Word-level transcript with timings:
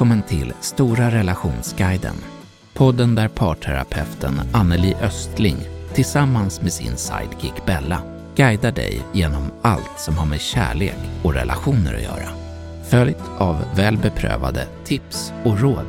Välkommen 0.00 0.22
till 0.22 0.52
Stora 0.60 1.10
relationsguiden. 1.10 2.14
Podden 2.74 3.14
där 3.14 3.28
parterapeuten 3.28 4.40
Anneli 4.52 4.94
Östling 4.94 5.56
tillsammans 5.94 6.62
med 6.62 6.72
sin 6.72 6.96
sidekick 6.96 7.66
Bella 7.66 8.02
guidar 8.36 8.72
dig 8.72 9.02
genom 9.12 9.50
allt 9.62 10.00
som 10.00 10.18
har 10.18 10.26
med 10.26 10.40
kärlek 10.40 10.96
och 11.22 11.34
relationer 11.34 11.94
att 11.94 12.02
göra. 12.02 12.28
Följt 12.90 13.22
av 13.38 13.56
väl 13.76 13.98
beprövade 13.98 14.66
tips 14.84 15.32
och 15.44 15.60
råd. 15.60 15.86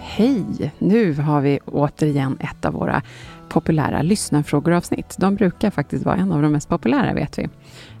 Hej! 0.00 0.72
Nu 0.78 1.14
har 1.14 1.40
vi 1.40 1.60
återigen 1.66 2.38
ett 2.40 2.64
av 2.64 2.72
våra 2.72 3.02
populära 3.50 4.02
lyssnarfrågor-avsnitt. 4.02 5.16
De 5.18 5.34
brukar 5.34 5.70
faktiskt 5.70 6.04
vara 6.04 6.16
en 6.16 6.32
av 6.32 6.42
de 6.42 6.52
mest 6.52 6.68
populära, 6.68 7.14
vet 7.14 7.38
vi. 7.38 7.48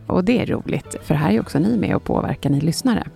Och 0.06 0.24
det 0.24 0.40
är 0.42 0.46
roligt, 0.46 0.96
för 1.02 1.14
här 1.14 1.32
är 1.32 1.40
också 1.40 1.58
ni 1.58 1.76
med 1.76 1.96
och 1.96 2.04
påverkar 2.04 2.50
ni 2.50 2.60
lyssnare. 2.60 3.06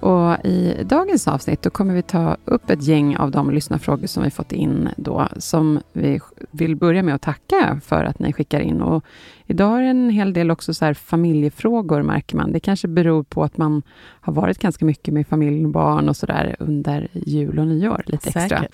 Och 0.00 0.44
I 0.44 0.84
dagens 0.84 1.28
avsnitt 1.28 1.62
då 1.62 1.70
kommer 1.70 1.94
vi 1.94 2.02
ta 2.02 2.36
upp 2.44 2.70
ett 2.70 2.82
gäng 2.82 3.16
av 3.16 3.30
de 3.30 3.50
lyssnarfrågor 3.50 4.06
som 4.06 4.22
vi 4.22 4.30
fått 4.30 4.52
in 4.52 4.88
då, 4.96 5.28
som 5.36 5.80
vi 5.92 6.20
vill 6.50 6.76
börja 6.76 7.02
med 7.02 7.14
att 7.14 7.22
tacka 7.22 7.80
för 7.84 8.04
att 8.04 8.18
ni 8.18 8.32
skickar 8.32 8.60
in. 8.60 8.82
Och 8.82 9.04
idag 9.46 9.78
är 9.78 9.82
det 9.82 9.88
en 9.88 10.10
hel 10.10 10.32
del 10.32 10.50
också 10.50 10.74
så 10.74 10.94
familjefrågor, 10.94 12.02
märker 12.02 12.36
man. 12.36 12.52
Det 12.52 12.60
kanske 12.60 12.88
beror 12.88 13.22
på 13.22 13.44
att 13.44 13.56
man 13.56 13.82
har 14.20 14.32
varit 14.32 14.58
ganska 14.58 14.84
mycket 14.84 15.14
med 15.14 15.26
familj 15.26 15.64
och 15.64 15.70
barn 15.70 16.08
och 16.08 16.16
så 16.16 16.26
där 16.26 16.56
under 16.58 17.08
jul 17.12 17.58
och 17.58 17.66
nyår, 17.66 18.02
lite 18.06 18.28
extra. 18.28 18.64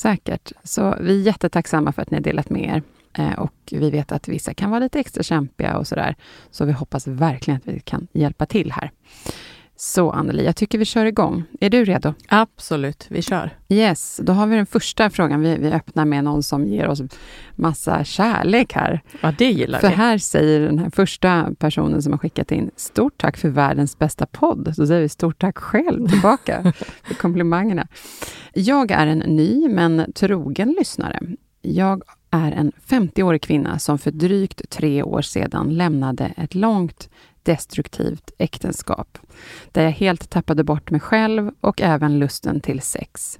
Säkert. 0.00 0.52
Så 0.64 0.96
vi 1.00 1.20
är 1.20 1.26
jättetacksamma 1.26 1.92
för 1.92 2.02
att 2.02 2.10
ni 2.10 2.16
har 2.16 2.22
delat 2.22 2.50
med 2.50 2.62
er. 2.62 2.82
Eh, 3.18 3.38
och 3.38 3.54
vi 3.70 3.90
vet 3.90 4.12
att 4.12 4.28
vissa 4.28 4.54
kan 4.54 4.70
vara 4.70 4.80
lite 4.80 5.00
extra 5.00 5.22
kämpiga 5.22 5.78
och 5.78 5.86
sådär. 5.86 6.16
Så 6.50 6.64
vi 6.64 6.72
hoppas 6.72 7.06
verkligen 7.06 7.58
att 7.58 7.66
vi 7.74 7.80
kan 7.80 8.08
hjälpa 8.12 8.46
till 8.46 8.72
här. 8.72 8.90
Så 9.82 10.10
Anneli, 10.10 10.44
jag 10.44 10.56
tycker 10.56 10.78
vi 10.78 10.84
kör 10.84 11.06
igång. 11.06 11.44
Är 11.60 11.70
du 11.70 11.84
redo? 11.84 12.14
Absolut, 12.28 13.06
vi 13.10 13.22
kör. 13.22 13.50
Yes, 13.68 14.20
då 14.22 14.32
har 14.32 14.46
vi 14.46 14.56
den 14.56 14.66
första 14.66 15.10
frågan. 15.10 15.40
Vi, 15.40 15.56
vi 15.56 15.72
öppnar 15.72 16.04
med 16.04 16.24
någon 16.24 16.42
som 16.42 16.66
ger 16.66 16.88
oss 16.88 17.02
massa 17.54 18.04
kärlek 18.04 18.72
här. 18.72 19.00
Ja, 19.20 19.34
det 19.38 19.50
gillar 19.50 19.78
För 19.78 19.88
vi. 19.88 19.94
här 19.94 20.18
säger 20.18 20.60
den 20.60 20.78
här 20.78 20.90
första 20.90 21.48
personen 21.58 22.02
som 22.02 22.12
har 22.12 22.18
skickat 22.18 22.52
in, 22.52 22.70
stort 22.76 23.14
tack 23.16 23.36
för 23.36 23.48
världens 23.48 23.98
bästa 23.98 24.26
podd. 24.26 24.72
Så 24.76 24.86
säger 24.86 25.00
vi 25.00 25.08
stort 25.08 25.40
tack 25.40 25.58
själv 25.58 26.08
tillbaka 26.08 26.72
för 27.02 27.14
komplimangerna. 27.14 27.86
Jag 28.54 28.90
är 28.90 29.06
en 29.06 29.18
ny 29.18 29.68
men 29.68 30.12
trogen 30.14 30.74
lyssnare. 30.78 31.20
Jag 31.62 32.02
är 32.30 32.52
en 32.52 32.72
50-årig 32.88 33.42
kvinna 33.42 33.78
som 33.78 33.98
för 33.98 34.10
drygt 34.10 34.70
tre 34.70 35.02
år 35.02 35.22
sedan 35.22 35.74
lämnade 35.74 36.32
ett 36.36 36.54
långt 36.54 37.08
destruktivt 37.42 38.30
äktenskap, 38.38 39.18
där 39.72 39.82
jag 39.82 39.90
helt 39.90 40.30
tappade 40.30 40.64
bort 40.64 40.90
mig 40.90 41.00
själv 41.00 41.50
och 41.60 41.80
även 41.80 42.18
lusten 42.18 42.60
till 42.60 42.80
sex. 42.80 43.38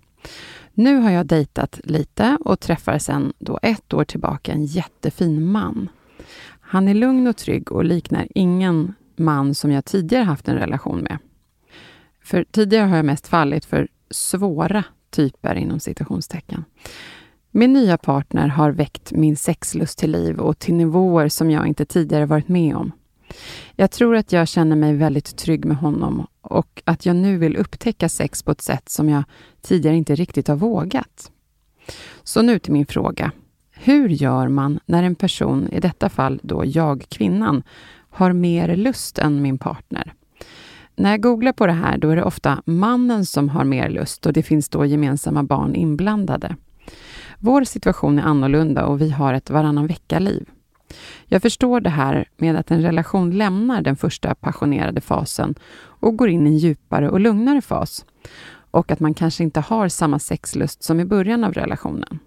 Nu 0.75 0.97
har 0.97 1.11
jag 1.11 1.27
dejtat 1.27 1.81
lite 1.85 2.39
och 2.45 2.61
träffar 2.61 2.99
sedan 2.99 3.33
då 3.39 3.59
ett 3.63 3.95
år 3.95 4.05
tillbaka 4.05 4.53
en 4.53 4.65
jättefin 4.65 5.47
man. 5.47 5.89
Han 6.61 6.89
är 6.89 6.95
lugn 6.95 7.27
och 7.27 7.37
trygg 7.37 7.73
och 7.73 7.85
liknar 7.85 8.29
ingen 8.35 8.95
man 9.17 9.55
som 9.55 9.73
jag 9.73 9.85
tidigare 9.85 10.25
haft 10.25 10.49
en 10.49 10.57
relation 10.57 10.99
med. 10.99 11.19
För 12.25 12.45
tidigare 12.51 12.87
har 12.87 12.97
jag 12.97 13.05
mest 13.05 13.29
fallit 13.29 13.65
för 13.65 13.89
svåra 14.11 14.85
typer 15.11 15.55
inom 15.55 15.81
citationstecken. 15.81 16.65
Min 17.51 17.73
nya 17.73 17.99
partner 17.99 18.49
har 18.49 18.71
väckt 18.71 19.13
min 19.13 19.37
sexlust 19.37 19.99
till 19.99 20.11
liv 20.11 20.39
och 20.39 20.59
till 20.59 20.75
nivåer 20.75 21.29
som 21.29 21.51
jag 21.51 21.67
inte 21.67 21.85
tidigare 21.85 22.27
varit 22.27 22.49
med 22.49 22.77
om. 22.77 22.93
Jag 23.77 23.91
tror 23.91 24.17
att 24.17 24.33
jag 24.33 24.49
känner 24.49 24.77
mig 24.77 24.95
väldigt 24.95 25.37
trygg 25.37 25.65
med 25.65 25.77
honom 25.77 26.27
och 26.41 26.83
att 26.85 27.07
jag 27.07 27.17
nu 27.17 27.39
vill 27.39 27.57
upptäcka 27.57 28.09
sex 28.09 28.43
på 28.43 28.51
ett 28.51 28.63
sätt 28.63 28.89
som 28.89 29.09
jag 29.09 29.23
tidigare 29.61 29.97
inte 29.97 30.15
riktigt 30.15 30.49
har 30.49 30.57
vågat. 30.57 31.31
Så 32.23 32.43
nu 32.43 32.59
till 32.59 32.73
min 32.73 32.87
fråga. 32.87 33.33
Hur 33.71 34.09
gör 34.09 34.49
man 34.49 34.81
när 34.87 35.03
en 35.03 35.15
person, 35.15 35.69
i 35.73 35.81
detta 35.81 36.09
fall 36.09 36.41
då 36.43 36.63
jag, 36.67 37.05
kvinnan, 37.09 37.63
har 38.11 38.33
mer 38.33 38.77
lust 38.77 39.19
än 39.19 39.43
min 39.43 39.59
partner? 39.59 40.13
När 40.97 41.11
jag 41.11 41.21
googlar 41.21 41.53
på 41.53 41.67
det 41.67 41.73
här, 41.73 41.99
då 41.99 42.11
är 42.11 42.17
det 42.17 42.23
ofta 42.23 42.63
mannen 42.65 43.27
som 43.27 43.49
har 43.49 43.65
mer 43.65 43.89
lust 43.89 44.27
och 44.27 44.33
det 44.33 44.43
finns 44.43 44.69
då 44.69 44.85
gemensamma 44.85 45.43
barn 45.43 45.75
inblandade. 45.75 46.57
Vår 47.39 47.65
situation 47.65 48.19
är 48.19 48.23
annorlunda 48.23 48.87
och 48.87 49.01
vi 49.01 49.11
har 49.11 49.35
ett 49.35 49.51
varannan 49.51 49.87
vecka-liv. 49.87 50.49
Jag 51.27 51.43
förstår 51.43 51.81
det 51.81 51.91
här 51.91 52.29
med 52.37 52.57
att 52.57 52.71
en 52.71 52.83
relation 52.83 53.31
lämnar 53.31 53.83
den 53.83 53.97
första 53.97 54.35
passionerade 54.35 55.01
fasen 55.01 55.55
och 55.83 56.17
går 56.17 56.29
in 56.29 56.47
i 56.47 56.51
en 56.51 56.59
djupare 56.59 57.11
och 57.11 57.21
lugnare 57.21 57.61
fas. 57.61 58.05
Och 58.71 58.91
att 58.91 59.01
man 59.01 59.15
kanske 59.15 59.43
inte 59.43 59.61
har 59.61 59.89
samma 59.89 60.19
sexlust 60.19 60.83
som 60.83 61.01
i 61.01 61.05
början 61.05 61.45
av 61.45 61.53
relationen. 61.53 62.19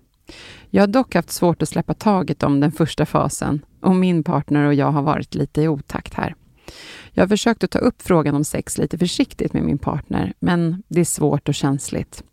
Jag 0.70 0.82
har 0.82 0.88
dock 0.88 1.16
haft 1.16 1.32
svårt 1.32 1.62
att 1.62 1.70
släppa 1.70 1.94
taget 1.94 2.44
om 2.44 2.60
den 2.60 2.72
första 2.72 3.06
fasen 3.06 3.66
och 3.82 3.96
min 3.96 4.24
partner 4.24 4.66
och 4.66 4.74
jag 4.74 4.92
har 4.92 5.02
varit 5.02 5.36
lite 5.36 5.62
i 5.62 5.68
otakt 5.68 6.14
här. 6.14 6.36
Jag 7.12 7.24
har 7.24 7.28
försökt 7.28 7.64
att 7.64 7.72
ta 7.72 7.80
upp 7.80 8.02
frågan 8.02 8.36
om 8.36 8.44
sex 8.44 8.78
lite 8.78 8.98
försiktigt 8.98 9.54
med 9.54 9.64
min 9.64 9.78
partner, 9.78 10.34
men 10.40 10.84
det 10.88 11.00
är 11.00 11.06
svårt 11.06 11.50
och 11.50 11.56
känsligt. 11.56 12.24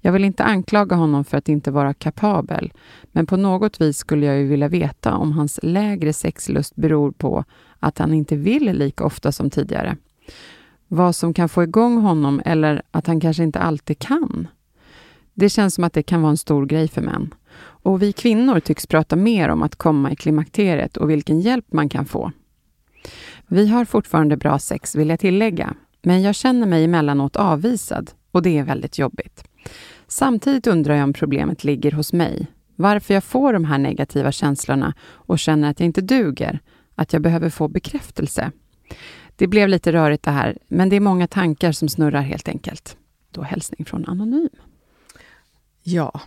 Jag 0.00 0.12
vill 0.12 0.24
inte 0.24 0.44
anklaga 0.44 0.96
honom 0.96 1.24
för 1.24 1.38
att 1.38 1.48
inte 1.48 1.70
vara 1.70 1.94
kapabel, 1.94 2.72
men 3.12 3.26
på 3.26 3.36
något 3.36 3.80
vis 3.80 3.98
skulle 3.98 4.26
jag 4.26 4.38
ju 4.38 4.46
vilja 4.46 4.68
veta 4.68 5.14
om 5.14 5.32
hans 5.32 5.60
lägre 5.62 6.12
sexlust 6.12 6.76
beror 6.76 7.12
på 7.12 7.44
att 7.78 7.98
han 7.98 8.14
inte 8.14 8.36
vill 8.36 8.64
lika 8.72 9.04
ofta 9.04 9.32
som 9.32 9.50
tidigare. 9.50 9.96
Vad 10.88 11.16
som 11.16 11.34
kan 11.34 11.48
få 11.48 11.62
igång 11.62 11.98
honom 11.98 12.42
eller 12.44 12.82
att 12.90 13.06
han 13.06 13.20
kanske 13.20 13.42
inte 13.42 13.58
alltid 13.58 13.98
kan. 13.98 14.48
Det 15.34 15.48
känns 15.48 15.74
som 15.74 15.84
att 15.84 15.92
det 15.92 16.02
kan 16.02 16.22
vara 16.22 16.30
en 16.30 16.36
stor 16.36 16.66
grej 16.66 16.88
för 16.88 17.02
män. 17.02 17.34
Och 17.58 18.02
vi 18.02 18.12
kvinnor 18.12 18.60
tycks 18.60 18.86
prata 18.86 19.16
mer 19.16 19.48
om 19.48 19.62
att 19.62 19.76
komma 19.76 20.12
i 20.12 20.16
klimakteriet 20.16 20.96
och 20.96 21.10
vilken 21.10 21.40
hjälp 21.40 21.72
man 21.72 21.88
kan 21.88 22.04
få. 22.04 22.32
Vi 23.46 23.68
har 23.68 23.84
fortfarande 23.84 24.36
bra 24.36 24.58
sex, 24.58 24.94
vill 24.94 25.08
jag 25.08 25.20
tillägga, 25.20 25.74
men 26.02 26.22
jag 26.22 26.34
känner 26.34 26.66
mig 26.66 26.84
emellanåt 26.84 27.36
avvisad 27.36 28.10
och 28.30 28.42
det 28.42 28.58
är 28.58 28.64
väldigt 28.64 28.98
jobbigt. 28.98 29.44
Samtidigt 30.06 30.66
undrar 30.66 30.94
jag 30.94 31.04
om 31.04 31.12
problemet 31.12 31.64
ligger 31.64 31.92
hos 31.92 32.12
mig. 32.12 32.46
Varför 32.76 33.14
jag 33.14 33.24
får 33.24 33.52
de 33.52 33.64
här 33.64 33.78
negativa 33.78 34.32
känslorna 34.32 34.94
och 35.02 35.38
känner 35.38 35.70
att 35.70 35.80
jag 35.80 35.86
inte 35.86 36.00
duger. 36.00 36.60
Att 36.94 37.12
jag 37.12 37.22
behöver 37.22 37.50
få 37.50 37.68
bekräftelse. 37.68 38.52
Det 39.36 39.46
blev 39.46 39.68
lite 39.68 39.92
rörigt 39.92 40.22
det 40.22 40.30
här, 40.30 40.58
men 40.68 40.88
det 40.88 40.96
är 40.96 41.00
många 41.00 41.26
tankar 41.26 41.72
som 41.72 41.88
snurrar 41.88 42.20
helt 42.20 42.48
enkelt. 42.48 42.96
Då 43.30 43.42
hälsning 43.42 43.84
från 43.84 44.06
Anonym. 44.08 44.48
Ja, 45.82 46.20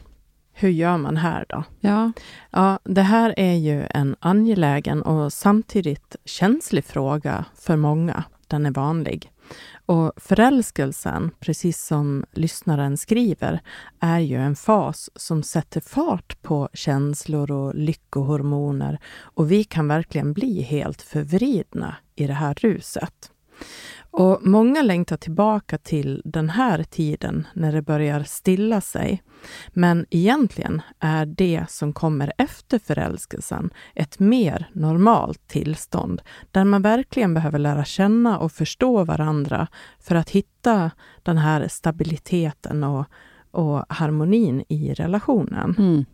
hur 0.53 0.69
gör 0.69 0.97
man 0.97 1.17
här 1.17 1.45
då? 1.49 1.63
Ja, 1.79 2.11
Ja, 2.51 2.79
det 2.83 3.01
här 3.01 3.33
är 3.37 3.53
ju 3.53 3.85
en 3.89 4.15
angelägen 4.19 5.01
och 5.01 5.33
samtidigt 5.33 6.15
känslig 6.25 6.85
fråga 6.85 7.45
för 7.55 7.75
många. 7.75 8.23
Den 8.47 8.65
är 8.65 8.71
vanlig. 8.71 9.31
Och 9.89 10.11
förälskelsen, 10.15 11.31
precis 11.39 11.85
som 11.85 12.25
lyssnaren 12.31 12.97
skriver, 12.97 13.61
är 13.99 14.19
ju 14.19 14.35
en 14.35 14.55
fas 14.55 15.09
som 15.15 15.43
sätter 15.43 15.81
fart 15.81 16.41
på 16.41 16.69
känslor 16.73 17.51
och 17.51 17.75
lyckohormoner 17.75 18.99
och 19.19 19.51
vi 19.51 19.63
kan 19.63 19.87
verkligen 19.87 20.33
bli 20.33 20.61
helt 20.61 21.01
förvridna 21.01 21.95
i 22.15 22.27
det 22.27 22.33
här 22.33 22.53
ruset. 22.53 23.31
Och 24.11 24.39
många 24.41 24.81
längtar 24.81 25.17
tillbaka 25.17 25.77
till 25.77 26.21
den 26.25 26.49
här 26.49 26.83
tiden 26.83 27.47
när 27.53 27.71
det 27.71 27.81
börjar 27.81 28.23
stilla 28.23 28.81
sig. 28.81 29.23
Men 29.69 30.05
egentligen 30.09 30.81
är 30.99 31.25
det 31.25 31.65
som 31.69 31.93
kommer 31.93 32.33
efter 32.37 32.79
förälskelsen 32.79 33.69
ett 33.95 34.19
mer 34.19 34.69
normalt 34.73 35.47
tillstånd 35.47 36.21
där 36.51 36.63
man 36.63 36.81
verkligen 36.81 37.33
behöver 37.33 37.59
lära 37.59 37.85
känna 37.85 38.39
och 38.39 38.51
förstå 38.51 39.03
varandra 39.03 39.67
för 39.99 40.15
att 40.15 40.29
hitta 40.29 40.91
den 41.23 41.37
här 41.37 41.67
stabiliteten 41.67 42.83
och, 42.83 43.05
och 43.51 43.85
harmonin 43.89 44.63
i 44.67 44.93
relationen. 44.93 45.75
Mm. 45.77 46.05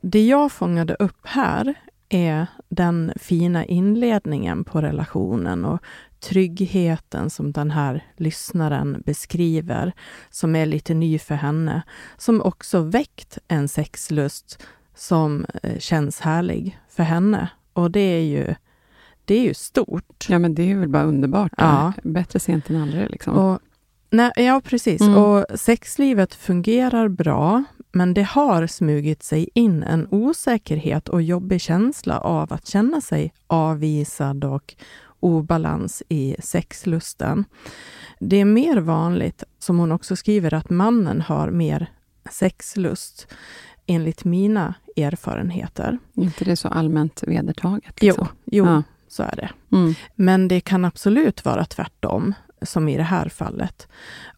Det 0.00 0.26
jag 0.26 0.52
fångade 0.52 0.94
upp 0.94 1.20
här 1.26 1.74
är 2.08 2.46
den 2.68 3.12
fina 3.16 3.64
inledningen 3.64 4.64
på 4.64 4.80
relationen 4.80 5.64
och 5.64 5.82
tryggheten 6.22 7.30
som 7.30 7.52
den 7.52 7.70
här 7.70 8.04
lyssnaren 8.16 9.02
beskriver, 9.06 9.92
som 10.30 10.56
är 10.56 10.66
lite 10.66 10.94
ny 10.94 11.18
för 11.18 11.34
henne, 11.34 11.82
som 12.18 12.42
också 12.42 12.80
väckt 12.80 13.38
en 13.48 13.68
sexlust 13.68 14.62
som 14.94 15.46
eh, 15.62 15.78
känns 15.78 16.20
härlig 16.20 16.78
för 16.88 17.02
henne. 17.02 17.48
Och 17.72 17.90
det 17.90 18.00
är 18.00 18.22
ju, 18.22 18.54
det 19.24 19.34
är 19.34 19.42
ju 19.42 19.54
stort. 19.54 20.26
Ja, 20.28 20.38
men 20.38 20.54
det 20.54 20.70
är 20.70 20.76
väl 20.76 20.88
bara 20.88 21.04
underbart. 21.04 21.52
Ja. 21.56 21.92
Bättre 22.02 22.40
sent 22.40 22.70
än 22.70 22.82
aldrig. 22.82 23.10
Liksom. 23.10 23.38
Och, 23.38 23.60
nej, 24.10 24.32
ja, 24.36 24.60
precis. 24.64 25.00
Mm. 25.00 25.16
Och 25.16 25.46
sexlivet 25.54 26.34
fungerar 26.34 27.08
bra, 27.08 27.64
men 27.92 28.14
det 28.14 28.22
har 28.22 28.66
smugit 28.66 29.22
sig 29.22 29.48
in 29.54 29.82
en 29.82 30.08
osäkerhet 30.10 31.08
och 31.08 31.22
jobbig 31.22 31.60
känsla 31.60 32.18
av 32.18 32.52
att 32.52 32.66
känna 32.66 33.00
sig 33.00 33.32
avvisad 33.46 34.44
och 34.44 34.74
obalans 35.22 36.02
i 36.08 36.36
sexlusten. 36.38 37.44
Det 38.20 38.36
är 38.36 38.44
mer 38.44 38.76
vanligt, 38.76 39.44
som 39.58 39.78
hon 39.78 39.92
också 39.92 40.16
skriver, 40.16 40.54
att 40.54 40.70
mannen 40.70 41.20
har 41.20 41.50
mer 41.50 41.86
sexlust, 42.30 43.26
enligt 43.86 44.24
mina 44.24 44.74
erfarenheter. 44.96 45.98
Inte 46.14 46.44
det 46.44 46.56
så 46.56 46.68
allmänt 46.68 47.22
vedertaget? 47.26 47.94
Jo, 48.00 48.06
Liksom? 48.06 48.28
jo 48.44 48.66
Ja. 48.66 48.82
så 49.08 49.22
är 49.22 49.36
det. 49.36 49.50
Mm. 49.76 49.94
Men 50.14 50.48
det 50.48 50.60
kan 50.60 50.84
absolut 50.84 51.44
vara 51.44 51.64
tvärtom, 51.64 52.34
som 52.62 52.88
i 52.88 52.96
det 52.96 53.02
här 53.02 53.28
fallet. 53.28 53.88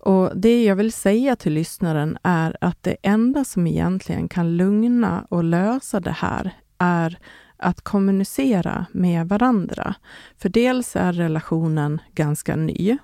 Och 0.00 0.30
Det 0.34 0.64
jag 0.64 0.76
vill 0.76 0.92
säga 0.92 1.36
till 1.36 1.52
lyssnaren 1.52 2.18
är 2.22 2.56
att 2.60 2.82
det 2.82 2.96
enda 3.02 3.44
som 3.44 3.66
egentligen 3.66 4.28
kan 4.28 4.56
lugna 4.56 5.26
och 5.28 5.44
lösa 5.44 6.00
det 6.00 6.10
här 6.18 6.50
är 6.78 7.18
att 7.56 7.80
kommunicera 7.80 8.86
med 8.92 9.28
varandra. 9.28 9.94
För 10.38 10.48
dels 10.48 10.96
är 10.96 11.12
relationen 11.12 12.00
ganska 12.14 12.56
ny. 12.56 12.98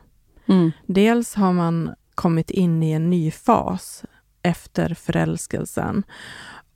Mm. 0.46 0.72
Dels 0.86 1.34
har 1.34 1.52
man 1.52 1.94
kommit 2.14 2.50
in 2.50 2.82
i 2.82 2.92
en 2.92 3.10
ny 3.10 3.30
fas 3.30 4.04
efter 4.42 4.94
förälskelsen. 4.94 6.02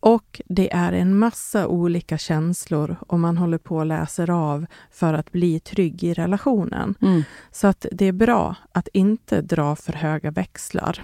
Och 0.00 0.41
det 0.44 0.73
är 0.73 0.93
en 0.93 1.19
massa 1.19 1.67
olika 1.67 2.19
känslor 2.19 2.97
och 3.00 3.21
man 3.21 3.38
håller 3.38 3.59
på 3.59 3.76
och 3.76 3.87
läser 3.87 4.31
av 4.31 4.67
för 4.91 5.15
att 5.15 5.32
bli 5.32 5.61
trygg 5.61 6.05
i 6.05 6.15
relationen. 6.15 6.94
Mm. 7.03 7.23
Så 7.50 7.67
att 7.67 7.87
det 7.93 8.06
är 8.06 8.12
bra 8.12 8.56
att 8.73 8.88
inte 8.93 9.41
dra 9.41 9.76
för 9.76 9.93
höga 9.93 10.31
växlar 10.31 11.03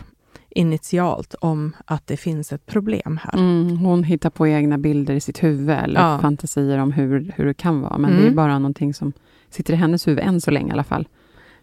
initialt 0.51 1.35
om 1.41 1.77
att 1.85 2.07
det 2.07 2.17
finns 2.17 2.53
ett 2.53 2.67
problem 2.67 3.21
här. 3.23 3.39
Mm. 3.39 3.77
Hon 3.79 4.05
hittar 4.05 4.31
på 4.31 4.47
egna 4.49 4.79
bilder 4.79 5.15
i 5.15 5.21
sitt 5.21 5.43
huvud, 5.43 5.71
eller 5.77 6.01
Ja. 6.01 6.19
fantasier 6.19 6.79
om 6.79 6.93
hur, 6.93 7.33
hur 7.37 7.45
det 7.47 7.55
kan 7.55 7.81
vara. 7.81 7.99
Men 7.99 8.11
det 8.11 8.17
är 8.19 8.23
Mm. 8.23 8.37
bara 8.37 8.59
någonting 8.59 8.95
som 8.95 9.13
sitter 9.51 9.73
i 9.73 9.77
hennes 9.77 10.09
huvud, 10.09 10.25
än 10.25 10.41
så 10.41 10.51
länge 10.51 10.69
i 10.69 10.73
alla 10.73 10.85
fall. 10.85 11.09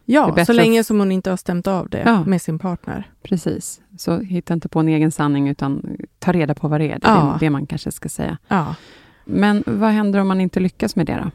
Ja, 0.05 0.45
så 0.45 0.53
länge 0.53 0.83
som 0.83 0.99
hon 0.99 1.11
inte 1.11 1.29
har 1.29 1.37
stämt 1.37 1.67
av 1.67 1.89
det 1.89 2.01
Ja. 2.05 2.23
med 2.23 2.41
sin 2.41 2.59
partner. 2.59 3.11
Precis. 3.23 3.81
Så 3.97 4.19
hitta 4.19 4.53
inte 4.53 4.69
på 4.69 4.79
en 4.79 4.87
egen 4.87 5.11
sanning, 5.11 5.47
utan 5.49 5.97
ta 6.19 6.31
reda 6.31 6.55
på 6.55 6.67
vad 6.67 6.81
det 6.81 6.85
är. 6.91 6.99
Det 6.99 7.07
är 7.07 7.15
Ja. 7.15 7.37
det 7.39 7.49
man 7.49 7.65
kanske 7.67 7.91
ska 7.91 8.09
säga. 8.09 8.37
Ja. 8.47 8.75
Men 9.25 9.63
vad 9.67 9.89
händer 9.89 10.19
om 10.19 10.27
man 10.27 10.41
inte 10.41 10.59
lyckas 10.59 10.95
med 10.95 11.05
det 11.05 11.15
då? 11.23 11.31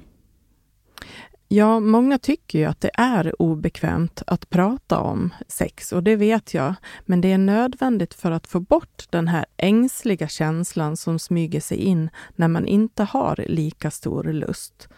Ja, 1.54 1.81
många 1.81 2.19
tycker 2.19 2.58
ju 2.58 2.64
att 2.64 2.81
det 2.81 2.90
är 2.94 3.43
obekvämt 3.43 4.22
att 4.26 4.50
prata 4.50 4.99
om 4.99 5.34
sex 5.49 5.93
och 5.93 6.02
det 6.02 6.16
vet 6.16 6.54
jag. 6.54 6.75
Men 7.06 7.20
det 7.20 7.32
är 7.32 7.38
nödvändigt 7.38 8.14
för 8.14 8.31
att 8.31 8.46
få 8.46 8.60
bort 8.60 9.06
den 9.10 9.28
här 9.28 9.46
ängsliga 9.56 10.28
känslan 10.28 10.96
som 10.96 11.19
smyger 11.19 11.60
sig 11.60 11.76
in 11.76 12.10
när 12.37 12.49
man 12.49 12.66
inte 12.66 13.04
har 13.04 13.44
lika 13.49 13.90
stor 13.90 14.25
lust. 14.25 14.88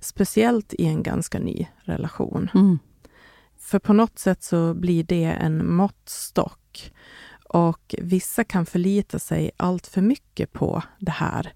Speciellt 0.00 0.74
i 0.74 0.86
en 0.86 1.02
ganska 1.02 1.38
ny 1.38 1.66
relation. 1.84 2.50
Mm. 2.54 2.78
För 3.58 3.78
på 3.78 3.92
något 3.92 4.18
sätt 4.18 4.42
så 4.42 4.74
blir 4.74 5.04
det 5.04 5.24
en 5.24 5.74
måttstock. 5.74 6.92
Och 7.48 7.94
vissa 7.98 8.44
kan 8.44 8.66
förlita 8.66 9.18
sig 9.18 9.50
allt 9.56 9.86
för 9.86 10.00
mycket 10.00 10.52
på 10.52 10.82
det 10.98 11.10
här. 11.10 11.52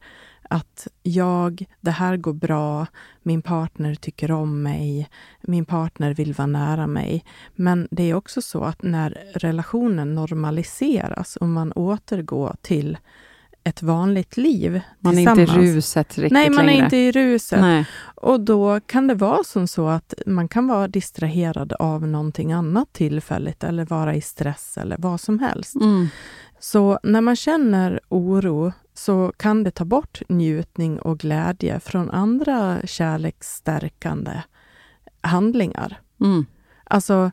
Att 0.51 0.89
jag, 1.03 1.65
det 1.81 1.91
här 1.91 2.17
går 2.17 2.33
bra, 2.33 2.87
min 3.23 3.43
partner 3.43 3.95
tycker 3.95 4.31
om 4.31 4.63
mig, 4.63 5.09
min 5.41 5.65
partner 5.65 6.15
vill 6.15 6.33
vara 6.35 6.47
nära 6.47 6.87
mig. 6.87 7.25
Men 7.55 7.89
det 7.91 8.11
är 8.11 8.15
också 8.15 8.43
så 8.43 8.65
att 8.65 8.83
när 8.83 9.11
relationen 9.35 10.15
normaliseras 10.15 11.37
och 11.37 11.49
man 11.49 11.73
återgår 11.73 12.57
till 12.63 12.99
ett 13.67 13.83
vanligt 13.83 14.37
liv 14.37 14.81
Man 15.01 15.19
är 15.19 15.31
inte 15.31 15.43
i 15.43 15.47
ruset 15.47 16.19
riktigt 16.19 16.33
Nej, 16.33 16.51
man 16.51 16.67
längre. 16.67 16.81
är 16.81 16.85
inte 16.85 16.97
i 16.97 17.13
ruset. 17.13 17.61
Nej. 17.61 17.87
Och 18.15 18.41
då 18.41 18.81
kan 18.81 19.07
det 19.07 19.15
vara 19.15 19.45
som 19.45 19.69
så 19.69 19.89
att 19.89 20.15
man 20.27 20.49
kan 20.49 20.69
vara 20.69 20.89
distraherad 20.89 21.73
av 21.73 22.07
någonting 22.07 22.53
annat 22.53 22.93
tillfälligt 22.93 23.65
eller 23.65 23.85
vara 23.85 24.15
i 24.15 24.21
stress 24.21 24.79
eller 24.79 24.97
vad 24.99 25.21
som 25.21 25.39
helst. 25.39 25.75
Mm. 25.75 26.09
Så 26.59 26.99
när 27.03 27.21
man 27.21 27.37
känner 27.37 28.01
oro 28.09 28.73
så 28.95 29.33
kan 29.37 29.65
det 29.65 29.71
ta 29.71 29.85
bort 29.85 30.23
njutning 30.29 30.99
och 30.99 31.19
glädje 31.19 31.81
från 31.81 32.11
andra 32.11 32.79
kärleksstärkande 32.85 34.43
handlingar. 35.21 36.01
Mm. 36.21 36.47
Alltså, 36.85 37.31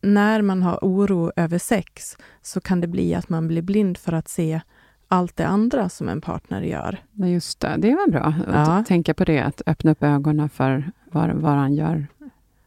när 0.00 0.42
man 0.42 0.62
har 0.62 0.78
oro 0.82 1.32
över 1.36 1.58
sex 1.58 2.16
så 2.42 2.60
kan 2.60 2.80
det 2.80 2.86
bli 2.86 3.14
att 3.14 3.28
man 3.28 3.48
blir 3.48 3.62
blind 3.62 3.98
för 3.98 4.12
att 4.12 4.28
se 4.28 4.60
allt 5.08 5.36
det 5.36 5.46
andra 5.46 5.88
som 5.88 6.08
en 6.08 6.20
partner 6.20 6.62
gör. 6.62 7.02
Ja, 7.12 7.26
Just 7.26 7.60
det, 7.60 7.74
det 7.78 7.90
var 7.94 8.10
bra 8.10 8.34
att 8.48 8.68
Ja. 8.68 8.84
tänka 8.88 9.14
på 9.14 9.24
det, 9.24 9.40
att 9.40 9.62
öppna 9.66 9.90
upp 9.90 10.02
ögonen 10.02 10.48
för 10.48 10.90
vad, 11.12 11.30
vad 11.30 11.52
han 11.52 11.74
gör 11.74 12.06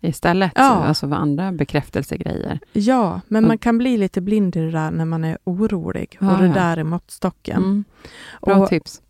istället. 0.08 0.52
Ja. 0.56 0.64
Alltså 0.84 1.12
andra 1.14 1.52
bekräftelsegrejer. 1.52 2.60
Ja, 2.74 3.22
men 3.28 3.44
Och- 3.44 3.48
man 3.48 3.58
kan 3.58 3.78
bli 3.78 3.98
lite 3.98 4.22
blind 4.22 4.56
i 4.56 4.60
det 4.60 4.72
där 4.72 4.92
när 4.92 5.06
man 5.06 5.24
är 5.24 5.38
orolig. 5.44 6.18
Ja, 6.22 6.36
och 6.36 6.42
det 6.42 6.48
där 6.54 6.78
är 6.78 6.84
måttstocken. 6.84 7.58
Mm. 7.58 7.84
Bra 8.42 8.56
Och, 8.56 8.70
tips. 8.70 9.02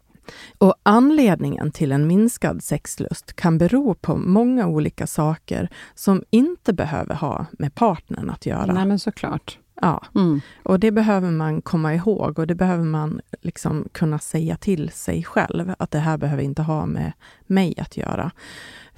och 0.58 0.76
anledningen 0.84 1.72
till 1.72 1.92
en 1.92 2.08
minskad 2.08 2.64
sexlust 2.64 3.36
kan 3.36 3.58
bero 3.58 3.94
på 3.94 4.16
många 4.16 4.68
olika 4.68 5.08
saker 5.08 5.70
som 5.96 6.24
inte 6.30 6.74
behöver 6.74 7.16
ha 7.16 7.46
med 7.52 7.76
partnern 7.76 8.30
att 8.30 8.46
göra. 8.46 8.74
Nej, 8.74 8.86
men 8.86 9.00
såklart. 9.00 9.58
Ja, 9.82 10.04
Mm. 10.16 10.42
och 10.64 10.80
det 10.80 10.92
behöver 10.92 11.32
man 11.32 11.62
komma 11.62 11.94
ihåg 11.96 12.40
och 12.40 12.48
det 12.48 12.56
behöver 12.56 12.84
man 12.84 13.22
liksom 13.42 13.88
kunna 13.92 14.20
säga 14.20 14.58
till 14.58 14.90
sig 14.92 15.24
själv 15.24 15.74
att 15.80 15.92
det 15.92 16.00
här 16.00 16.18
behöver 16.18 16.44
inte 16.44 16.62
ha 16.62 16.86
med 16.86 17.12
mig 17.48 17.74
att 17.80 17.98
göra. 17.98 18.32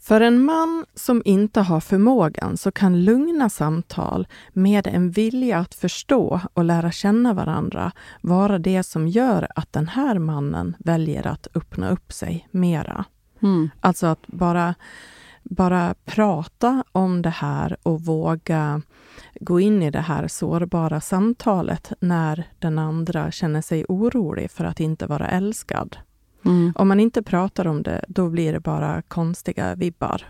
För 0.01 0.21
en 0.21 0.45
man 0.45 0.85
som 0.95 1.21
inte 1.25 1.61
har 1.61 1.79
förmågan 1.79 2.57
så 2.57 2.71
kan 2.71 3.03
lugna 3.03 3.49
samtal 3.49 4.27
med 4.53 4.87
en 4.87 5.11
vilja 5.11 5.57
att 5.57 5.75
förstå 5.75 6.41
och 6.53 6.63
lära 6.63 6.91
känna 6.91 7.33
varandra 7.33 7.91
vara 8.21 8.59
det 8.59 8.83
som 8.83 9.07
gör 9.07 9.47
att 9.55 9.73
den 9.73 9.87
här 9.87 10.19
mannen 10.19 10.75
väljer 10.79 11.27
att 11.27 11.47
öppna 11.53 11.89
upp 11.89 12.13
sig 12.13 12.47
mera. 12.51 13.05
Mm. 13.41 13.69
Alltså 13.79 14.07
att 14.07 14.27
bara, 14.27 14.75
bara 15.43 15.95
prata 16.05 16.83
om 16.91 17.21
det 17.21 17.29
här 17.29 17.77
och 17.83 18.01
våga 18.01 18.81
gå 19.41 19.59
in 19.59 19.83
i 19.83 19.91
det 19.91 20.01
här 20.01 20.27
sårbara 20.27 21.01
samtalet 21.01 21.91
när 21.99 22.43
den 22.59 22.79
andra 22.79 23.31
känner 23.31 23.61
sig 23.61 23.85
orolig 23.89 24.51
för 24.51 24.65
att 24.65 24.79
inte 24.79 25.07
vara 25.07 25.27
älskad. 25.27 25.97
Mm. 26.45 26.73
Om 26.75 26.87
man 26.87 26.99
inte 26.99 27.23
pratar 27.23 27.67
om 27.67 27.83
det, 27.83 28.05
då 28.07 28.29
blir 28.29 28.53
det 28.53 28.59
bara 28.59 29.01
konstiga 29.01 29.75
vibbar. 29.75 30.21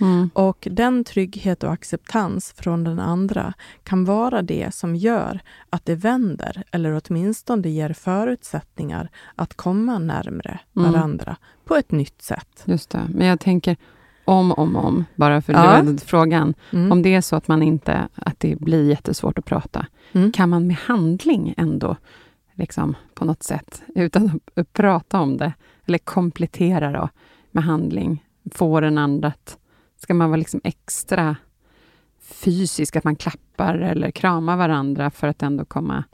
Mm. 0.00 0.30
Och 0.34 0.68
den 0.70 1.04
trygghet 1.04 1.62
och 1.62 1.72
acceptans 1.72 2.54
från 2.56 2.84
den 2.84 2.98
andra 3.00 3.52
kan 3.82 4.04
vara 4.04 4.42
det 4.42 4.74
som 4.74 4.96
gör 4.96 5.40
att 5.70 5.84
det 5.84 5.94
vänder, 5.94 6.62
eller 6.70 7.00
åtminstone 7.04 7.68
ger 7.68 7.92
förutsättningar 7.92 9.08
att 9.34 9.54
komma 9.54 9.98
närmre 9.98 10.60
Mm. 10.76 10.92
varandra 10.92 11.36
på 11.64 11.76
ett 11.76 11.90
nytt 11.92 12.22
sätt. 12.22 12.62
Just 12.64 12.90
det. 12.90 13.00
Men 13.14 13.26
jag 13.26 13.40
tänker 13.40 13.76
om, 14.24 14.52
om, 14.52 14.76
om, 14.76 15.04
bara 15.14 15.42
för 15.42 15.52
Ja. 15.52 15.82
det 15.82 15.92
var 15.92 15.98
frågan. 15.98 16.54
Mm. 16.72 16.92
Om 16.92 17.02
det 17.02 17.14
är 17.14 17.20
så 17.20 17.36
att 17.36 17.48
man 17.48 17.62
inte, 17.62 18.08
att 18.14 18.40
det 18.40 18.60
blir 18.60 18.88
jättesvårt 18.88 19.38
att 19.38 19.44
prata, 19.44 19.86
Mm. 20.12 20.32
kan 20.32 20.48
man 20.48 20.66
med 20.66 20.76
handling 20.76 21.54
ändå, 21.56 21.96
liksom 22.58 22.96
på 23.14 23.24
något 23.24 23.42
sätt, 23.42 23.82
utan 23.94 24.40
att- 24.54 24.72
prata 24.72 25.20
om 25.20 25.36
det, 25.36 25.52
eller 25.86 25.98
komplettera 25.98 26.92
då 26.92 27.08
med 27.50 27.64
handling, 27.64 28.24
få 28.52 28.80
den 28.80 28.98
andra 28.98 29.28
att, 29.28 29.58
ska 29.96 30.14
man 30.14 30.30
vara 30.30 30.38
liksom 30.38 30.60
extra 30.64 31.36
fysisk? 32.20 32.96
att 32.96 33.04
man 33.04 33.16
klappar 33.16 33.74
eller 33.74 34.10
kramar 34.10 34.56
varandra 34.56 35.10
för 35.10 35.28
att 35.28 35.42
ändå 35.42 35.64
komma... 35.64 36.04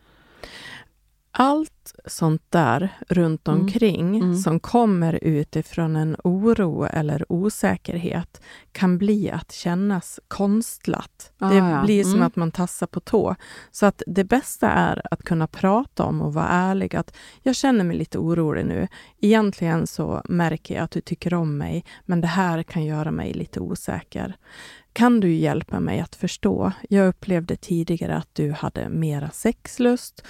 Allt 1.37 1.95
sånt 2.07 2.43
där 2.49 2.89
runt 3.09 3.49
Mm. 3.49 3.61
omkring 3.61 4.17
Mm. 4.17 4.37
som 4.37 4.61
kommer 4.61 5.19
utifrån 5.25 5.97
en 5.97 6.17
oro 6.25 6.85
eller 6.85 7.33
osäkerhet 7.33 8.41
kan 8.73 8.99
bli 8.99 9.31
att 9.31 9.53
kännas 9.53 10.21
konstlat. 10.29 11.33
Ah, 11.39 11.49
det 11.49 11.57
ja. 11.57 11.83
blir 11.85 12.03
som 12.03 12.15
Mm. 12.15 12.27
att 12.27 12.37
man 12.37 12.53
tassar 12.53 12.87
på 12.87 13.01
tå. 13.01 13.37
Så 13.71 13.87
att 13.87 14.03
det 14.07 14.25
bästa 14.25 14.71
är 14.71 15.03
att 15.11 15.23
kunna 15.23 15.47
prata 15.47 16.05
om 16.05 16.23
och 16.23 16.35
vara 16.35 16.49
ärlig 16.49 16.97
att 16.97 17.17
jag 17.43 17.57
känner 17.57 17.85
mig 17.85 17.97
lite 17.97 18.19
orolig 18.19 18.67
nu. 18.67 18.89
Egentligen 19.21 19.87
så 19.87 20.23
märker 20.29 20.75
jag 20.75 20.85
att 20.85 20.91
du 20.91 21.01
tycker 21.01 21.35
om 21.35 21.59
mig, 21.59 21.85
men 22.05 22.21
det 22.21 22.27
här 22.27 22.63
kan 22.63 22.85
göra 22.85 23.11
mig 23.11 23.33
lite 23.35 23.61
osäker. 23.61 24.37
Kan 24.93 25.21
du 25.21 25.35
hjälpa 25.35 25.81
mig 25.81 26.01
att 26.01 26.15
förstå? 26.15 26.73
Jag 26.89 27.09
upplevde 27.09 27.57
tidigare 27.57 28.17
att 28.17 28.29
du 28.33 28.53
hade 28.53 28.89
mera 28.89 29.31
sexlust 29.31 30.25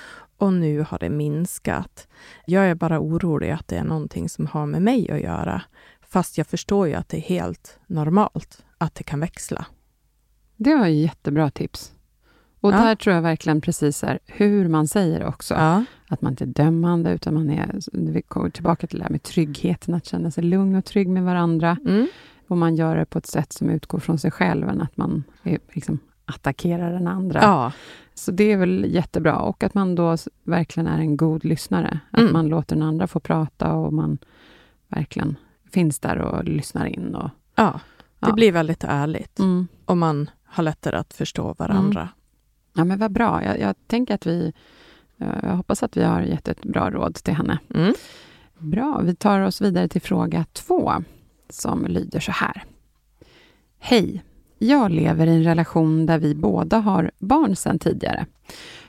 och 0.45 0.53
nu 0.53 0.85
har 0.89 0.99
det 0.99 1.11
minskat. 1.11 2.09
Jag 2.47 2.65
är 2.71 2.75
bara 2.75 3.01
orolig 3.01 3.51
att 3.51 3.69
det 3.69 3.77
är 3.77 3.85
någonting 3.85 4.29
som 4.29 4.47
har 4.47 4.67
med 4.67 4.83
mig 4.83 5.11
att 5.11 5.21
göra. 5.21 5.63
Fast 6.03 6.39
jag 6.39 6.47
förstår 6.47 6.89
ju 6.89 6.95
att 6.95 7.09
det 7.09 7.17
är 7.17 7.21
helt 7.21 7.79
normalt 7.87 8.65
att 8.79 8.95
det 8.95 9.05
kan 9.05 9.21
växla. 9.21 9.67
Det 10.57 10.75
var 10.75 10.87
ju 10.87 10.95
jättebra 11.03 11.51
tips. 11.51 11.95
Och 12.61 12.73
Ja. 12.73 12.77
där 12.77 12.97
tror 12.97 13.15
jag 13.15 13.23
verkligen 13.23 13.61
precis 13.61 14.05
är 14.05 14.19
hur 14.27 14.69
man 14.69 14.89
säger 14.89 15.25
också. 15.25 15.55
Ja. 15.55 15.85
Att 16.09 16.23
man 16.23 16.33
inte 16.33 16.45
är 16.45 16.47
dömande, 16.47 17.11
utan 17.13 17.35
man 17.35 17.51
är... 17.51 17.79
Vi 17.93 18.23
kommer 18.23 18.51
tillbaka 18.51 18.87
till 18.87 18.99
det 18.99 19.05
här 19.05 19.11
med 19.11 19.23
tryggheten, 19.23 19.95
att 19.95 20.05
känna 20.07 20.31
sig 20.31 20.45
lugn 20.45 20.75
och 20.75 20.85
trygg 20.85 21.09
med 21.09 21.25
varandra. 21.25 21.77
Mm. 21.87 22.07
Och 22.49 22.59
man 22.59 22.77
gör 22.77 22.97
det 22.97 23.05
på 23.05 23.19
ett 23.19 23.27
sätt 23.27 23.53
som 23.53 23.71
utgår 23.71 23.99
från 23.99 24.19
sig 24.19 24.31
själv, 24.31 24.69
än 24.69 24.81
att 24.81 24.97
man 24.97 25.25
är, 25.43 25.59
liksom, 25.73 25.99
attackerar 26.25 26.93
den 26.93 27.07
andra. 27.09 27.41
ja. 27.43 27.73
Så 28.17 28.31
det 28.31 28.53
är 28.53 28.57
väl 28.57 28.85
jättebra. 28.89 29.37
Och 29.39 29.63
att 29.63 29.75
man 29.75 29.95
då 29.95 30.17
verkligen 30.45 30.87
är 30.87 30.99
en 30.99 31.17
god 31.17 31.45
lyssnare. 31.45 32.01
Att 32.11 32.19
Mm. 32.21 32.33
man 32.33 32.49
låter 32.49 32.77
den 32.77 32.83
andra 32.89 33.07
få 33.07 33.21
prata 33.21 33.73
och 33.73 33.93
man 33.93 34.19
verkligen 34.89 35.37
finns 35.73 36.01
där 36.01 36.19
och 36.19 36.45
lyssnar 36.45 36.87
in. 36.87 37.15
Och, 37.15 37.31
ja. 37.55 37.81
Det 38.21 38.29
Ja. 38.29 38.33
blir 38.35 38.53
väldigt 38.53 38.85
ärligt 38.85 39.39
mm. 39.39 39.67
och 39.85 39.97
man 39.97 40.31
har 40.45 40.63
lättare 40.63 40.97
att 40.97 41.15
förstå 41.15 41.55
varandra. 41.59 42.09
Ja, 42.75 42.85
men 42.85 42.99
vad 42.99 43.13
bra. 43.13 43.45
Jag, 43.45 43.61
jag 43.61 43.75
tänker 43.87 44.15
att 44.15 44.27
vi... 44.27 44.53
Jag 45.17 45.57
hoppas 45.57 45.83
att 45.83 45.97
vi 45.97 46.03
har 46.05 46.21
gett 46.23 46.49
ett 46.49 46.63
bra 46.63 46.91
råd 46.91 47.15
till 47.15 47.35
henne. 47.35 47.59
Mm. 47.75 47.95
Bra, 48.59 49.01
vi 49.05 49.15
tar 49.15 49.41
oss 49.41 49.61
vidare 49.61 49.89
till 49.89 50.03
fråga 50.03 50.45
två, 50.53 50.93
som 51.49 51.87
lyder 51.87 52.21
så 52.21 52.33
här. 52.33 52.65
Hej! 53.79 54.23
Jag 54.65 54.91
lever 54.91 55.27
i 55.27 55.31
en 55.31 55.45
relation 55.45 56.07
där 56.07 56.19
vi 56.19 56.35
båda 56.35 56.79
har 56.79 57.11
barn 57.19 57.57
sedan 57.57 57.79
tidigare. 57.79 58.27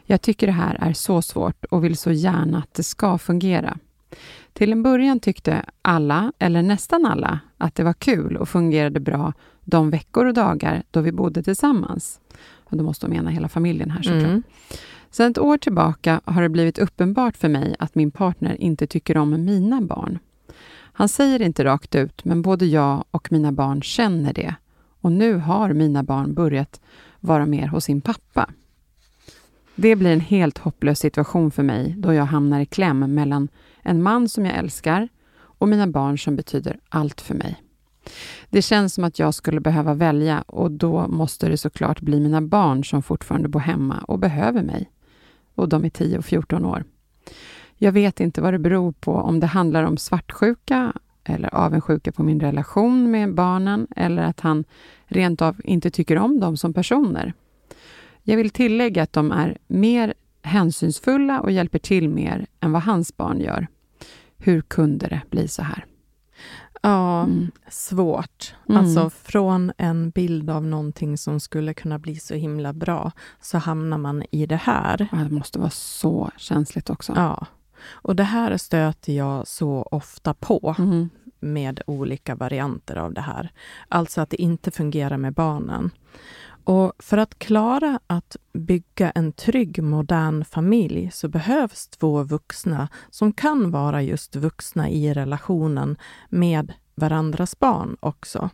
Jag 0.06 0.22
tycker 0.22 0.48
det 0.48 0.54
här 0.54 0.78
är 0.82 0.94
så 0.94 1.22
svårt 1.22 1.66
och 1.66 1.84
vill 1.84 1.98
så 1.98 2.12
gärna 2.12 2.58
att 2.58 2.74
det 2.74 2.84
ska 2.84 3.18
fungera. 3.18 3.78
Till 4.54 4.72
en 4.72 4.84
början 4.84 5.20
tyckte 5.20 5.66
alla, 5.82 6.34
eller 6.40 6.62
nästan 6.62 7.06
alla, 7.06 7.40
att 7.58 7.76
det 7.76 7.84
var 7.84 7.94
kul 7.94 8.38
och 8.38 8.50
fungerade 8.50 9.00
bra 9.00 9.34
de 9.62 9.90
veckor 9.90 10.26
och 10.26 10.34
dagar 10.34 10.84
då 10.92 11.02
vi 11.02 11.12
bodde 11.12 11.44
tillsammans. 11.44 12.20
Och 12.54 12.78
då 12.78 12.84
måste 12.84 13.06
de 13.06 13.10
mena 13.10 13.30
hela 13.30 13.50
familjen 13.50 13.92
här 13.92 14.02
såklart. 14.02 14.24
Mm. 14.24 14.44
Sedan 15.12 15.32
ett 15.32 15.38
år 15.38 15.58
tillbaka 15.58 16.22
har 16.26 16.42
det 16.42 16.50
blivit 16.50 16.80
uppenbart 16.80 17.38
för 17.38 17.50
mig 17.50 17.76
att 17.80 17.96
min 17.96 18.12
partner 18.12 18.62
inte 18.62 18.88
tycker 18.88 19.18
om 19.18 19.46
mina 19.46 19.82
barn. 19.82 20.20
Han 20.94 21.10
säger 21.10 21.42
inte 21.42 21.64
rakt 21.64 21.96
ut, 21.96 22.26
men 22.26 22.42
både 22.42 22.66
jag 22.66 23.04
och 23.12 23.32
mina 23.32 23.52
barn 23.52 23.82
känner 23.82 24.34
det. 24.34 24.56
Och 25.06 25.12
nu 25.12 25.38
har 25.38 25.74
mina 25.74 26.04
barn 26.04 26.34
börjat 26.34 26.82
vara 27.20 27.46
mer 27.46 27.68
hos 27.68 27.84
sin 27.84 28.02
pappa. 28.02 28.50
Det 29.76 29.96
blir 29.96 30.12
en 30.12 30.20
helt 30.20 30.58
hopplös 30.58 31.00
situation 31.00 31.52
för 31.52 31.64
mig 31.64 31.96
då 31.98 32.14
jag 32.14 32.26
hamnar 32.26 32.60
i 32.60 32.66
kläm 32.66 33.00
mellan 33.00 33.48
en 33.82 34.04
man 34.04 34.30
som 34.30 34.46
jag 34.46 34.56
älskar 34.56 35.10
och 35.38 35.68
mina 35.68 35.88
barn 35.88 36.18
som 36.18 36.36
betyder 36.36 36.80
allt 36.90 37.22
för 37.22 37.36
mig. 37.36 37.64
Det 38.50 38.62
känns 38.62 38.94
som 38.94 39.04
att 39.04 39.20
jag 39.20 39.34
skulle 39.34 39.60
behöva 39.60 39.94
välja 39.94 40.42
och 40.42 40.72
då 40.72 41.08
måste 41.08 41.50
det 41.50 41.58
såklart 41.58 42.02
bli 42.02 42.20
mina 42.20 42.42
barn 42.42 42.84
som 42.84 43.04
fortfarande 43.04 43.50
bor 43.50 43.60
hemma 43.60 43.98
och 44.08 44.20
behöver 44.20 44.62
mig. 44.62 44.90
Och 45.56 45.70
de 45.70 45.86
är 45.86 45.90
10 45.90 46.18
och 46.18 46.26
14 46.26 46.66
år. 46.66 46.84
Jag 47.78 47.92
vet 47.92 48.20
inte 48.20 48.42
vad 48.42 48.54
det 48.54 48.60
beror 48.60 48.92
på, 48.92 49.16
om 49.16 49.40
det 49.40 49.48
handlar 49.48 49.84
om 49.84 49.98
svartsjuka 49.98 50.94
eller 51.26 51.56
avundsjuka 51.56 52.12
på 52.12 52.24
min 52.24 52.40
relation 52.40 53.12
med 53.12 53.34
barnen 53.34 53.88
eller 53.96 54.24
att 54.24 54.40
han 54.40 54.64
rent 55.06 55.42
av 55.42 55.62
inte 55.64 55.92
tycker 55.92 56.18
om 56.18 56.40
dem 56.40 56.58
som 56.58 56.74
personer. 56.74 57.34
Jag 58.24 58.38
vill 58.38 58.50
tillägga 58.50 59.04
att 59.04 59.14
de 59.14 59.32
är 59.32 59.58
mer 59.68 60.14
hänsynsfulla 60.42 61.40
och 61.42 61.52
hjälper 61.52 61.80
till 61.80 62.10
mer 62.10 62.46
än 62.60 62.72
vad 62.72 62.82
hans 62.82 63.18
barn 63.18 63.40
gör. 63.42 63.68
Hur 64.38 64.62
kunde 64.62 65.08
det 65.08 65.22
bli 65.30 65.48
så 65.48 65.62
här? 65.62 65.86
Ja, 66.82 67.24
Mm. 67.24 67.52
svårt. 67.70 68.56
Mm. 68.70 68.80
Alltså 68.82 69.10
från 69.10 69.72
en 69.78 70.10
bild 70.10 70.50
av 70.50 70.66
någonting 70.66 71.18
som 71.18 71.40
skulle 71.40 71.74
kunna 71.74 72.00
bli 72.00 72.16
så 72.16 72.34
himla 72.36 72.74
bra, 72.74 73.12
så 73.42 73.58
hamnar 73.58 73.98
man 73.98 74.24
i 74.32 74.46
det 74.46 74.56
här. 74.56 75.08
Det 75.12 75.36
måste 75.36 75.60
vara 75.60 75.70
så 75.70 76.32
känsligt 76.38 76.90
också. 76.90 77.14
Ja. 77.16 77.46
Och 77.88 78.16
det 78.16 78.24
här 78.24 78.58
stöter 78.58 79.14
jag 79.14 79.48
så 79.48 79.88
ofta 79.92 80.34
på 80.34 80.76
Mm. 80.80 81.10
med 81.40 81.82
olika 81.88 82.36
varianter 82.36 82.96
av 82.96 83.14
det 83.14 83.22
här. 83.22 83.52
Alltså 83.88 84.22
att 84.22 84.30
det 84.30 84.42
inte 84.42 84.72
fungerar 84.72 85.18
med 85.18 85.34
barnen. 85.34 85.92
Och 86.64 86.94
för 87.00 87.18
att 87.18 87.40
klara 87.40 88.00
att 88.08 88.36
bygga 88.54 89.12
en 89.12 89.32
trygg, 89.32 89.84
modern 89.84 90.46
familj 90.46 91.12
så 91.14 91.28
behövs 91.28 91.88
två 91.88 92.24
vuxna 92.24 92.88
som 93.10 93.34
kan 93.34 93.72
vara 93.72 94.02
just 94.02 94.36
vuxna 94.36 94.90
i 94.90 95.14
relationen 95.14 95.98
med 96.30 96.74
varandras 96.96 97.60
barn 97.60 97.98
också. 98.00 98.50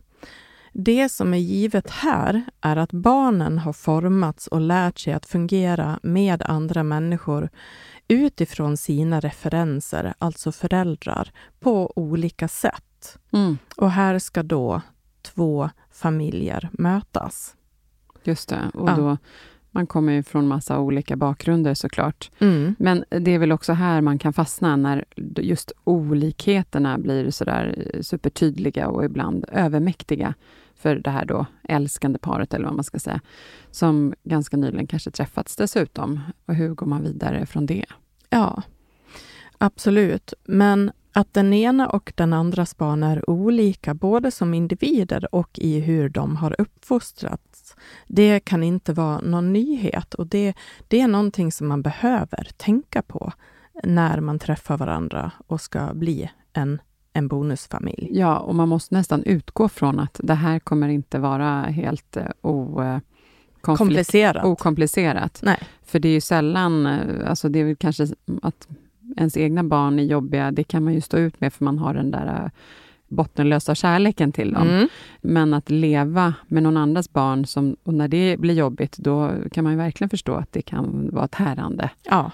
Det 0.73 1.09
som 1.09 1.33
är 1.33 1.37
givet 1.37 1.89
här 1.89 2.43
är 2.61 2.75
att 2.75 2.91
barnen 2.91 3.57
har 3.57 3.73
formats 3.73 4.47
och 4.47 4.61
lärt 4.61 4.99
sig 4.99 5.13
att 5.13 5.25
fungera 5.25 5.99
med 6.03 6.43
andra 6.45 6.83
människor 6.83 7.49
utifrån 8.11 8.77
sina 8.77 9.19
referenser, 9.19 10.13
alltså 10.17 10.51
föräldrar, 10.51 11.31
på 11.59 11.93
olika 11.95 12.47
sätt. 12.47 13.17
Mm. 13.31 13.57
Och 13.77 13.91
här 13.91 14.19
ska 14.19 14.43
då 14.43 14.81
två 15.21 15.69
familjer 15.91 16.69
mötas. 16.71 17.55
Just 18.23 18.49
det. 18.49 18.71
Och 18.73 18.89
Ja. 18.89 18.95
då, 18.95 19.17
man 19.71 19.87
kommer 19.87 20.13
ju 20.13 20.23
från 20.23 20.47
massa 20.47 20.79
olika 20.79 21.15
bakgrunder 21.15 21.73
såklart. 21.73 22.31
Mm. 22.39 22.75
Men 22.79 23.03
det 23.09 23.31
är 23.31 23.39
väl 23.39 23.51
också 23.51 23.73
här 23.73 24.01
man 24.01 24.19
kan 24.19 24.33
fastna 24.33 24.75
när 24.75 25.05
just 25.37 25.71
olikheterna 25.83 26.97
blir 26.97 27.31
sådär 27.31 27.91
supertydliga 28.01 28.87
och 28.87 29.05
ibland 29.05 29.45
övermäktiga 29.51 30.33
för 30.81 30.95
det 30.95 31.09
här 31.09 31.25
då 31.25 31.45
älskande 31.69 32.19
paret, 32.19 32.53
eller 32.53 32.65
vad 32.65 32.75
man 32.75 32.83
ska 32.83 32.99
säga, 32.99 33.21
som 33.71 34.13
ganska 34.23 34.57
nyligen 34.57 34.87
kanske 34.87 35.11
träffats 35.11 35.55
dessutom. 35.55 36.19
Och 36.45 36.55
hur 36.55 36.73
går 36.73 36.85
man 36.85 37.03
vidare 37.03 37.45
från 37.45 37.65
det? 37.65 37.85
Ja, 38.29 38.61
absolut. 39.57 40.33
Men 40.43 40.91
att 41.13 41.33
den 41.33 41.53
ena 41.53 41.89
och 41.89 42.13
den 42.15 42.33
andras 42.33 42.77
barn 42.77 43.03
är 43.03 43.29
olika, 43.29 43.93
både 43.93 44.31
som 44.31 44.53
individer 44.53 45.35
och 45.35 45.59
i 45.59 45.79
hur 45.79 46.09
de 46.09 46.35
har 46.35 46.61
uppfostrats, 46.61 47.75
det 48.07 48.39
kan 48.39 48.63
inte 48.63 48.93
vara 48.93 49.21
någon 49.21 49.53
nyhet. 49.53 50.13
Och 50.13 50.27
det, 50.27 50.53
det 50.87 51.01
är 51.01 51.07
någonting 51.07 51.51
som 51.51 51.67
man 51.67 51.81
behöver 51.81 52.47
tänka 52.57 53.01
på 53.01 53.33
när 53.83 54.19
man 54.19 54.39
träffar 54.39 54.77
varandra 54.77 55.31
och 55.47 55.61
ska 55.61 55.93
bli 55.93 56.31
en, 56.53 56.81
en 57.13 57.27
bonusfamilj. 57.27 58.07
Ja, 58.11 58.39
och 58.39 58.55
man 58.55 58.69
måste 58.69 58.95
nästan 58.95 59.23
utgå 59.23 59.69
från 59.69 59.99
att 59.99 60.19
det 60.23 60.33
här 60.33 60.59
kommer 60.59 60.89
inte 60.89 61.19
vara 61.19 61.61
helt 61.61 62.17
eh, 62.17 62.25
o, 62.41 62.81
eh, 62.81 62.97
Komplicerat. 63.61 64.45
okomplicerat. 64.45 65.39
Nej. 65.43 65.59
För 65.85 65.99
det 65.99 66.09
är 66.09 66.13
ju 66.13 66.21
sällan, 66.21 66.85
eh, 66.85 67.29
alltså 67.29 67.49
det 67.49 67.59
är 67.59 67.63
väl 67.63 67.75
kanske 67.75 68.07
att 68.41 68.67
ens 69.17 69.37
egna 69.37 69.63
barn 69.63 69.99
är 69.99 70.03
jobbiga, 70.03 70.51
det 70.51 70.63
kan 70.63 70.83
man 70.83 70.93
ju 70.93 71.01
stå 71.01 71.17
ut 71.17 71.41
med 71.41 71.53
för 71.53 71.65
man 71.65 71.77
har 71.77 71.93
den 71.93 72.11
där 72.11 72.51
bottenlösa 73.07 73.75
kärleken 73.75 74.31
till 74.31 74.53
dem. 74.53 74.67
Mm. 74.69 74.87
Men 75.21 75.53
att 75.53 75.69
leva 75.69 76.33
med 76.47 76.63
någon 76.63 76.77
andras 76.77 77.13
barn, 77.13 77.45
som, 77.45 77.75
och 77.83 77.93
när 77.93 78.07
det 78.07 78.37
blir 78.39 78.53
jobbigt, 78.53 78.97
då 78.97 79.31
kan 79.51 79.63
man 79.63 79.77
verkligen 79.77 80.09
förstå 80.09 80.33
att 80.33 80.51
det 80.51 80.61
kan 80.61 81.09
vara 81.11 81.27
tärande. 81.27 81.89
Ja. 82.03 82.31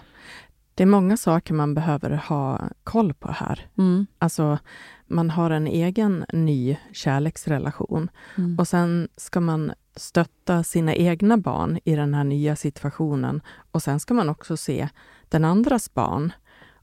Det 0.78 0.84
är 0.84 0.88
många 0.88 1.18
saker 1.18 1.54
man 1.54 1.74
behöver 1.74 2.10
ha 2.12 2.62
koll 2.84 3.14
på 3.14 3.32
här. 3.32 3.66
Mm. 3.78 4.06
Alltså, 4.20 4.60
man 5.08 5.30
har 5.30 5.52
en 5.52 5.68
egen 5.68 6.26
ny 6.34 6.78
kärleksrelation 6.94 8.10
Mm. 8.38 8.60
och 8.60 8.68
sen 8.68 9.08
ska 9.18 9.40
man 9.40 9.72
stötta 9.96 10.64
sina 10.64 10.96
egna 10.96 11.38
barn 11.38 11.80
i 11.84 11.96
den 11.96 12.14
här 12.14 12.24
nya 12.24 12.56
situationen 12.56 13.42
och 13.72 13.82
sen 13.84 14.00
ska 14.00 14.14
man 14.14 14.30
också 14.30 14.58
se 14.58 14.90
den 15.30 15.46
andras 15.46 15.94
barn 15.94 16.32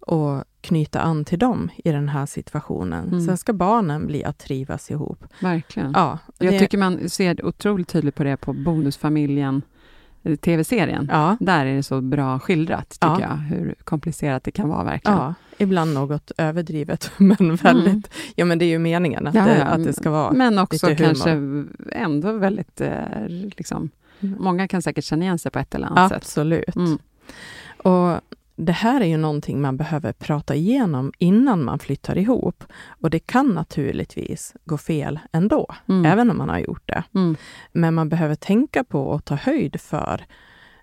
och 0.01 0.45
knyta 0.61 1.01
an 1.01 1.25
till 1.25 1.39
dem 1.39 1.71
i 1.85 1.93
den 1.93 2.09
här 2.09 2.27
situationen. 2.27 3.09
Mm. 3.09 3.27
Sen 3.27 3.37
ska 3.37 3.53
barnen 3.53 4.07
bli 4.07 4.25
att 4.25 4.39
trivas 4.39 4.91
ihop. 4.91 5.25
Verkligen. 5.41 5.93
Ja, 5.95 6.19
Jag 6.39 6.53
det- 6.53 6.59
tycker 6.59 6.79
man 6.79 7.09
ser 7.09 7.45
otroligt 7.47 7.89
tydligt 7.89 8.15
på 8.15 8.25
det 8.25 8.37
på 8.37 8.53
Bonusfamiljen, 8.53 9.63
tv-serien. 10.41 11.09
ja, 11.13 11.37
Där 11.41 11.67
är 11.67 11.75
det 11.77 11.83
så 11.83 12.01
bra 12.01 12.39
skildrat, 12.39 12.89
tycker 12.91 13.07
Ja. 13.07 13.21
jag, 13.21 13.29
hur 13.37 13.75
komplicerat 13.85 14.45
det 14.45 14.51
kan 14.51 14.69
vara 14.69 14.85
verkligen. 14.85 15.19
ja, 15.19 15.35
ibland 15.59 15.95
något 15.95 16.33
överdrivet, 16.39 17.11
men 17.17 17.57
väldigt... 17.57 18.11
Ja, 18.37 18.45
men 18.45 18.59
det 18.59 18.65
är 18.65 18.69
ju 18.69 18.79
meningen 18.79 19.27
att, 19.27 19.35
Mm. 19.35 19.49
Ja, 19.49 19.55
det, 19.55 19.65
att 19.65 19.85
det 19.85 19.93
ska 19.93 20.11
vara... 20.11 20.33
Men 20.33 20.59
också 20.59 20.89
lite 20.89 21.05
humor. 21.05 21.15
kanske 21.15 21.65
ändå 21.99 22.33
väldigt, 22.33 22.81
eh, 22.81 23.27
liksom, 23.29 23.91
många 24.21 24.69
kan 24.69 24.83
säkert 24.83 25.05
känna 25.05 25.25
igen 25.25 25.39
sig 25.39 25.53
på 25.53 25.59
ett 25.59 25.75
eller 25.75 25.87
annat 25.87 26.09
sätt. 26.11 26.17
Absolut. 26.17 26.77
Mm. 26.77 26.99
Och 27.77 28.21
det 28.57 28.73
här 28.73 29.01
är 29.01 29.05
ju 29.07 29.17
någonting 29.17 29.61
man 29.61 29.77
behöver 29.77 30.13
prata 30.13 30.55
igenom 30.55 31.13
innan 31.19 31.65
man 31.65 31.79
flyttar 31.79 32.19
ihop. 32.19 32.65
Och 33.01 33.11
det 33.11 33.19
kan 33.19 33.47
naturligtvis 33.49 34.55
gå 34.65 34.79
fel 34.79 35.19
ändå, 35.33 35.75
Mm. 35.89 36.07
även 36.07 36.31
om 36.31 36.39
man 36.39 36.49
har 36.49 36.59
gjort 36.59 36.83
det. 36.87 37.05
Mm. 37.15 37.37
Men 37.73 37.95
man 37.95 38.09
behöver 38.09 38.35
tänka 38.35 38.85
på 38.85 39.01
och 39.01 39.25
ta 39.25 39.35
höjd 39.35 39.81
för 39.81 40.25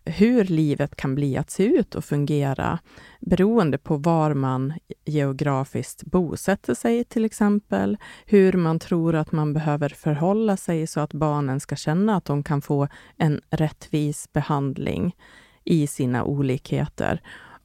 hur 0.05 0.43
livet 0.43 0.95
kan 0.95 1.15
bli 1.15 1.37
att 1.37 1.49
se 1.49 1.63
ut 1.63 1.95
och 1.95 2.05
fungera 2.05 2.79
beroende 3.19 3.77
på 3.77 3.97
var 3.97 4.33
man 4.33 4.73
geografiskt 5.05 6.03
bosätter 6.03 6.73
sig 6.73 7.03
till 7.03 7.25
exempel. 7.25 7.97
Hur 8.25 8.53
man 8.53 8.79
tror 8.79 9.15
att 9.15 9.31
man 9.31 9.53
behöver 9.53 9.89
förhålla 9.89 10.57
sig 10.57 10.87
så 10.87 10.99
att 10.99 11.13
barnen 11.13 11.59
ska 11.59 11.75
känna 11.75 12.15
att 12.15 12.25
de 12.25 12.43
kan 12.43 12.61
få 12.61 12.87
en 13.17 13.41
rättvis 13.49 14.33
behandling 14.33 15.15
i 15.63 15.87
sina 15.87 16.23
olikheter. 16.23 17.21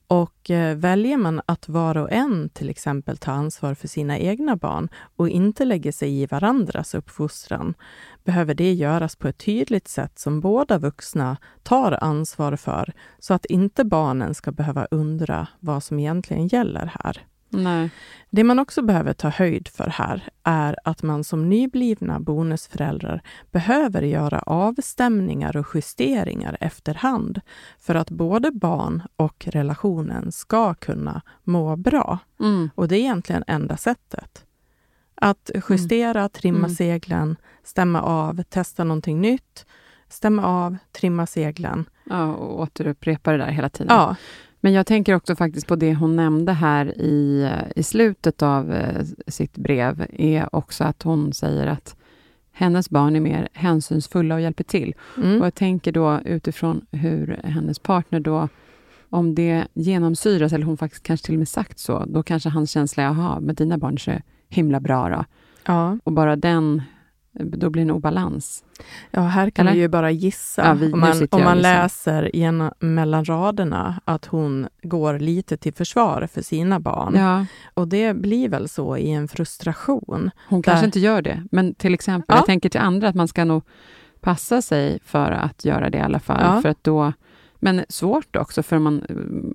Och 0.09 0.51
eh, 0.51 0.77
väljer 0.77 1.17
man 1.17 1.41
att 1.47 1.69
var 1.69 1.97
och 1.97 2.13
en 2.13 2.49
till 2.49 2.71
exempel 2.71 3.17
ta 3.17 3.31
ansvar 3.33 3.75
för 3.75 3.89
sina 3.89 4.19
egna 4.19 4.57
barn 4.57 4.89
och 5.17 5.29
inte 5.29 5.65
lägger 5.65 5.93
sig 5.93 6.23
i 6.23 6.27
varandras 6.27 6.95
uppfostran, 6.95 7.75
behöver 8.25 8.55
det 8.55 8.73
göras 8.73 9.17
på 9.17 9.29
ett 9.29 9.39
tydligt 9.39 9.89
sätt 9.89 10.19
som 10.19 10.41
båda 10.41 10.79
vuxna 10.79 11.37
tar 11.63 12.05
ansvar 12.05 12.57
för, 12.57 12.93
så 13.19 13.35
att 13.35 13.45
inte 13.45 13.85
barnen 13.85 14.35
ska 14.35 14.53
behöva 14.53 14.87
undra 14.91 15.49
vad 15.61 15.83
som 15.83 15.99
egentligen 15.99 16.47
gäller 16.47 16.93
här. 17.03 17.27
Nej. 17.49 17.91
Det 18.31 18.45
man 18.45 18.59
också 18.59 18.83
behöver 18.83 19.13
ta 19.13 19.29
höjd 19.29 19.69
för 19.69 19.87
här 19.87 20.29
är 20.43 20.77
att 20.85 21.03
man 21.03 21.25
som 21.25 21.49
nyblivna 21.49 22.21
bonusföräldrar 22.21 23.23
behöver 23.51 24.03
göra 24.03 24.39
avstämningar 24.39 25.57
och 25.57 25.67
justeringar 25.75 26.57
efterhand 26.61 27.41
för 27.79 27.95
att 27.95 28.11
både 28.11 28.51
barn 28.51 29.03
och 29.17 29.47
relationen 29.47 30.33
ska 30.33 30.75
kunna 30.75 31.23
må 31.45 31.77
bra. 31.77 32.19
Mm. 32.41 32.71
Och 32.75 32.89
det 32.89 32.97
är 32.97 33.01
egentligen 33.01 33.45
enda 33.47 33.77
sättet. 33.77 34.45
Att 35.15 35.51
justera, 35.69 36.29
trimma 36.29 36.59
Mm. 36.59 36.71
seglen, 36.71 37.37
stämma 37.65 38.03
av, 38.03 38.43
testa 38.43 38.85
någonting 38.85 39.21
nytt, 39.21 39.67
stämma 40.09 40.45
av, 40.45 40.77
trimma 40.93 41.27
seglen. 41.27 41.85
Ja, 42.05 42.35
och 42.35 42.61
återupprepa 42.61 43.33
det 43.33 43.39
där 43.39 43.51
hela 43.51 43.69
tiden. 43.69 43.97
Ja, 43.97 44.17
Men 44.61 44.73
jag 44.73 44.87
tänker 44.87 45.15
också 45.15 45.37
faktiskt 45.37 45.67
på 45.67 45.77
det 45.77 45.95
hon 45.95 46.17
nämnde 46.17 46.53
här 46.53 47.01
i, 47.01 47.51
i 47.77 47.83
slutet 47.83 48.43
av 48.43 48.73
eh, 48.73 49.05
sitt 49.27 49.57
brev, 49.57 50.07
är 50.13 50.57
också 50.57 50.85
att 50.85 51.03
hon 51.03 51.33
säger 51.33 51.67
att 51.67 51.97
hennes 52.53 52.91
barn 52.91 53.17
är 53.17 53.21
mer 53.21 53.49
hänsynsfulla 53.53 54.35
och 54.35 54.41
hjälper 54.41 54.65
till. 54.65 54.95
mm. 55.17 55.41
Och 55.41 55.47
jag 55.47 55.55
tänker 55.55 55.93
då 55.93 56.21
utifrån 56.25 56.87
hur 56.91 57.41
hennes 57.45 57.79
partner 57.79 58.21
då, 58.21 58.49
om 59.11 59.35
det 59.35 59.65
genomsyras, 59.75 60.53
eller 60.53 60.67
hon 60.67 60.77
faktiskt 60.77 61.03
kanske 61.03 61.27
till 61.27 61.35
och 61.35 61.39
med 61.39 61.49
sagt 61.49 61.79
så, 61.79 62.05
då 62.07 62.23
kanske 62.23 62.49
hans 62.49 62.71
känsla 62.71 63.03
är, 63.03 63.07
jaha, 63.07 63.41
med 63.41 63.55
dina 63.57 63.79
barn 63.79 63.99
så 63.99 64.11
är 64.11 64.15
det 64.15 64.23
himla 64.49 64.81
bra 64.81 65.09
då. 65.09 65.25
ja. 65.67 65.99
Och 66.05 66.13
bara 66.13 66.37
den, 66.37 66.83
då 67.39 67.71
blir 67.71 67.83
det 67.85 67.87
en 67.91 67.97
obalans. 67.97 68.65
Ja, 69.11 69.21
här 69.21 69.51
kan 69.51 69.67
Eller? 69.67 69.75
vi 69.75 69.81
ju 69.81 69.89
bara 69.89 70.11
gissa. 70.11 70.65
Ja, 70.67 70.75
vi- 70.75 70.93
om 70.93 71.01
man, 71.01 71.29
om 71.31 71.43
man 71.45 71.59
läser 71.59 72.37
genom, 72.37 72.71
mellan 72.79 73.25
raderna 73.25 74.01
att 74.05 74.25
hon 74.25 74.69
går 74.83 75.19
lite 75.19 75.57
till 75.57 75.75
försvar 75.75 76.29
för 76.33 76.43
sina 76.43 76.81
barn. 76.81 77.15
Ja, 77.15 77.47
Och 77.75 77.89
det 77.89 78.15
blir 78.15 78.49
väl 78.49 78.69
så 78.69 78.97
i 78.97 79.11
en 79.11 79.29
frustration. 79.29 80.31
hon 80.49 80.61
Där- 80.61 80.71
kanske 80.71 80.87
inte 80.87 81.01
gör 81.01 81.23
det, 81.23 81.43
men 81.51 81.75
till 81.75 81.95
exempel, 81.95 82.25
Ja. 82.29 82.37
jag 82.37 82.47
tänker 82.47 82.69
till 82.69 82.81
andra 82.81 83.09
att 83.09 83.15
man 83.15 83.29
ska 83.29 83.45
nog 83.45 83.63
passa 84.21 84.63
sig 84.63 84.99
för 85.05 85.31
att 85.33 85.65
göra 85.65 85.91
det 85.91 85.99
i 85.99 86.01
alla 86.01 86.21
fall. 86.21 86.63
För 86.63 86.69
att 86.69 86.85
då, 86.85 87.13
men 87.59 87.85
svårt 87.89 88.37
också, 88.37 88.63
för 88.63 88.79
man, 88.79 89.03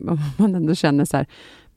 om 0.09 0.19
man 0.37 0.55
ändå 0.55 0.75
känner 0.75 1.05
så 1.05 1.17
här, 1.17 1.25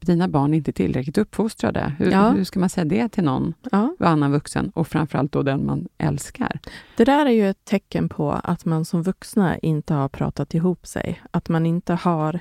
dina 0.05 0.29
barn 0.29 0.53
är 0.55 0.59
inte 0.59 0.73
tillräckligt 0.73 1.19
uppfostrade. 1.19 1.93
Hur, 1.99 2.11
Ja. 2.11 2.31
hur 2.31 2.45
ska 2.45 2.61
man 2.61 2.69
säga 2.69 2.85
det 2.85 3.09
till 3.09 3.25
någon 3.25 3.55
Ja. 3.73 3.97
annan 3.99 4.33
vuxen 4.33 4.71
och 4.75 4.89
framförallt 4.89 5.33
då 5.33 5.43
den 5.43 5.67
man 5.67 5.89
älskar? 5.99 6.61
Det 6.97 7.05
där 7.05 7.27
är 7.27 7.31
ju 7.31 7.51
ett 7.51 7.65
tecken 7.65 8.09
på 8.09 8.33
att 8.33 8.65
man 8.65 8.85
som 8.85 9.03
vuxna 9.03 9.59
inte 9.59 9.95
har 9.95 10.09
pratat 10.09 10.55
ihop 10.55 10.87
sig. 10.87 11.21
Att 11.31 11.49
man 11.49 11.67
inte 11.67 11.95
har 11.95 12.41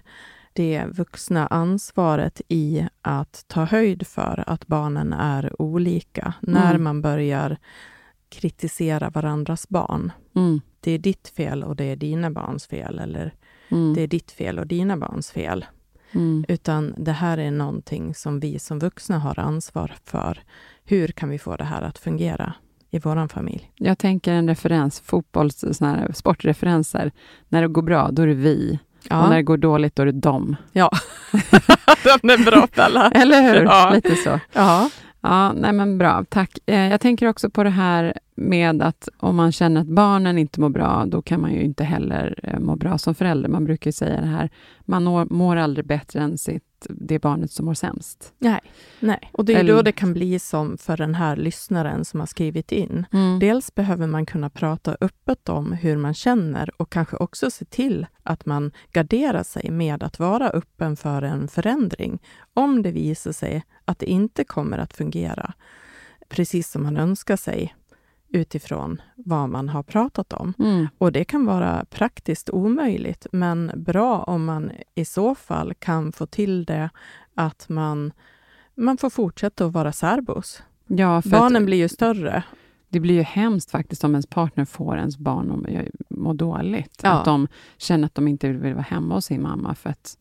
det 0.54 0.86
vuxna 0.92 1.48
ansvaret 1.48 2.42
i 2.48 2.88
att 3.02 3.44
ta 3.48 3.64
höjd 3.64 4.08
för 4.08 4.44
att 4.48 4.68
barnen 4.68 5.14
är 5.14 5.62
olika. 5.62 6.34
När 6.42 6.70
Mm. 6.70 6.84
man 6.84 7.02
börjar 7.02 7.58
kritisera 8.30 9.10
varandras 9.10 9.70
barn. 9.70 10.12
Mm. 10.36 10.62
Det 10.80 10.92
är 10.92 10.98
ditt 10.98 11.28
fel 11.28 11.64
och 11.64 11.76
det 11.76 11.84
är 11.84 11.96
dina 11.96 12.32
barns 12.32 12.68
fel. 12.68 13.00
Eller 13.00 13.34
Mm. 13.70 13.94
det 13.94 14.02
är 14.02 14.08
ditt 14.08 14.32
fel 14.32 14.60
och 14.60 14.68
dina 14.68 14.98
barns 14.98 15.32
fel. 15.32 15.66
Mm. 16.16 16.46
Utan 16.48 16.94
det 16.98 17.12
här 17.12 17.38
är 17.38 17.52
någonting 17.52 18.16
som 18.16 18.40
vi 18.40 18.60
som 18.60 18.80
vuxna 18.80 19.20
har 19.20 19.40
ansvar 19.40 19.94
för. 20.06 20.44
Hur 20.86 21.08
kan 21.08 21.30
vi 21.30 21.40
få 21.40 21.56
det 21.56 21.64
här 21.64 21.82
att 21.82 21.98
fungera 21.98 22.54
i 22.92 23.00
vår 23.00 23.28
familj? 23.28 23.72
Jag 23.76 23.98
tänker 23.98 24.34
en 24.34 24.48
referens, 24.48 25.00
fotbolls, 25.00 25.66
såna 25.72 25.96
här 25.96 26.12
sportreferenser. 26.14 27.12
När 27.50 27.62
det 27.62 27.68
går 27.68 27.82
bra, 27.82 28.10
då 28.12 28.22
är 28.22 28.28
det 28.28 28.34
vi. 28.34 28.80
Och 29.04 29.30
när 29.30 29.36
det 29.36 29.44
går 29.44 29.58
dåligt, 29.58 29.96
då 29.96 30.02
är 30.02 30.06
det 30.06 30.12
dem. 30.12 30.56
ja. 30.72 30.92
den 32.04 32.30
är 32.30 32.46
bra 32.46 32.68
Bella. 32.76 33.12
Eller 33.12 33.42
hur? 33.42 33.64
Ja. 33.64 33.92
Lite 33.94 34.16
så. 34.16 34.40
Ja. 34.54 34.90
Ja, 35.24 35.54
nej 35.54 35.74
men 35.74 35.98
bra. 35.98 36.26
Tack. 36.30 36.58
Eh, 36.66 36.92
jag 36.92 37.02
tänker 37.02 37.28
också 37.28 37.50
på 37.50 37.64
det 37.64 37.70
här 37.70 38.14
med 38.36 38.82
att 38.82 39.10
om 39.18 39.36
man 39.36 39.52
känner 39.52 39.82
att 39.82 39.88
barnen 39.88 40.38
inte 40.38 40.60
mår 40.60 40.70
bra, 40.70 41.06
då 41.08 41.22
kan 41.22 41.42
man 41.42 41.54
ju 41.54 41.62
inte 41.62 41.84
heller 41.84 42.40
eh, 42.44 42.60
må 42.60 42.76
bra 42.76 42.98
som 42.98 43.16
förälder. 43.16 43.50
Man 43.50 43.66
brukar 43.66 43.88
ju 43.88 43.92
säga 43.92 44.22
det 44.22 44.28
här, 44.28 44.50
man 44.86 45.28
mår 45.30 45.56
aldrig 45.56 45.86
bättre 45.86 46.20
än 46.20 46.38
sitt, 46.38 46.64
det 46.90 47.20
barnet 47.20 47.52
som 47.52 47.66
mår 47.66 47.74
sämst. 47.74 48.34
Nej, 48.40 48.60
nej. 49.00 49.30
Och 49.34 49.46
det 49.46 49.54
är 49.54 49.60
Eller- 49.60 49.74
då 49.74 49.82
det 49.82 49.92
kan 49.92 50.14
bli 50.14 50.40
som 50.40 50.78
för 50.78 50.98
den 50.98 51.16
här 51.16 51.36
lyssnaren 51.36 52.06
som 52.06 52.20
har 52.20 52.28
skrivit 52.28 52.72
in. 52.72 53.06
Dels 53.40 53.76
behöver 53.76 54.08
man 54.08 54.26
kunna 54.26 54.50
prata 54.50 54.98
öppet 55.02 55.50
om 55.50 55.72
hur 55.72 55.98
man 55.98 56.14
känner 56.14 56.82
och 56.82 56.90
kanske 56.92 57.18
också 57.18 57.52
se 57.52 57.66
till 57.66 58.06
att 58.24 58.46
man 58.46 58.72
garderar 58.92 59.44
sig 59.44 59.72
med 59.72 60.04
att 60.04 60.20
vara 60.20 60.50
öppen 60.50 60.96
för 60.96 61.22
en 61.22 61.48
förändring 61.48 62.22
om 62.54 62.82
det 62.82 62.92
visar 62.92 63.32
sig 63.32 63.64
att 63.86 64.00
det 64.00 64.06
inte 64.10 64.44
kommer 64.44 64.78
att 64.78 64.94
fungera 64.94 65.54
precis 66.30 66.72
som 66.72 66.84
man 66.84 66.98
önskar 66.98 67.36
sig 67.38 67.76
utifrån 68.34 69.02
vad 69.16 69.50
man 69.50 69.70
har 69.70 69.84
pratat 69.84 70.34
om. 70.34 70.54
Mm. 70.60 70.88
Och 70.98 71.12
det 71.12 71.24
kan 71.24 71.46
vara 71.46 71.86
praktiskt 71.90 72.50
omöjligt, 72.50 73.28
men 73.32 73.72
bra 73.76 74.20
om 74.24 74.46
man 74.46 74.72
i 74.96 75.06
så 75.06 75.36
fall 75.36 75.74
kan 75.74 76.12
få 76.12 76.26
till 76.26 76.66
det 76.66 76.90
att 77.36 77.70
man, 77.70 78.12
man 78.76 78.98
får 78.98 79.10
fortsätta 79.10 79.66
att 79.66 79.72
vara 79.74 79.92
särbos. 79.92 80.64
Ja, 80.88 81.22
för 81.22 81.30
Barnen 81.30 81.66
blir 81.66 81.78
ju 81.78 81.90
större. 81.90 82.44
det 82.90 83.00
blir 83.00 83.16
ju 83.16 83.22
hemskt 83.22 83.72
faktiskt 83.72 84.04
om 84.04 84.12
ens 84.12 84.28
partner 84.28 84.66
får 84.66 84.98
ens 84.98 85.18
barn 85.18 85.52
att 85.52 85.58
må- 85.72 85.90
må 86.10 86.34
dåligt. 86.34 87.00
Ja. 87.04 87.10
Att 87.12 87.26
de 87.26 87.48
känner 87.78 88.06
att 88.06 88.16
de 88.16 88.28
inte 88.28 88.50
vill 88.50 88.74
vara 88.74 88.84
hemma 88.84 89.16
hos 89.16 89.26
sin 89.26 89.42
mamma 89.42 89.76
för 89.76 89.90
att 89.90 90.18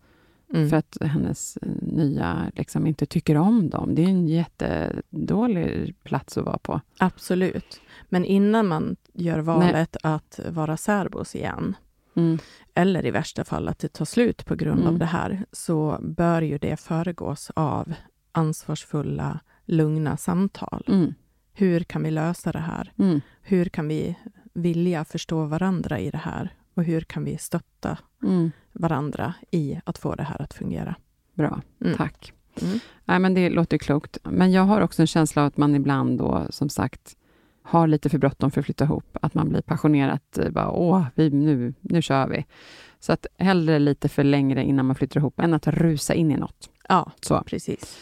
Mm. 0.55 0.71
för 0.71 0.77
att 0.77 0.97
hennes 1.01 1.57
eh, 1.57 1.69
nya 1.83 2.37
liksom 2.55 2.87
inte 2.87 3.07
tycker 3.07 3.37
om 3.37 3.71
dem. 3.71 3.95
Det 3.95 4.03
är 4.05 4.09
en 4.09 4.29
jättedålig 4.29 5.95
plats 6.05 6.39
att 6.39 6.45
vara 6.45 6.59
på. 6.59 6.81
Absolut. 6.99 7.81
Men 8.13 8.25
innan 8.25 8.67
man 8.69 8.97
gör 9.13 9.39
valet 9.39 9.97
att 10.03 10.41
vara 10.49 10.77
särbos 10.77 11.35
igen, 11.35 11.77
Mm. 12.17 12.39
eller 12.75 13.07
i 13.07 13.11
värsta 13.11 13.45
fall 13.45 13.69
att 13.69 13.79
det 13.79 13.89
tar 13.93 14.05
slut 14.05 14.45
på 14.47 14.55
grund 14.55 14.81
av 14.81 14.87
Mm. 14.89 14.99
det 14.99 15.05
här, 15.07 15.45
så 15.53 15.99
bör 16.03 16.43
ju 16.43 16.59
det 16.59 16.77
föregås 16.81 17.51
av 17.55 17.93
ansvarsfulla, 18.33 19.41
lugna 19.65 20.17
samtal. 20.17 20.85
Mm. 20.89 21.15
Hur 21.53 21.81
kan 21.81 22.03
vi 22.03 22.11
lösa 22.11 22.53
det 22.53 22.59
här? 22.59 22.93
Mm. 22.99 23.21
Hur 23.43 23.65
kan 23.65 23.89
vi 23.89 24.19
vilja 24.55 25.05
förstå 25.05 25.45
varandra 25.47 25.99
i 25.99 26.11
det 26.11 26.19
här? 26.19 26.55
Och 26.75 26.85
hur 26.85 27.01
kan 27.01 27.25
vi 27.25 27.39
stötta 27.39 27.99
Mm. 28.23 28.51
varandra 28.73 29.35
i 29.51 29.81
att 29.85 29.99
få 29.99 30.15
det 30.15 30.23
här 30.23 30.43
att 30.43 30.55
fungera? 30.55 30.95
Bra, 31.35 31.61
Mm. 31.81 31.97
tack. 31.97 32.33
Mm. 32.63 32.79
Nej, 33.05 33.19
men 33.19 33.35
det 33.35 33.51
låter 33.51 33.79
klokt. 33.79 34.19
Men 34.25 34.53
jag 34.53 34.63
har 34.63 34.81
också 34.81 35.03
en 35.03 35.07
känsla 35.07 35.43
av 35.43 35.49
att 35.49 35.57
man 35.57 35.75
ibland 35.75 36.19
då, 36.19 36.47
som 36.51 36.69
sagt, 36.69 37.17
har 37.63 37.87
lite 37.87 38.09
för 38.11 38.19
bråttom 38.19 38.51
för 38.51 38.61
att 38.61 38.65
flytta 38.65 38.85
ihop. 38.85 39.17
Att 39.23 39.35
man 39.35 39.49
blir 39.49 39.61
passionerat, 39.63 40.39
eh, 40.39 40.51
bara 40.51 40.71
åh, 40.71 41.05
vi, 41.15 41.31
nu, 41.31 41.75
nu 41.81 42.03
kör 42.03 42.29
vi. 42.29 42.47
Så 43.01 43.13
att 43.13 43.27
hellre 43.39 43.79
lite 43.79 44.09
för 44.09 44.25
längre 44.25 44.65
innan 44.65 44.87
man 44.87 44.97
flyttar 44.97 45.21
ihop, 45.21 45.41
än 45.41 45.55
att 45.55 45.67
rusa 45.67 46.15
in 46.15 46.31
i 46.31 46.37
något. 46.37 46.71
Ja, 46.89 47.13
Så. 47.21 47.43
precis. 47.47 47.99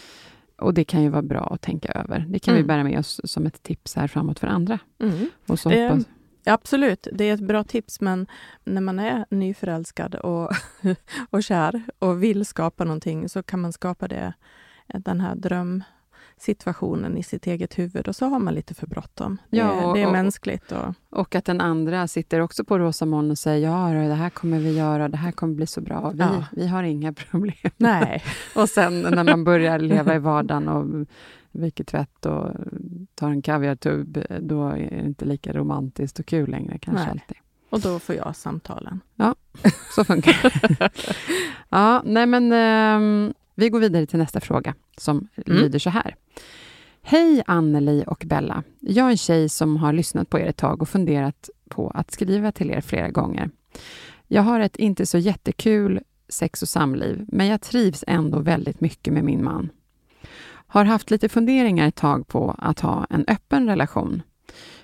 Och 0.58 0.74
det 0.74 0.84
kan 0.84 1.02
ju 1.02 1.08
vara 1.08 1.22
bra 1.22 1.40
att 1.54 1.60
tänka 1.60 1.92
över. 1.92 2.24
Det 2.28 2.38
kan 2.38 2.54
vi 2.54 2.60
Mm. 2.60 2.66
bära 2.68 2.84
med 2.84 2.98
oss 2.98 3.20
som 3.24 3.46
ett 3.46 3.62
tips 3.62 3.94
här 3.96 4.06
framåt 4.08 4.38
för 4.38 4.46
andra. 4.46 4.78
Mm. 5.02 5.28
Och 5.46 5.58
så 5.58 5.68
Det- 5.68 5.88
hoppas, 5.88 6.04
Absolut, 6.44 7.08
det 7.12 7.24
är 7.24 7.34
ett 7.34 7.40
bra 7.40 7.64
tips, 7.64 8.00
men 8.00 8.26
när 8.64 8.80
man 8.80 8.98
är 8.98 9.24
nyförälskad 9.30 10.14
och, 10.14 10.50
och 11.30 11.42
kär 11.42 11.82
och 11.98 12.22
vill 12.22 12.44
skapa 12.46 12.84
någonting 12.84 13.28
så 13.28 13.42
kan 13.42 13.60
man 13.60 13.72
skapa 13.72 14.08
det, 14.08 14.32
den 14.86 15.20
här 15.20 15.34
drömsituationen 16.46 17.16
i 17.16 17.22
sitt 17.22 17.46
eget 17.46 17.78
huvud 17.78 18.08
och 18.08 18.16
så 18.16 18.26
har 18.26 18.38
man 18.38 18.54
lite 18.54 18.74
för 18.74 18.86
bråttom. 18.86 19.38
Det, 19.50 19.56
Ja, 19.56 19.84
och- 19.86 19.94
det 19.94 20.02
är 20.02 20.06
och- 20.06 20.12
mänskligt. 20.12 20.72
Och, 20.72 20.94
och 21.10 21.34
att 21.34 21.44
den 21.44 21.60
andra 21.60 22.08
sitter 22.08 22.40
också 22.40 22.64
på 22.64 22.78
rosa 22.78 23.06
moln 23.06 23.30
och 23.30 23.38
säger 23.38 23.68
ja, 23.68 24.08
det 24.08 24.14
här 24.14 24.30
kommer 24.30 24.58
vi 24.58 24.76
göra, 24.76 25.08
det 25.08 25.16
här 25.16 25.32
kommer 25.32 25.54
bli 25.54 25.66
så 25.66 25.80
bra, 25.80 26.10
vi, 26.10 26.18
Ja. 26.18 26.44
vi 26.52 26.66
har 26.66 26.82
inga 26.82 27.12
problem. 27.30 27.70
nej, 27.76 28.22
Och 28.56 28.68
sen 28.68 29.00
när 29.02 29.24
man 29.24 29.44
börjar 29.44 29.78
leva 29.78 30.14
i 30.14 30.18
vardagen 30.18 30.68
och 30.68 31.06
viker 31.52 31.84
tvätt 31.84 32.26
och 32.26 32.50
tar 33.14 33.30
en 33.30 33.42
kaviartub, 33.42 34.18
då 34.40 34.68
är 34.68 34.90
det 34.90 35.04
inte 35.06 35.24
lika 35.24 35.52
romantiskt 35.52 36.18
och 36.18 36.26
kul 36.26 36.50
längre 36.50 36.78
kanske 36.78 37.02
Nej. 37.04 37.10
alltid. 37.10 37.36
och 37.70 37.80
då 37.80 37.98
får 37.98 38.14
jag 38.14 38.36
samtalen. 38.36 39.00
Så 39.94 40.04
funkar 40.04 40.68
det. 40.78 40.90
ja, 41.68 42.02
nej 42.04 42.26
men 42.26 42.52
ehm, 42.52 43.34
vi 43.54 43.68
går 43.68 43.80
vidare 43.80 44.06
till 44.06 44.18
nästa 44.18 44.40
fråga 44.40 44.74
som 44.96 45.28
lyder 45.36 45.78
så 45.78 45.90
här. 45.90 46.16
Hej 47.02 47.42
Anneli 47.46 48.04
och 48.06 48.22
Bella. 48.26 48.62
Jag 48.80 49.06
är 49.06 49.10
en 49.10 49.16
tjej 49.16 49.48
som 49.48 49.76
har 49.76 49.92
lyssnat 49.92 50.30
på 50.30 50.38
er 50.38 50.46
ett 50.46 50.56
tag 50.56 50.82
och 50.82 50.88
funderat 50.88 51.50
på 51.68 51.90
att 51.90 52.10
skriva 52.10 52.52
till 52.52 52.70
er 52.70 52.80
flera 52.80 53.10
gånger. 53.10 53.50
Jag 54.26 54.42
har 54.42 54.60
ett 54.60 54.76
inte 54.76 55.06
så 55.06 55.18
jättekul 55.18 56.00
sex 56.28 56.62
och 56.62 56.68
samliv, 56.68 57.24
men 57.28 57.46
jag 57.46 57.60
trivs 57.60 58.04
ändå 58.06 58.38
väldigt 58.38 58.80
mycket 58.80 59.12
med 59.14 59.24
min 59.24 59.44
man. 59.44 59.70
Har 60.66 60.84
haft 60.84 61.10
lite 61.10 61.28
funderingar 61.28 61.88
ett 61.88 61.94
tag 61.94 62.28
på 62.28 62.54
att 62.58 62.80
ha 62.80 63.06
en 63.10 63.24
öppen 63.28 63.66
relation. 63.66 64.22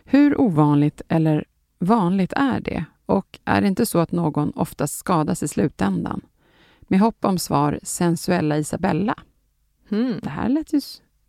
Hur 0.04 0.40
ovanligt 0.40 1.02
eller 1.08 1.44
vanligt 1.78 2.32
är 2.36 2.60
det? 2.60 2.84
Och 3.06 3.38
är 3.44 3.60
det 3.60 3.68
inte 3.68 3.86
så 3.86 3.98
att 3.98 4.12
någon 4.12 4.50
oftast 4.50 4.98
skadas 4.98 5.42
i 5.42 5.48
slutändan? 5.48 6.20
Med 6.88 7.00
hopp 7.00 7.24
om 7.24 7.38
svar, 7.38 7.80
sensuella 7.82 8.58
Isabella. 8.58 9.14
Mm. 9.90 10.20
Det 10.22 10.30
här 10.30 10.48
lät 10.48 10.72
ju... 10.72 10.80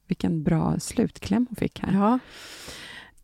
Vilken 0.07 0.43
bra 0.43 0.79
slutkläm 0.79 1.45
hon 1.49 1.55
fick 1.55 1.79
här. 1.79 1.93
Ja. 1.93 2.19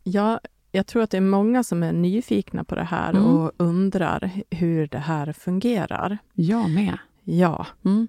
ja, 0.02 0.40
jag 0.72 0.86
tror 0.86 1.02
att 1.02 1.10
det 1.10 1.16
är 1.16 1.20
många 1.20 1.64
som 1.64 1.82
är 1.82 1.92
nyfikna 1.92 2.64
på 2.64 2.74
det 2.74 2.84
här 2.84 3.10
Mm. 3.10 3.26
och 3.26 3.52
undrar 3.56 4.30
hur 4.50 4.86
det 4.86 4.98
här 4.98 5.32
fungerar. 5.32 6.18
Jag 6.32 6.70
med. 6.70 6.98
Ja, 7.24 7.66
Mm 7.84 8.08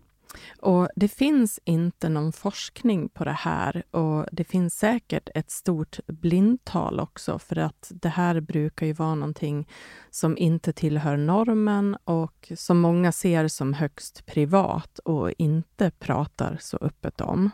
och 0.60 0.90
det 0.96 1.08
finns 1.08 1.60
inte 1.66 2.10
någon 2.10 2.34
forskning 2.34 3.10
på 3.10 3.24
det 3.24 3.32
här 3.32 3.84
och 3.92 4.26
det 4.32 4.44
finns 4.44 4.78
säkert 4.78 5.30
ett 5.36 5.52
stort 5.52 6.00
blindtal 6.08 7.00
också 7.00 7.40
för 7.40 7.58
att 7.58 7.92
det 7.96 8.10
här 8.10 8.40
brukar 8.40 8.86
ju 8.86 8.94
vara 8.94 9.16
någonting 9.16 9.68
som 10.10 10.38
inte 10.38 10.74
tillhör 10.74 11.18
normen 11.18 11.98
och 12.04 12.52
som 12.56 12.80
många 12.80 13.12
ser 13.12 13.48
som 13.48 13.74
högst 13.74 14.26
privat 14.26 15.00
och 15.00 15.32
inte 15.38 15.92
pratar 15.92 16.58
så 16.60 16.78
öppet 16.78 17.22
om. 17.22 17.50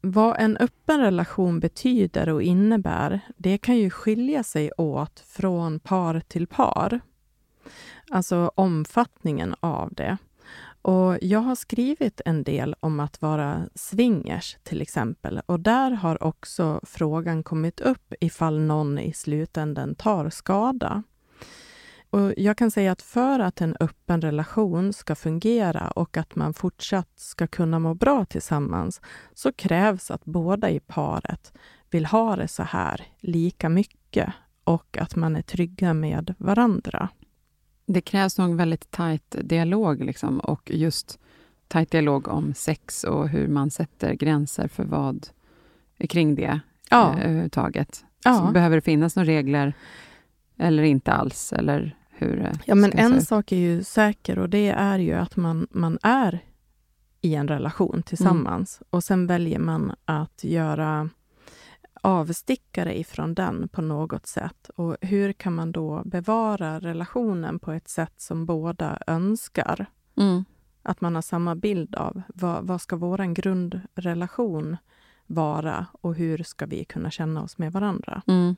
Vad 0.00 0.36
en 0.40 0.56
öppen 0.56 1.00
relation 1.00 1.60
betyder 1.60 2.28
och 2.28 2.42
innebär, 2.42 3.20
det 3.36 3.58
kan 3.58 3.76
ju 3.76 3.90
skilja 3.90 4.42
sig 4.42 4.72
åt 4.78 5.20
från 5.20 5.80
par 5.80 6.20
till 6.20 6.46
par. 6.46 7.00
Alltså 8.10 8.50
omfattningen 8.54 9.54
av 9.60 9.94
det. 9.94 10.16
Och 10.86 11.18
jag 11.20 11.40
har 11.40 11.54
skrivit 11.54 12.20
en 12.24 12.42
del 12.42 12.76
om 12.80 13.00
att 13.00 13.22
vara 13.22 13.68
swingers 13.74 14.56
till 14.62 14.82
exempel 14.82 15.40
och 15.46 15.60
där 15.60 15.90
har 15.90 16.22
också 16.22 16.80
frågan 16.82 17.42
kommit 17.42 17.80
upp 17.80 18.14
ifall 18.20 18.60
någon 18.60 18.98
i 18.98 19.12
slutändan 19.12 19.94
tar 19.94 20.30
skada. 20.30 21.02
Och 22.10 22.34
jag 22.36 22.56
kan 22.56 22.70
säga 22.70 22.92
att 22.92 23.02
för 23.02 23.40
att 23.40 23.60
en 23.60 23.76
öppen 23.80 24.20
relation 24.20 24.92
ska 24.92 25.14
fungera 25.14 25.90
och 25.90 26.16
att 26.16 26.36
man 26.36 26.54
fortsatt 26.54 27.12
ska 27.16 27.46
kunna 27.46 27.78
må 27.78 27.94
bra 27.94 28.24
tillsammans 28.24 29.00
så 29.34 29.52
krävs 29.52 30.10
att 30.10 30.24
båda 30.24 30.70
i 30.70 30.80
paret 30.80 31.52
vill 31.90 32.06
ha 32.06 32.36
det 32.36 32.48
så 32.48 32.62
här 32.62 33.06
lika 33.20 33.68
mycket 33.68 34.32
och 34.64 34.98
att 35.00 35.16
man 35.16 35.36
är 35.36 35.42
trygga 35.42 35.94
med 35.94 36.34
varandra. 36.38 37.08
Det 37.86 38.00
krävs 38.00 38.38
nog 38.38 38.50
en 38.50 38.56
väldigt 38.56 38.90
tajt 38.90 39.36
dialog 39.42 40.04
liksom, 40.04 40.40
och 40.40 40.70
just 40.74 41.18
tajt 41.68 41.90
dialog 41.90 42.28
om 42.28 42.54
sex 42.54 43.04
och 43.04 43.28
hur 43.28 43.48
man 43.48 43.70
sätter 43.70 44.12
gränser 44.14 44.68
för 44.68 44.84
vad 44.84 45.28
kring 46.08 46.34
det 46.34 46.60
Ja. 46.90 47.12
eh, 47.18 47.24
överhuvudtaget. 47.24 47.94
Så 47.96 48.04
Ja. 48.24 48.50
behöver 48.54 48.76
det 48.76 48.80
finnas 48.82 49.16
några 49.16 49.28
regler 49.28 49.74
eller 50.58 50.82
inte 50.82 51.12
alls? 51.12 51.52
Eller 51.52 51.96
hur 52.10 52.40
eh, 52.40 52.52
Ja, 52.64 52.74
men 52.74 52.92
en 52.92 53.22
sak 53.22 53.52
är 53.52 53.56
ju 53.56 53.84
säker 53.84 54.38
och 54.38 54.48
det 54.50 54.68
är 54.68 54.98
ju 54.98 55.12
att 55.12 55.36
man, 55.36 55.66
man 55.70 55.98
är 56.02 56.38
i 57.20 57.34
en 57.34 57.48
relation 57.48 58.02
tillsammans 58.02 58.82
och 58.90 59.04
sen 59.04 59.26
väljer 59.26 59.58
man 59.58 59.92
att 60.04 60.44
göra 60.44 61.08
avstickare 62.00 62.98
ifrån 62.98 63.34
den 63.34 63.68
på 63.68 63.82
något 63.82 64.26
sätt. 64.26 64.70
Och 64.76 64.96
hur 65.00 65.32
kan 65.32 65.54
man 65.54 65.72
då 65.72 66.02
bevara 66.04 66.80
relationen 66.80 67.58
på 67.58 67.72
ett 67.72 67.88
sätt 67.88 68.20
som 68.20 68.46
båda 68.46 68.98
önskar? 69.06 69.86
Mm. 70.16 70.44
Att 70.82 71.00
man 71.00 71.14
har 71.14 71.22
samma 71.22 71.54
bild 71.54 71.94
av 71.94 72.22
vad, 72.28 72.66
vad 72.66 72.80
ska 72.80 72.96
vår 72.96 73.34
grundrelation 73.34 74.76
vara 75.26 75.86
och 75.92 76.14
hur 76.14 76.42
ska 76.42 76.66
vi 76.66 76.84
kunna 76.84 77.10
känna 77.10 77.42
oss 77.42 77.58
med 77.58 77.72
varandra? 77.72 78.22
Mm. 78.26 78.56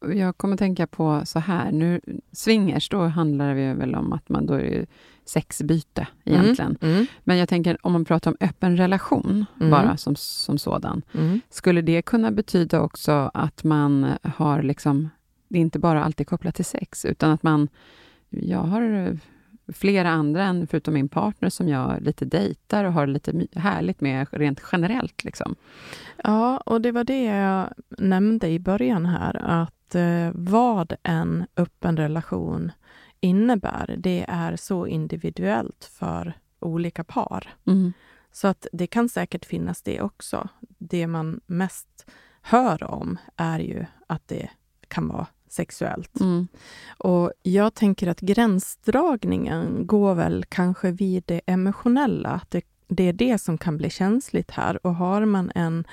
Jag 0.00 0.36
kommer 0.36 0.56
tänka 0.56 0.86
på 0.86 1.22
så 1.24 1.38
här, 1.38 1.72
nu, 1.72 2.00
swingers, 2.32 2.88
då 2.88 3.06
handlar 3.06 3.54
det 3.54 3.74
väl 3.74 3.94
om 3.94 4.12
att 4.12 4.28
man 4.28 4.46
då 4.46 4.54
är 4.54 4.86
sexbyte 5.24 6.06
egentligen. 6.24 6.78
Mm. 6.80 7.06
Men 7.24 7.36
jag 7.36 7.48
tänker 7.48 7.86
om 7.86 7.92
man 7.92 8.04
pratar 8.04 8.30
om 8.30 8.36
öppen 8.40 8.76
relation 8.76 9.46
Mm. 9.56 9.70
bara 9.70 9.96
som, 9.96 10.16
som 10.16 10.58
sådan. 10.58 11.02
Mm. 11.14 11.40
Skulle 11.50 11.82
det 11.82 12.02
kunna 12.02 12.30
betyda 12.30 12.80
också 12.80 13.30
att 13.34 13.64
man 13.64 14.06
har 14.22 14.62
liksom, 14.62 15.08
det 15.48 15.58
är 15.58 15.62
inte 15.62 15.78
bara 15.78 16.04
alltid 16.04 16.26
kopplat 16.26 16.54
till 16.54 16.64
sex, 16.64 17.04
utan 17.04 17.30
att 17.30 17.42
man, 17.42 17.68
jag 18.28 18.58
har 18.58 19.18
flera 19.72 20.10
andra 20.10 20.44
än 20.44 20.66
förutom 20.66 20.94
min 20.94 21.08
partner 21.08 21.50
som 21.50 21.68
jag 21.68 22.02
lite 22.02 22.24
dejtar 22.24 22.84
och 22.84 22.92
har 22.92 23.06
lite 23.06 23.46
härligt 23.54 24.00
med 24.00 24.26
rent 24.30 24.60
generellt. 24.72 25.24
Liksom. 25.24 25.54
Ja, 26.24 26.56
och 26.58 26.80
det 26.80 26.92
var 26.92 27.04
det 27.04 27.24
jag 27.24 27.68
nämnde 27.88 28.48
i 28.48 28.58
början 28.58 29.06
här, 29.06 29.36
att 29.36 29.74
eh, 29.94 30.30
vad 30.34 30.92
en 31.02 31.46
öppen 31.56 31.96
relation 31.96 32.72
innebär, 33.20 33.94
det 33.98 34.24
är 34.28 34.56
så 34.56 34.86
individuellt 34.86 35.90
för 35.92 36.32
olika 36.60 37.04
par. 37.04 37.54
Mm. 37.66 37.92
Så 38.32 38.48
att 38.48 38.66
det 38.72 38.86
kan 38.86 39.08
säkert 39.08 39.44
finnas 39.44 39.82
det 39.82 40.00
också. 40.00 40.48
Det 40.78 41.06
man 41.06 41.40
mest 41.46 42.06
hör 42.42 42.84
om 42.84 43.18
är 43.36 43.58
ju 43.58 43.84
att 44.06 44.28
det 44.28 44.48
kan 44.88 45.08
vara 45.08 45.26
sexuellt. 45.48 46.20
Mm. 46.20 46.48
Och 46.98 47.32
jag 47.42 47.74
tänker 47.74 48.08
att 48.08 48.20
gränsdragningen 48.20 49.86
går 49.86 50.14
väl 50.14 50.44
kanske 50.48 50.90
vid 50.90 51.22
det 51.26 51.40
emotionella. 51.46 52.28
Att 52.28 52.50
det, 52.50 52.64
det 52.88 53.08
är 53.08 53.12
det 53.12 53.38
som 53.38 53.58
kan 53.58 53.76
bli 53.76 53.90
känsligt 53.90 54.50
här. 54.50 54.86
Och 54.86 54.94
har 54.94 55.24
man 55.24 55.52
en 55.54 55.84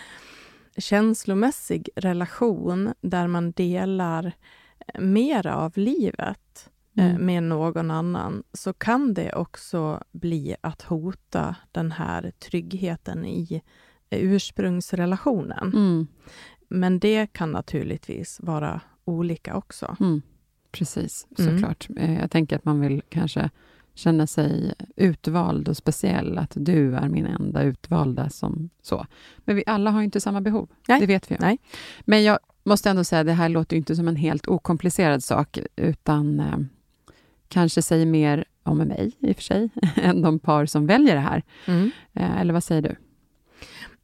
känslomässig 0.77 1.89
relation 1.95 2.93
där 3.01 3.27
man 3.27 3.51
delar 3.51 4.31
mera 4.99 5.55
av 5.55 5.71
livet 5.75 6.69
eh, 6.97 7.05
Mm. 7.05 7.25
med 7.25 7.43
någon 7.43 7.91
annan 7.91 8.43
så 8.53 8.73
kan 8.73 9.13
det 9.13 9.33
också 9.33 10.03
bli 10.11 10.55
att 10.61 10.81
hota 10.81 11.55
den 11.71 11.91
här 11.91 12.31
tryggheten 12.39 13.25
i 13.25 13.61
eh, 14.09 14.19
ursprungsrelationen. 14.23 15.71
Mm. 15.75 16.07
Men 16.69 16.99
det 16.99 17.27
kan 17.33 17.51
naturligtvis 17.51 18.39
vara 18.43 18.81
olika 19.05 19.55
också. 19.55 19.95
Mm. 19.99 20.21
Precis, 20.71 21.27
Mm. 21.39 21.51
såklart. 21.57 21.87
Eh, 21.97 22.19
Jag 22.19 22.31
tänker 22.31 22.55
att 22.55 22.65
man 22.65 22.79
vill 22.79 23.01
kanske 23.09 23.49
känna 23.95 24.27
sig 24.27 24.73
utvald 24.95 25.69
och 25.69 25.77
speciell, 25.77 26.37
att 26.37 26.51
du 26.55 26.95
är 26.95 27.09
min 27.09 27.25
enda 27.25 27.63
utvalda 27.63 28.29
som 28.29 28.69
så. 28.81 29.05
Men 29.37 29.55
vi 29.55 29.63
alla 29.65 29.91
har 29.91 29.99
ju 29.99 30.05
inte 30.05 30.21
samma 30.21 30.41
behov, 30.41 30.69
Nej. 30.87 30.99
det 30.99 31.05
vet 31.05 31.31
vi. 31.31 31.35
ju. 31.35 31.41
Nej. 31.41 31.57
Men 32.01 32.23
jag 32.23 32.39
måste 32.63 32.89
ändå 32.89 33.03
säga, 33.03 33.23
det 33.23 33.33
här 33.33 33.49
låter 33.49 33.77
inte 33.77 33.95
som 33.95 34.07
en 34.07 34.15
helt 34.15 34.47
okomplicerad 34.47 35.23
sak, 35.23 35.59
utan 35.75 36.39
eh, 36.39 36.57
kanske 37.47 37.81
säger 37.81 38.05
mer 38.05 38.45
om 38.63 38.77
mig 38.77 39.11
i 39.19 39.31
och 39.31 39.35
för 39.35 39.43
sig, 39.43 39.69
än 39.95 40.21
de 40.21 40.39
par 40.39 40.65
som 40.65 40.87
väljer 40.87 41.15
det 41.15 41.21
här. 41.21 41.43
Mm. 41.65 41.91
Eh, 42.13 42.41
eller 42.41 42.53
vad 42.53 42.63
säger 42.63 42.81
du? 42.81 42.95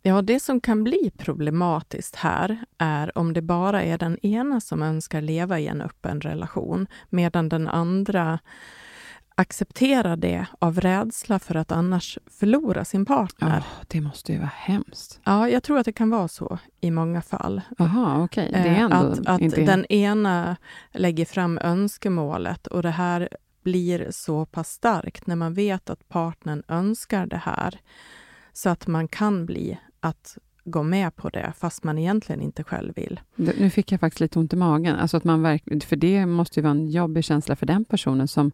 Ja, 0.04 0.22
det 0.22 0.40
som 0.40 0.62
kan 0.62 0.84
bli 0.84 1.12
problematiskt 1.18 2.16
här 2.16 2.66
är 2.78 3.18
om 3.18 3.34
det 3.34 3.42
bara 3.42 3.84
är 3.84 3.98
den 3.98 4.26
ena 4.26 4.62
som 4.62 4.82
önskar 4.82 5.22
leva 5.22 5.60
i 5.60 5.68
en 5.68 5.82
öppen 5.82 6.22
relation, 6.22 6.88
medan 7.10 7.50
den 7.50 7.68
andra 7.68 8.40
acceptera 9.42 10.16
det 10.16 10.46
av 10.60 10.82
rädsla 10.82 11.40
för 11.40 11.56
att 11.56 11.72
annars 11.72 12.18
förlora 12.40 12.86
sin 12.86 13.06
partner. 13.06 13.60
Oh, 13.60 13.84
det 13.88 14.02
måste 14.02 14.32
ju 14.32 14.38
vara 14.38 14.52
hemskt. 14.56 15.20
Ja, 15.24 15.50
jag 15.50 15.64
tror 15.64 15.80
att 15.80 15.86
det 15.86 15.94
kan 15.94 16.10
vara 16.10 16.28
så 16.28 16.60
i 16.82 16.92
många 16.92 17.22
fall. 17.22 17.62
Okej. 17.80 18.50
Okay. 18.50 18.64
Det 18.64 18.70
är 18.70 18.76
ändå 18.76 18.96
att, 18.96 19.28
att 19.28 19.42
inte... 19.42 19.66
den 19.66 19.86
ena 19.86 20.56
lägger 20.92 21.26
fram 21.26 21.58
önskemålet 21.58 22.68
och 22.68 22.84
det 22.84 22.90
här 22.90 23.30
blir 23.64 24.08
så 24.12 24.46
pass 24.46 24.70
starkt 24.70 25.28
när 25.28 25.36
man 25.36 25.54
vet 25.54 25.90
att 25.90 26.10
partnern 26.10 26.64
önskar 26.68 27.26
det 27.26 27.42
här 27.44 27.80
så 28.54 28.70
att 28.70 28.88
man 28.88 29.08
kan 29.08 29.46
bli 29.46 29.80
att 30.00 30.38
gå 30.64 30.84
med 30.84 31.16
på 31.16 31.30
det 31.30 31.54
fast 31.58 31.84
man 31.84 31.98
egentligen 31.98 32.42
inte 32.42 32.64
själv 32.64 32.96
vill. 32.96 33.20
Nu 33.36 33.70
fick 33.70 33.92
jag 33.92 34.00
faktiskt 34.00 34.20
lite 34.20 34.40
ont 34.40 34.54
i 34.54 34.56
magen. 34.56 34.96
Alltså 34.96 35.18
att 35.18 35.24
man 35.24 35.42
verk, 35.42 35.84
för 35.84 35.96
det 35.96 36.26
måste 36.26 36.60
ju 36.60 36.64
vara 36.64 36.72
en 36.72 36.88
jobbig 36.88 37.24
känsla 37.24 37.56
för 37.56 37.66
den 37.66 37.86
personen 37.86 38.28
som 38.28 38.52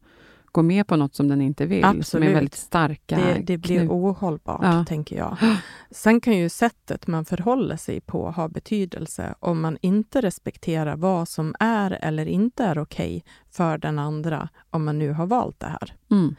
går 0.58 0.63
med 0.63 0.88
på 0.88 0.96
något 0.96 1.15
som 1.15 1.28
den 1.28 1.41
inte 1.41 1.65
vill. 1.65 1.84
Absolut. 1.84 2.08
Som 2.08 2.24
är 2.24 2.34
väldigt 2.34 2.56
starka 2.56 3.15
Det, 3.15 3.41
det 3.43 3.58
blir 3.58 3.78
knut. 3.78 3.91
ohållbart, 3.91 4.60
ja. 4.63 4.86
tänker 4.88 5.17
jag. 5.17 5.38
Sen 5.91 6.22
kan 6.22 6.38
ju 6.38 6.50
sättet 6.50 7.08
man 7.08 7.26
förhåller 7.26 7.78
sig 7.78 8.02
på 8.02 8.32
ha 8.32 8.48
betydelse 8.48 9.36
om 9.39 9.62
man 9.62 9.78
inte 9.82 10.22
respekterar 10.22 10.96
vad 10.96 11.28
som 11.28 11.56
är 11.60 11.91
eller 12.02 12.26
inte 12.26 12.63
är 12.63 12.78
okej 12.78 13.17
okay 13.17 13.32
för 13.58 13.78
den 13.78 14.00
andra, 14.00 14.50
om 14.70 14.86
man 14.86 15.00
nu 15.00 15.12
har 15.12 15.26
valt 15.26 15.60
det 15.60 15.67
här. 15.67 15.96
Mm. 16.12 16.36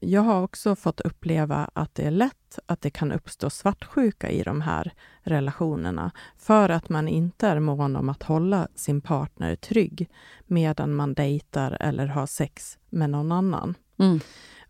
Jag 0.00 0.20
har 0.20 0.42
också 0.42 0.76
fått 0.76 1.00
uppleva 1.00 1.70
att 1.72 1.94
det 1.94 2.02
är 2.02 2.10
lätt 2.10 2.58
att 2.66 2.80
det 2.80 2.90
kan 2.90 3.12
uppstå 3.12 3.50
svartsjuka 3.50 4.30
i 4.30 4.42
de 4.42 4.60
här 4.60 4.92
relationerna 5.22 6.10
för 6.38 6.68
att 6.68 6.88
man 6.88 7.08
inte 7.08 7.46
är 7.46 7.60
mån 7.60 7.96
om 7.96 8.08
att 8.08 8.22
hålla 8.22 8.68
sin 8.74 9.00
partner 9.00 9.56
trygg 9.56 10.08
medan 10.46 10.94
man 10.94 11.14
dejtar 11.14 11.76
eller 11.80 12.06
har 12.06 12.26
sex 12.26 12.78
med 12.90 13.10
någon 13.10 13.32
annan. 13.32 13.74
Mm. 13.98 14.20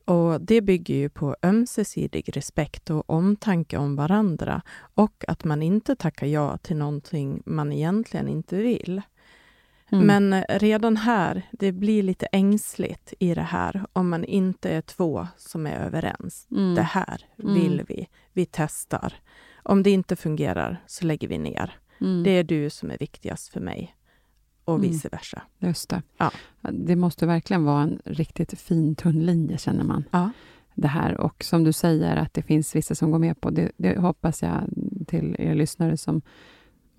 Och 0.04 0.40
Det 0.40 0.60
bygger 0.60 0.94
ju 0.94 1.08
på 1.08 1.36
ömsesidig 1.42 2.36
respekt 2.36 2.90
och 2.90 3.10
omtanke 3.10 3.76
om 3.76 3.96
varandra 3.96 4.62
och 4.94 5.24
att 5.28 5.44
man 5.44 5.62
inte 5.62 5.96
tackar 5.96 6.26
ja 6.26 6.56
till 6.56 6.76
någonting 6.76 7.42
man 7.46 7.72
egentligen 7.72 8.28
inte 8.28 8.56
vill. 8.56 9.02
Mm. 9.92 10.06
Men 10.06 10.44
redan 10.48 10.96
här, 10.96 11.42
det 11.52 11.72
blir 11.72 12.02
lite 12.02 12.26
ängsligt 12.26 13.14
i 13.18 13.34
det 13.34 13.42
här 13.42 13.84
om 13.92 14.08
man 14.08 14.24
inte 14.24 14.70
är 14.70 14.80
två 14.80 15.26
som 15.36 15.66
är 15.66 15.76
överens. 15.76 16.46
Mm. 16.50 16.74
Det 16.74 16.82
här 16.82 17.24
mm. 17.38 17.54
vill 17.54 17.84
vi. 17.88 18.06
Vi 18.32 18.46
testar. 18.50 19.14
Om 19.62 19.82
det 19.82 19.90
inte 19.90 20.16
fungerar 20.16 20.82
så 20.86 21.06
lägger 21.06 21.28
vi 21.28 21.38
ner. 21.38 21.78
Mm. 22.00 22.22
Det 22.22 22.30
är 22.30 22.44
du 22.44 22.70
som 22.70 22.90
är 22.90 22.98
viktigast 22.98 23.48
för 23.48 23.60
mig 23.60 23.96
och 24.64 24.74
mm. 24.74 24.90
vice 24.90 25.08
versa. 25.08 25.42
Just 25.58 25.88
det. 25.88 26.02
Ja. 26.18 26.30
Det 26.60 26.96
måste 26.96 27.26
verkligen 27.26 27.64
vara 27.64 27.82
en 27.82 28.02
riktigt 28.04 28.60
fin 28.60 28.94
tunn 28.94 29.26
linje, 29.26 29.58
känner 29.58 29.84
man. 29.84 30.04
Ja. 30.10 30.30
Det 30.74 30.88
här. 30.88 31.20
Och 31.20 31.44
som 31.44 31.64
du 31.64 31.72
säger, 31.72 32.16
att 32.16 32.34
det 32.34 32.42
finns 32.42 32.76
vissa 32.76 32.94
som 32.94 33.10
går 33.10 33.18
med 33.18 33.40
på 33.40 33.50
det. 33.50 33.72
Det 33.76 33.98
hoppas 33.98 34.42
jag 34.42 34.62
till 35.06 35.36
er 35.38 35.54
lyssnare 35.54 35.96
som 35.96 36.22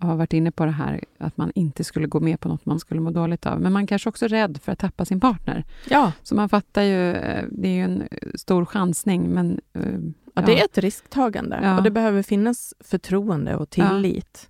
har 0.01 0.15
varit 0.15 0.33
inne 0.33 0.51
på 0.51 0.65
det 0.65 0.71
här, 0.71 1.03
att 1.17 1.37
man 1.37 1.51
inte 1.55 1.83
skulle 1.83 2.07
gå 2.07 2.19
med 2.19 2.39
på 2.39 2.47
något 2.49 2.65
man 2.65 2.79
skulle 2.79 3.01
må 3.01 3.11
dåligt 3.11 3.45
av. 3.45 3.61
Men 3.61 3.73
man 3.73 3.87
kanske 3.87 4.09
också 4.09 4.25
är 4.25 4.29
rädd 4.29 4.59
för 4.63 4.71
att 4.71 4.79
tappa 4.79 5.05
sin 5.05 5.19
partner. 5.19 5.65
Ja. 5.89 6.11
Så 6.23 6.35
man 6.35 6.49
fattar 6.49 6.81
ju, 6.81 7.11
eh, 7.11 7.45
det 7.51 7.67
är 7.67 7.73
ju 7.73 7.81
en 7.81 8.03
stor 8.35 8.65
chansning, 8.65 9.29
men... 9.29 9.59
Ja, 9.73 9.81
eh, 9.81 9.99
ja. 10.33 10.41
det 10.41 10.59
är 10.59 10.65
ett 10.65 10.77
risktagande 10.77 11.59
ja. 11.63 11.77
och 11.77 11.83
det 11.83 11.91
behöver 11.91 12.23
finnas 12.23 12.73
förtroende 12.79 13.55
och 13.55 13.69
tillit. 13.69 14.49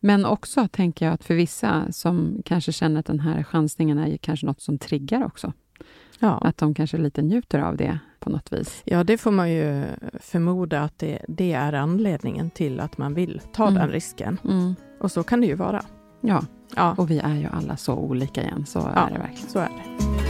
Men 0.00 0.24
också, 0.24 0.68
tänker 0.68 1.06
jag, 1.06 1.14
att 1.14 1.24
för 1.24 1.34
vissa 1.34 1.92
som 1.92 2.42
kanske 2.44 2.72
känner 2.72 3.00
att 3.00 3.06
den 3.06 3.20
här 3.20 3.42
chansningen 3.42 3.98
är 3.98 4.16
kanske 4.16 4.46
något 4.46 4.60
som 4.60 4.78
triggar 4.78 5.24
också. 5.24 5.52
Ja. 6.18 6.38
Att 6.38 6.56
de 6.56 6.74
kanske 6.74 6.96
lite 6.96 7.22
njuter 7.22 7.58
av 7.58 7.76
det 7.76 7.98
på 8.18 8.30
något 8.30 8.52
vis. 8.52 8.82
Ja, 8.84 9.04
det 9.04 9.18
får 9.18 9.30
man 9.30 9.52
ju 9.52 9.84
förmoda 10.20 10.80
att 10.80 10.98
det, 10.98 11.18
det 11.28 11.52
är 11.52 11.72
anledningen 11.72 12.50
till 12.50 12.80
att 12.80 12.98
man 12.98 13.14
vill 13.14 13.40
ta 13.52 13.66
mm. 13.66 13.74
den 13.74 13.88
risken. 13.90 14.38
Mm. 14.44 14.74
Och 15.00 15.12
så 15.12 15.22
kan 15.22 15.40
det 15.40 15.46
ju 15.46 15.54
vara. 15.54 15.82
Ja. 16.20 16.42
ja, 16.76 16.94
och 16.98 17.10
vi 17.10 17.18
är 17.18 17.34
ju 17.34 17.46
alla 17.52 17.76
så 17.76 17.94
olika 17.94 18.42
igen. 18.42 18.66
Så 18.66 18.78
ja, 18.78 19.08
är 19.08 19.12
det 19.12 19.18
verkligen. 19.18 19.48
Så 19.50 19.58
är 19.58 19.68
det. 19.68 20.29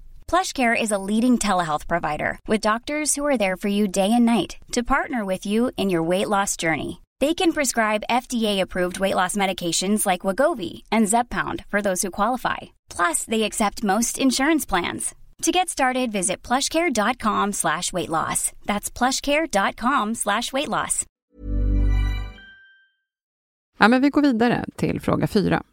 PlushCare 0.31 0.81
is 0.81 0.91
a 0.91 1.03
leading 1.09 1.37
telehealth 1.37 1.89
provider 1.89 2.39
with 2.47 2.61
doctors 2.61 3.15
who 3.15 3.25
are 3.25 3.37
there 3.37 3.57
for 3.57 3.67
you 3.67 3.85
day 3.85 4.13
and 4.13 4.25
night 4.25 4.55
to 4.71 4.81
partner 4.81 5.25
with 5.25 5.45
you 5.45 5.71
in 5.75 5.89
your 5.89 6.09
weight 6.09 6.29
loss 6.29 6.55
journey. 6.55 7.01
They 7.19 7.33
can 7.33 7.51
prescribe 7.51 8.07
FDA-approved 8.09 8.97
weight 8.97 9.15
loss 9.15 9.35
medications 9.35 10.05
like 10.05 10.21
Wagovi 10.21 10.83
and 10.89 11.07
Zepbound 11.07 11.65
for 11.67 11.81
those 11.81 12.01
who 12.01 12.11
qualify. 12.11 12.59
Plus, 12.89 13.25
they 13.25 13.43
accept 13.43 13.83
most 13.83 14.17
insurance 14.17 14.65
plans. 14.65 15.13
To 15.41 15.51
get 15.51 15.69
started, 15.69 16.13
visit 16.13 16.47
plushcare.com 16.47 17.51
slash 17.51 17.91
weight 17.91 18.09
loss. 18.09 18.53
That's 18.65 18.89
plushcare.com 18.89 20.15
slash 20.15 20.53
weight 20.53 20.69
loss. 20.69 21.05
Ja, 23.79 23.87
vi 23.87 24.09
går 24.09 24.21
vidare 24.21 24.65
till 24.75 25.01
fråga 25.01 25.27
fyra. 25.27 25.63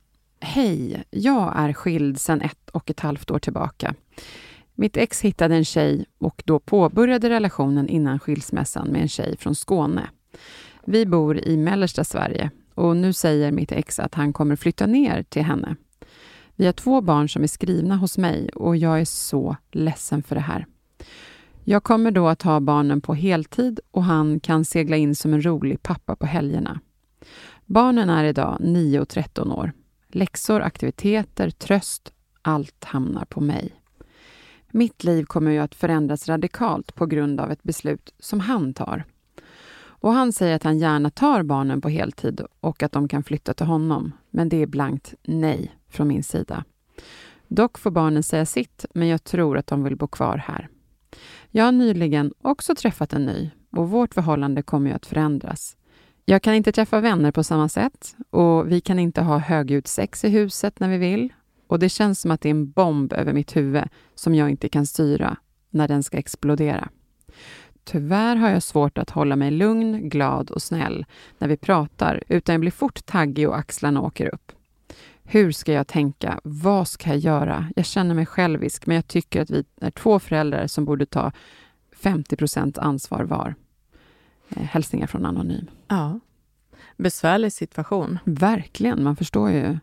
Hej, 0.40 1.04
jag 1.10 1.52
är 1.56 1.72
skild 1.72 2.20
sedan 2.20 2.40
ett 2.40 2.70
och 2.72 2.90
ett 2.90 3.00
halvt 3.00 3.30
år 3.30 3.38
tillbaka. 3.38 3.94
Mitt 4.80 4.96
ex 4.96 5.20
hittade 5.20 5.54
en 5.54 5.64
tjej 5.64 6.04
och 6.18 6.42
då 6.44 6.58
påbörjade 6.58 7.30
relationen 7.30 7.88
innan 7.88 8.18
skilsmässan 8.18 8.88
med 8.88 9.02
en 9.02 9.08
tjej 9.08 9.36
från 9.36 9.54
Skåne. 9.54 10.10
Vi 10.84 11.06
bor 11.06 11.38
i 11.38 11.56
mellersta 11.56 12.04
Sverige 12.04 12.50
och 12.74 12.96
nu 12.96 13.12
säger 13.12 13.52
mitt 13.52 13.72
ex 13.72 13.98
att 13.98 14.14
han 14.14 14.32
kommer 14.32 14.56
flytta 14.56 14.86
ner 14.86 15.22
till 15.22 15.42
henne. 15.42 15.76
Vi 16.56 16.66
har 16.66 16.72
två 16.72 17.00
barn 17.00 17.28
som 17.28 17.42
är 17.42 17.46
skrivna 17.46 17.96
hos 17.96 18.18
mig 18.18 18.48
och 18.48 18.76
jag 18.76 19.00
är 19.00 19.04
så 19.04 19.56
ledsen 19.72 20.22
för 20.22 20.34
det 20.34 20.40
här. 20.40 20.66
Jag 21.64 21.82
kommer 21.82 22.10
då 22.10 22.28
att 22.28 22.42
ha 22.42 22.60
barnen 22.60 23.00
på 23.00 23.14
heltid 23.14 23.80
och 23.90 24.04
han 24.04 24.40
kan 24.40 24.64
segla 24.64 24.96
in 24.96 25.14
som 25.14 25.34
en 25.34 25.44
rolig 25.44 25.82
pappa 25.82 26.16
på 26.16 26.26
helgerna. 26.26 26.80
Barnen 27.66 28.10
är 28.10 28.24
idag 28.24 28.56
9 28.60 29.00
och 29.00 29.08
13 29.08 29.52
år. 29.52 29.72
Läxor, 30.08 30.60
aktiviteter, 30.60 31.50
tröst, 31.50 32.12
allt 32.42 32.84
hamnar 32.84 33.24
på 33.24 33.40
mig. 33.40 33.77
Mitt 34.70 35.04
liv 35.04 35.24
kommer 35.24 35.50
ju 35.50 35.58
att 35.58 35.74
förändras 35.74 36.28
radikalt 36.28 36.94
på 36.94 37.06
grund 37.06 37.40
av 37.40 37.50
ett 37.50 37.62
beslut 37.62 38.14
som 38.18 38.40
han 38.40 38.74
tar. 38.74 39.04
Och 40.00 40.12
han 40.12 40.32
säger 40.32 40.56
att 40.56 40.62
han 40.62 40.78
gärna 40.78 41.10
tar 41.10 41.42
barnen 41.42 41.80
på 41.80 41.88
heltid 41.88 42.40
och 42.60 42.82
att 42.82 42.92
de 42.92 43.08
kan 43.08 43.22
flytta 43.22 43.54
till 43.54 43.66
honom. 43.66 44.12
Men 44.30 44.48
det 44.48 44.62
är 44.62 44.66
blankt 44.66 45.14
nej 45.22 45.76
från 45.88 46.08
min 46.08 46.22
sida. 46.22 46.64
Dock 47.48 47.78
får 47.78 47.90
barnen 47.90 48.22
säga 48.22 48.46
sitt, 48.46 48.84
men 48.94 49.08
jag 49.08 49.24
tror 49.24 49.58
att 49.58 49.66
de 49.66 49.84
vill 49.84 49.96
bo 49.96 50.06
kvar 50.06 50.36
här. 50.36 50.68
Jag 51.50 51.64
har 51.64 51.72
nyligen 51.72 52.32
också 52.42 52.74
träffat 52.74 53.12
en 53.12 53.26
ny 53.26 53.50
och 53.70 53.90
vårt 53.90 54.14
förhållande 54.14 54.62
kommer 54.62 54.90
ju 54.90 54.96
att 54.96 55.06
förändras. 55.06 55.76
Jag 56.24 56.42
kan 56.42 56.54
inte 56.54 56.72
träffa 56.72 57.00
vänner 57.00 57.32
på 57.32 57.44
samma 57.44 57.68
sätt 57.68 58.16
och 58.30 58.72
vi 58.72 58.80
kan 58.80 58.98
inte 58.98 59.22
ha 59.22 59.38
högljutt 59.38 59.86
sex 59.86 60.24
i 60.24 60.28
huset 60.28 60.80
när 60.80 60.88
vi 60.88 60.98
vill 60.98 61.32
och 61.68 61.78
det 61.78 61.88
känns 61.88 62.20
som 62.20 62.30
att 62.30 62.40
det 62.40 62.48
är 62.48 62.50
en 62.50 62.70
bomb 62.70 63.12
över 63.12 63.32
mitt 63.32 63.56
huvud 63.56 63.84
som 64.14 64.34
jag 64.34 64.50
inte 64.50 64.68
kan 64.68 64.86
styra 64.86 65.36
när 65.70 65.88
den 65.88 66.02
ska 66.02 66.18
explodera. 66.18 66.88
Tyvärr 67.84 68.36
har 68.36 68.50
jag 68.50 68.62
svårt 68.62 68.98
att 68.98 69.10
hålla 69.10 69.36
mig 69.36 69.50
lugn, 69.50 70.08
glad 70.08 70.50
och 70.50 70.62
snäll 70.62 71.06
när 71.38 71.48
vi 71.48 71.56
pratar, 71.56 72.22
utan 72.28 72.52
jag 72.52 72.60
blir 72.60 72.70
fort 72.70 73.06
taggig 73.06 73.48
och 73.48 73.58
axlarna 73.58 74.02
åker 74.02 74.34
upp. 74.34 74.52
Hur 75.22 75.52
ska 75.52 75.72
jag 75.72 75.86
tänka? 75.86 76.40
Vad 76.44 76.88
ska 76.88 77.08
jag 77.10 77.18
göra? 77.18 77.68
Jag 77.76 77.84
känner 77.84 78.14
mig 78.14 78.26
självisk, 78.26 78.86
men 78.86 78.96
jag 78.96 79.06
tycker 79.06 79.42
att 79.42 79.50
vi 79.50 79.64
är 79.80 79.90
två 79.90 80.18
föräldrar 80.18 80.66
som 80.66 80.84
borde 80.84 81.06
ta 81.06 81.32
50% 82.00 82.78
ansvar 82.80 83.24
var. 83.24 83.54
Eh, 84.48 84.62
hälsningar 84.62 85.06
från 85.06 85.26
Anonym. 85.26 85.66
Ja. 85.88 86.20
Besvärlig 86.96 87.52
situation. 87.52 88.18
Verkligen, 88.24 89.02
man 89.02 89.16
förstår 89.16 89.50
ju 89.50 89.78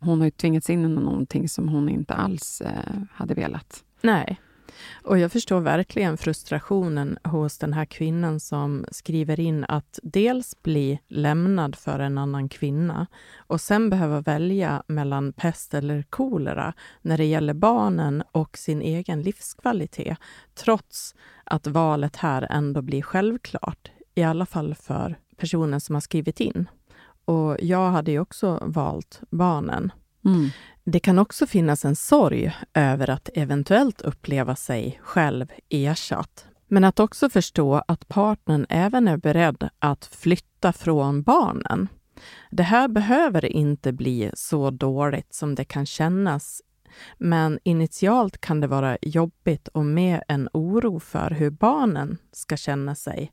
hon 0.00 0.18
har 0.18 0.24
ju 0.24 0.30
tvingats 0.30 0.70
in 0.70 0.84
i 0.84 0.88
någonting 0.88 1.48
som 1.48 1.68
hon 1.68 1.88
inte 1.88 2.14
alls 2.14 2.60
eh, 2.60 3.02
hade 3.12 3.34
velat. 3.34 3.84
Nej. 4.00 4.40
Och 5.02 5.18
jag 5.18 5.32
förstår 5.32 5.60
verkligen 5.60 6.18
frustrationen 6.18 7.18
hos 7.24 7.58
den 7.58 7.72
här 7.72 7.84
kvinnan 7.84 8.40
som 8.40 8.84
skriver 8.90 9.40
in 9.40 9.64
att 9.68 9.98
dels 10.02 10.62
bli 10.62 11.00
lämnad 11.08 11.76
för 11.76 11.98
en 11.98 12.18
annan 12.18 12.48
kvinna 12.48 13.06
och 13.36 13.60
sen 13.60 13.90
behöva 13.90 14.20
välja 14.20 14.82
mellan 14.86 15.32
pest 15.32 15.74
eller 15.74 16.02
kolera 16.02 16.72
när 17.02 17.16
det 17.18 17.24
gäller 17.24 17.54
barnen 17.54 18.22
och 18.32 18.58
sin 18.58 18.82
egen 18.82 19.22
livskvalitet, 19.22 20.18
trots 20.54 21.14
att 21.44 21.66
valet 21.66 22.16
här 22.16 22.46
ändå 22.50 22.82
blir 22.82 23.02
självklart, 23.02 23.90
i 24.14 24.22
alla 24.22 24.46
fall 24.46 24.74
för 24.74 25.18
personen 25.36 25.80
som 25.80 25.94
har 25.94 26.00
skrivit 26.00 26.40
in. 26.40 26.68
Och 27.28 27.56
jag 27.60 27.90
hade 27.90 28.10
ju 28.10 28.20
också 28.20 28.58
valt 28.62 29.20
barnen. 29.30 29.92
Mm. 30.24 30.48
Det 30.84 31.00
kan 31.00 31.18
också 31.18 31.46
finnas 31.46 31.84
en 31.84 31.96
sorg 31.96 32.52
över 32.74 33.10
att 33.10 33.28
eventuellt 33.34 34.00
uppleva 34.00 34.56
sig 34.56 35.00
själv 35.02 35.52
ersatt. 35.68 36.46
Men 36.68 36.84
att 36.84 37.00
också 37.00 37.30
förstå 37.30 37.82
att 37.88 38.08
partnern 38.08 38.66
även 38.68 39.08
är 39.08 39.16
beredd 39.16 39.68
att 39.78 40.04
flytta 40.04 40.72
från 40.72 41.22
barnen. 41.22 41.88
Det 42.50 42.62
här 42.62 42.88
behöver 42.88 43.44
inte 43.44 43.92
bli 43.92 44.30
så 44.34 44.70
dåligt 44.70 45.34
som 45.34 45.54
det 45.54 45.64
kan 45.64 45.86
kännas 45.86 46.62
men 47.18 47.58
initialt 47.62 48.40
kan 48.40 48.60
det 48.60 48.66
vara 48.66 48.98
jobbigt 49.02 49.68
och 49.68 49.84
med 49.84 50.22
en 50.28 50.48
oro 50.52 51.00
för 51.00 51.30
hur 51.30 51.50
barnen 51.50 52.18
ska 52.32 52.56
känna 52.56 52.94
sig 52.94 53.32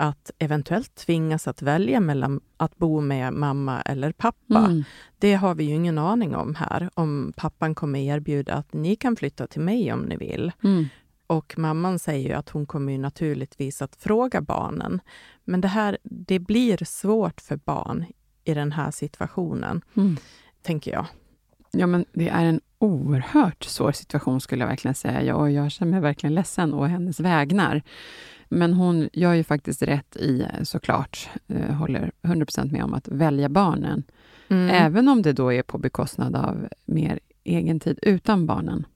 att 0.00 0.30
eventuellt 0.38 0.94
tvingas 0.94 1.48
att 1.48 1.62
välja 1.62 2.00
mellan 2.00 2.40
att 2.56 2.76
bo 2.76 3.00
med 3.00 3.32
mamma 3.32 3.80
eller 3.80 4.12
pappa. 4.12 4.58
Mm. 4.58 4.84
Det 5.18 5.34
har 5.34 5.54
vi 5.54 5.64
ju 5.64 5.74
ingen 5.74 5.98
aning 5.98 6.36
om 6.36 6.54
här. 6.54 6.90
Om 6.94 7.32
pappan 7.36 7.74
kommer 7.74 7.98
erbjuda 8.00 8.54
att 8.54 8.72
ni 8.72 8.96
kan 8.96 9.16
flytta 9.16 9.46
till 9.46 9.60
mig 9.60 9.92
om 9.92 10.00
ni 10.00 10.16
vill. 10.16 10.52
Mm. 10.64 10.86
Och 11.26 11.54
mamman 11.58 11.98
säger 11.98 12.36
att 12.36 12.48
hon 12.48 12.66
kommer 12.66 12.98
naturligtvis 12.98 13.82
att 13.82 13.96
fråga 13.96 14.40
barnen. 14.40 15.00
Men 15.44 15.60
det 15.60 15.68
här, 15.68 15.98
det 16.02 16.38
blir 16.38 16.84
svårt 16.84 17.40
för 17.40 17.56
barn 17.56 18.04
i 18.44 18.54
den 18.54 18.72
här 18.72 18.90
situationen, 18.90 19.82
Mm. 19.94 20.16
tänker 20.62 20.92
jag. 20.92 21.06
Ja, 21.70 21.86
men 21.86 22.04
det 22.12 22.28
är 22.28 22.44
en 22.44 22.60
oerhört 22.78 23.64
svår 23.64 23.92
situation 23.92 24.40
skulle 24.40 24.62
jag 24.62 24.68
verkligen 24.68 24.94
säga. 24.94 25.22
Jag, 25.22 25.50
jag 25.52 25.70
känner 25.70 25.92
mig 25.92 26.00
verkligen 26.00 26.34
ledsen 26.34 26.74
å 26.74 26.84
hennes 26.84 27.20
vägnar. 27.20 27.82
Men 28.48 28.72
hon 28.72 29.08
gör 29.12 29.34
ju 29.34 29.44
faktiskt 29.44 29.82
rätt 29.82 30.16
i, 30.16 30.46
såklart, 30.62 31.28
eh, 31.48 31.74
håller 31.74 32.12
100% 32.22 32.72
med 32.72 32.84
om 32.84 32.94
att 32.94 33.08
välja 33.08 33.48
barnen. 33.48 34.02
Mm. 34.48 34.70
Även 34.70 35.08
om 35.08 35.22
det 35.22 35.32
då 35.32 35.52
är 35.52 35.62
på 35.62 35.78
bekostnad 35.78 36.36
av 36.36 36.68
mer 36.84 37.20
egen 37.44 37.80
tid 37.80 37.98
utan 38.02 38.46
barnen. 38.46 38.86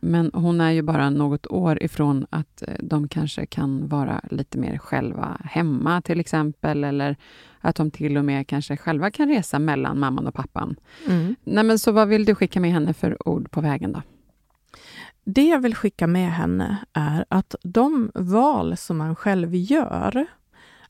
Men 0.00 0.30
hon 0.34 0.60
är 0.60 0.70
ju 0.70 0.82
bara 0.82 1.10
något 1.10 1.46
år 1.46 1.82
ifrån 1.82 2.26
att 2.30 2.62
eh, 2.62 2.74
de 2.80 3.08
kanske 3.08 3.46
kan 3.46 3.88
vara 3.88 4.20
lite 4.30 4.58
mer 4.58 4.78
själva 4.78 5.40
hemma 5.44 6.02
till 6.02 6.20
exempel, 6.20 6.84
eller 6.84 7.16
att 7.60 7.76
de 7.76 7.90
till 7.90 8.16
och 8.16 8.24
med 8.24 8.46
kanske 8.46 8.76
själva 8.76 9.10
kan 9.10 9.28
resa 9.28 9.58
mellan 9.58 9.98
mamman 9.98 10.26
och 10.26 10.34
pappan. 10.34 10.76
Mm. 11.08 11.36
Nej, 11.44 11.64
men 11.64 11.78
så 11.78 11.92
vad 11.92 12.08
vill 12.08 12.24
du 12.24 12.34
skicka 12.34 12.60
med 12.60 12.72
henne 12.72 12.94
för 12.94 13.28
ord 13.28 13.50
på 13.50 13.60
vägen 13.60 13.92
då? 13.92 14.02
Det 15.24 15.48
jag 15.48 15.60
vill 15.60 15.74
skicka 15.74 16.06
med 16.06 16.32
henne 16.32 16.76
är 16.92 17.24
att 17.28 17.54
de 17.62 18.10
val 18.14 18.76
som 18.76 18.98
man 18.98 19.16
själv 19.16 19.54
gör, 19.54 20.26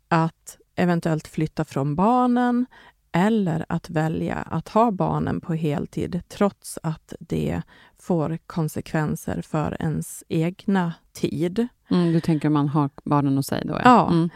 att 0.09 0.59
eventuellt 0.77 1.29
flytta 1.29 1.65
från 1.65 1.95
barnen 1.95 2.67
eller 3.13 3.67
att 3.69 3.91
välja 3.91 4.35
att 4.37 4.69
ha 4.69 4.91
barnen 4.91 5.41
på 5.41 5.55
heltid 5.55 6.23
trots 6.29 6.79
att 6.83 7.15
det 7.21 7.63
får 7.99 8.39
konsekvenser 8.47 9.43
för 9.43 9.77
ens 9.81 10.25
egna 10.29 10.93
tid. 11.13 11.69
Mm, 11.91 12.13
du 12.13 12.21
tänker 12.21 12.49
om 12.49 12.55
man 12.55 12.69
har 12.69 12.91
barnen 13.05 13.37
hos 13.37 13.47
sig 13.47 13.65
då? 13.67 13.81
Ja. 13.85 14.09
Mm. 14.09 14.31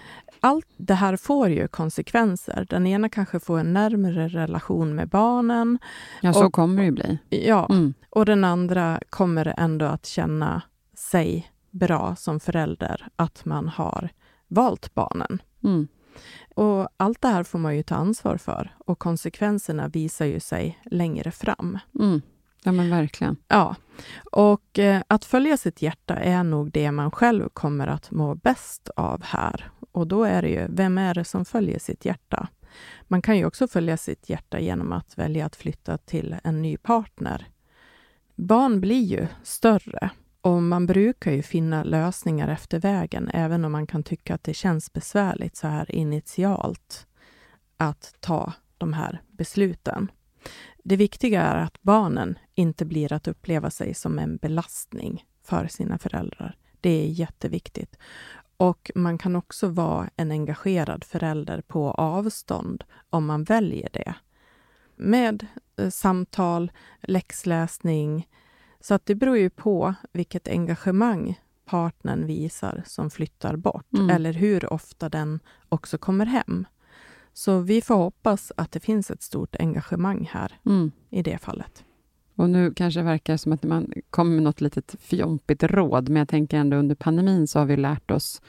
Allt 0.44 0.66
det 0.76 0.94
här 0.94 1.16
får 1.16 1.48
ju 1.48 1.68
konsekvenser. 1.68 2.66
Den 2.70 2.86
ena 2.86 3.08
kanske 3.08 3.40
får 3.40 3.58
en 3.58 3.72
närmare 3.72 4.28
relation 4.28 4.94
med 4.94 5.08
barnen. 5.08 5.78
ja 6.22 6.32
så 6.32 6.46
Och- 6.46 6.52
kommer 6.52 6.76
det 6.76 6.84
ju 6.84 6.90
bli. 6.92 7.18
Ja, 7.28 7.66
Mm. 7.70 7.94
och 8.10 8.26
den 8.26 8.44
andra 8.44 9.00
kommer 9.10 9.54
ändå 9.56 9.84
att 9.86 10.06
känna 10.06 10.62
sig 10.96 11.50
bra 11.70 12.16
som 12.16 12.40
förälder, 12.40 13.08
att 13.16 13.44
man 13.44 13.68
har 13.68 14.08
valt 14.48 14.94
barnen. 14.94 15.42
Mm. 15.64 15.88
Och 16.54 16.88
allt 16.96 17.20
det 17.22 17.28
här 17.28 17.42
får 17.44 17.58
man 17.58 17.76
ju 17.76 17.82
ta 17.82 17.94
ansvar 17.94 18.36
för 18.36 18.74
och 18.78 18.98
konsekvenserna 18.98 19.88
visar 19.88 20.24
ju 20.26 20.40
sig 20.40 20.78
längre 20.84 21.30
fram. 21.30 21.78
Mm. 22.00 22.22
Ja, 22.66 22.72
men 22.72 22.90
verkligen. 22.90 23.36
Ja, 23.48 23.76
och 24.32 24.78
eh, 24.78 25.02
att 25.08 25.24
följa 25.24 25.56
sitt 25.56 25.82
hjärta 25.82 26.16
är 26.16 26.44
nog 26.44 26.72
det 26.72 26.92
man 26.92 27.10
själv 27.10 27.48
kommer 27.48 27.86
att 27.86 28.10
må 28.10 28.34
bäst 28.34 28.88
av 28.96 29.22
här. 29.22 29.70
Och 29.92 30.06
då 30.06 30.24
är 30.24 30.42
det 30.42 30.48
ju, 30.48 30.66
vem 30.68 30.98
är 30.98 31.14
det 31.14 31.24
som 31.24 31.44
följer 31.44 31.78
sitt 31.78 32.04
hjärta? 32.04 32.48
Man 33.02 33.22
kan 33.22 33.38
ju 33.38 33.46
också 33.46 33.68
följa 33.68 33.96
sitt 33.96 34.28
hjärta 34.28 34.60
genom 34.60 34.92
att 34.92 35.18
välja 35.18 35.46
att 35.46 35.56
flytta 35.56 35.98
till 35.98 36.36
en 36.44 36.62
ny 36.62 36.76
partner. 36.76 37.46
Barn 38.34 38.80
blir 38.80 39.02
ju 39.02 39.26
större 39.42 40.10
och 40.40 40.62
man 40.62 40.86
brukar 40.86 41.32
ju 41.32 41.42
finna 41.42 41.84
lösningar 41.84 42.48
efter 42.48 42.80
vägen, 42.80 43.30
även 43.34 43.64
om 43.64 43.72
man 43.72 43.86
kan 43.86 44.02
tycka 44.02 44.34
att 44.34 44.44
det 44.44 44.54
känns 44.54 44.92
besvärligt 44.92 45.56
så 45.56 45.68
här 45.68 45.94
initialt 45.94 47.06
att 47.76 48.14
ta 48.20 48.52
de 48.78 48.92
här 48.92 49.22
besluten. 49.30 50.10
Det 50.86 50.96
viktiga 50.96 51.42
är 51.42 51.56
att 51.56 51.82
barnen 51.82 52.38
inte 52.54 52.84
blir 52.84 53.12
att 53.12 53.28
uppleva 53.28 53.70
sig 53.70 53.94
som 53.94 54.18
en 54.18 54.36
belastning 54.36 55.24
för 55.42 55.66
sina 55.66 55.98
föräldrar. 55.98 56.56
Det 56.80 56.90
är 56.90 57.06
jätteviktigt. 57.06 57.96
Och 58.56 58.90
man 58.94 59.18
kan 59.18 59.36
också 59.36 59.68
vara 59.68 60.10
en 60.16 60.30
engagerad 60.30 61.04
förälder 61.04 61.60
på 61.60 61.90
avstånd 61.90 62.84
om 63.10 63.26
man 63.26 63.44
väljer 63.44 63.88
det. 63.92 64.14
Med 64.96 65.46
eh, 65.76 65.90
samtal, 65.90 66.72
läxläsning. 67.02 68.28
Så 68.80 68.94
att 68.94 69.06
det 69.06 69.14
beror 69.14 69.38
ju 69.38 69.50
på 69.50 69.94
vilket 70.12 70.48
engagemang 70.48 71.40
partnern 71.64 72.26
visar 72.26 72.82
som 72.86 73.10
flyttar 73.10 73.56
bort 73.56 73.92
Mm. 73.94 74.10
eller 74.10 74.32
hur 74.32 74.72
ofta 74.72 75.08
den 75.08 75.40
också 75.68 75.98
kommer 75.98 76.26
hem. 76.26 76.66
Så 77.34 77.58
vi 77.58 77.80
får 77.80 77.94
hoppas 77.94 78.52
att 78.56 78.72
det 78.72 78.80
finns 78.80 79.10
ett 79.10 79.22
stort 79.22 79.56
engagemang 79.58 80.28
här 80.32 80.52
Mm. 80.66 80.90
i 81.10 81.22
det 81.22 81.38
fallet. 81.38 81.84
Och 82.36 82.50
nu 82.50 82.72
kanske 82.74 83.00
det 83.00 83.04
verkar 83.04 83.36
som 83.36 83.52
att 83.52 83.62
man 83.62 83.92
kommer 84.10 84.34
med 84.34 84.42
något 84.42 84.60
litet 84.60 84.94
fjompigt 85.00 85.62
råd, 85.62 86.08
men 86.08 86.16
jag 86.20 86.28
tänker 86.28 86.56
ändå 86.58 86.76
under 86.76 86.94
pandemin 86.94 87.46
så 87.46 87.58
har 87.58 87.66
vi 87.66 87.76
lärt 87.76 88.10
oss 88.10 88.42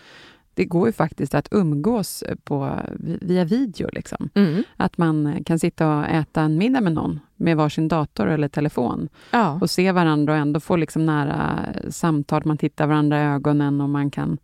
det 0.57 0.65
går 0.65 0.87
ju 0.87 0.93
faktiskt 0.93 1.35
att 1.35 1.47
umgås 1.51 2.23
på, 2.43 2.79
via 2.99 3.45
video. 3.45 3.89
Liksom. 3.93 4.29
Att 4.77 4.97
man 4.97 5.43
kan 5.43 5.59
sitta 5.59 5.97
och 5.97 6.05
äta 6.05 6.41
en 6.41 6.57
middag 6.57 6.81
med 6.81 6.93
någon 6.93 7.19
med 7.35 7.57
varsin 7.57 7.87
dator 7.87 8.27
eller 8.29 8.47
telefon 8.47 9.09
Ja. 9.31 9.59
och 9.61 9.69
se 9.69 9.91
varandra 9.91 10.33
och 10.33 10.39
ändå 10.39 10.59
få 10.59 10.75
liksom 10.75 11.05
nära 11.05 11.59
samtal. 11.89 12.41
Man 12.45 12.57
tittar 12.57 12.87
varandra 12.87 13.19
i 13.21 13.25
ögonen 13.25 13.81
och 13.81 13.89
man 13.89 14.11
kan, 14.11 14.37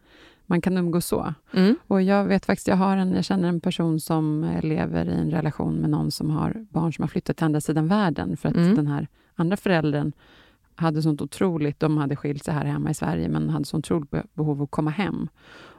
man 0.52 0.62
kan 0.62 0.78
umgås 0.78 1.06
så. 1.06 1.34
Mm. 1.54 1.76
Och 1.88 2.02
jag 2.02 2.26
vet 2.26 2.46
faktiskt, 2.46 2.68
jag, 2.68 2.76
har 2.76 2.98
en, 2.98 3.14
jag 3.14 3.24
känner 3.26 3.50
en 3.50 3.60
person 3.62 4.00
som 4.00 4.44
eh, 4.44 4.64
lever 4.64 5.06
i 5.06 5.14
en 5.14 5.32
relation 5.32 5.76
med 5.76 5.90
någon 5.90 6.12
som 6.12 6.30
har 6.30 6.66
barn 6.70 6.94
som 6.94 7.04
har 7.04 7.08
flyttat 7.08 7.38
till 7.38 7.46
andra 7.46 7.62
sidan 7.62 7.88
världen 7.88 8.38
för 8.38 8.50
att 8.50 8.56
Mm. 8.56 8.76
den 8.76 8.88
här 8.88 9.08
andra 9.36 9.58
föräldern 9.58 10.12
hade 10.76 11.02
sånt 11.02 11.22
otroligt, 11.22 11.80
de 11.80 11.98
hade 11.98 12.16
skilt 12.16 12.44
sig 12.46 12.54
här 12.54 12.66
hemma 12.66 12.90
i 12.90 12.94
Sverige, 12.94 13.30
men 13.30 13.50
hade 13.50 13.66
sånt 13.66 13.86
otroligt 13.86 14.10
be- 14.12 14.24
behov 14.34 14.58
av 14.58 14.64
att 14.64 14.72
komma 14.72 14.92
hem. 14.92 15.28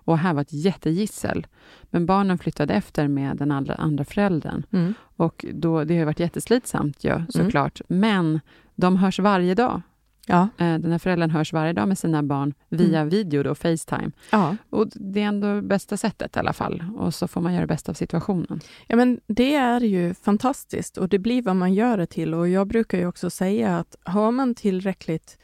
Och 0.05 0.19
här 0.19 0.35
var 0.35 0.41
ett 0.43 0.53
jättegissel. 0.53 1.47
Men 1.85 2.07
barnen 2.07 2.39
flyttade 2.39 2.75
efter 2.75 3.09
med 3.09 3.37
den 3.37 3.51
andra, 3.51 3.75
andra 3.75 4.05
föräldern. 4.05 4.63
Mm. 4.71 4.95
Och 5.17 5.45
då, 5.55 5.85
det 5.85 5.99
har 5.99 6.05
varit 6.05 6.21
jätteslitsamt 6.21 7.05
ju, 7.05 7.23
såklart. 7.29 7.81
Men 7.89 8.41
de 8.75 8.97
hörs 8.97 9.19
varje 9.19 9.55
dag. 9.55 9.83
Ja. 10.27 10.43
Eh, 10.59 10.79
Den 10.79 10.91
här 10.93 10.99
föräldern 10.99 11.31
hörs 11.31 11.53
varje 11.53 11.73
dag 11.73 11.89
med 11.89 11.99
sina 11.99 12.23
barn 12.23 12.55
via 12.69 12.99
Mm. 12.99 13.09
video, 13.09 13.43
då, 13.43 13.55
Facetime. 13.55 14.11
Ja. 14.33 14.57
Och 14.71 14.87
det 14.95 15.21
är 15.23 15.27
ändå 15.27 15.63
bästa 15.63 15.97
sättet 15.97 16.37
i 16.37 16.39
alla 16.39 16.53
fall. 16.53 16.85
Och 16.97 17.15
så 17.15 17.29
får 17.29 17.41
man 17.41 17.53
göra 17.53 17.61
det 17.61 17.67
bästa 17.67 17.93
av 17.93 17.95
situationen. 17.95 18.61
ja, 18.87 18.97
men 18.97 19.21
det 19.27 19.55
är 19.55 19.81
ju 19.81 20.15
fantastiskt 20.15 20.97
och 20.99 21.09
det 21.09 21.19
blir 21.19 21.43
vad 21.43 21.57
man 21.57 21.75
gör 21.75 21.97
det 21.97 22.07
till. 22.07 22.35
Och 22.35 22.49
jag 22.49 22.67
brukar 22.67 22.99
ju 22.99 23.07
också 23.07 23.31
säga 23.31 23.79
att 23.79 23.97
har 24.05 24.31
man 24.31 24.55
tillräckligt 24.55 25.39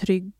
trygg 0.00 0.32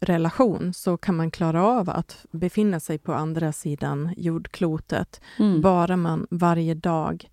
relation 0.00 0.72
så 0.74 0.96
kan 0.96 1.16
man 1.16 1.30
klara 1.30 1.64
av 1.64 1.90
att 1.90 2.26
befinna 2.30 2.80
sig 2.80 2.98
på 2.98 3.14
andra 3.14 3.52
sidan 3.52 4.14
jordklotet 4.16 5.20
Mm. 5.38 5.60
bara 5.60 5.96
man 5.96 6.26
varje 6.30 6.74
dag 6.74 7.28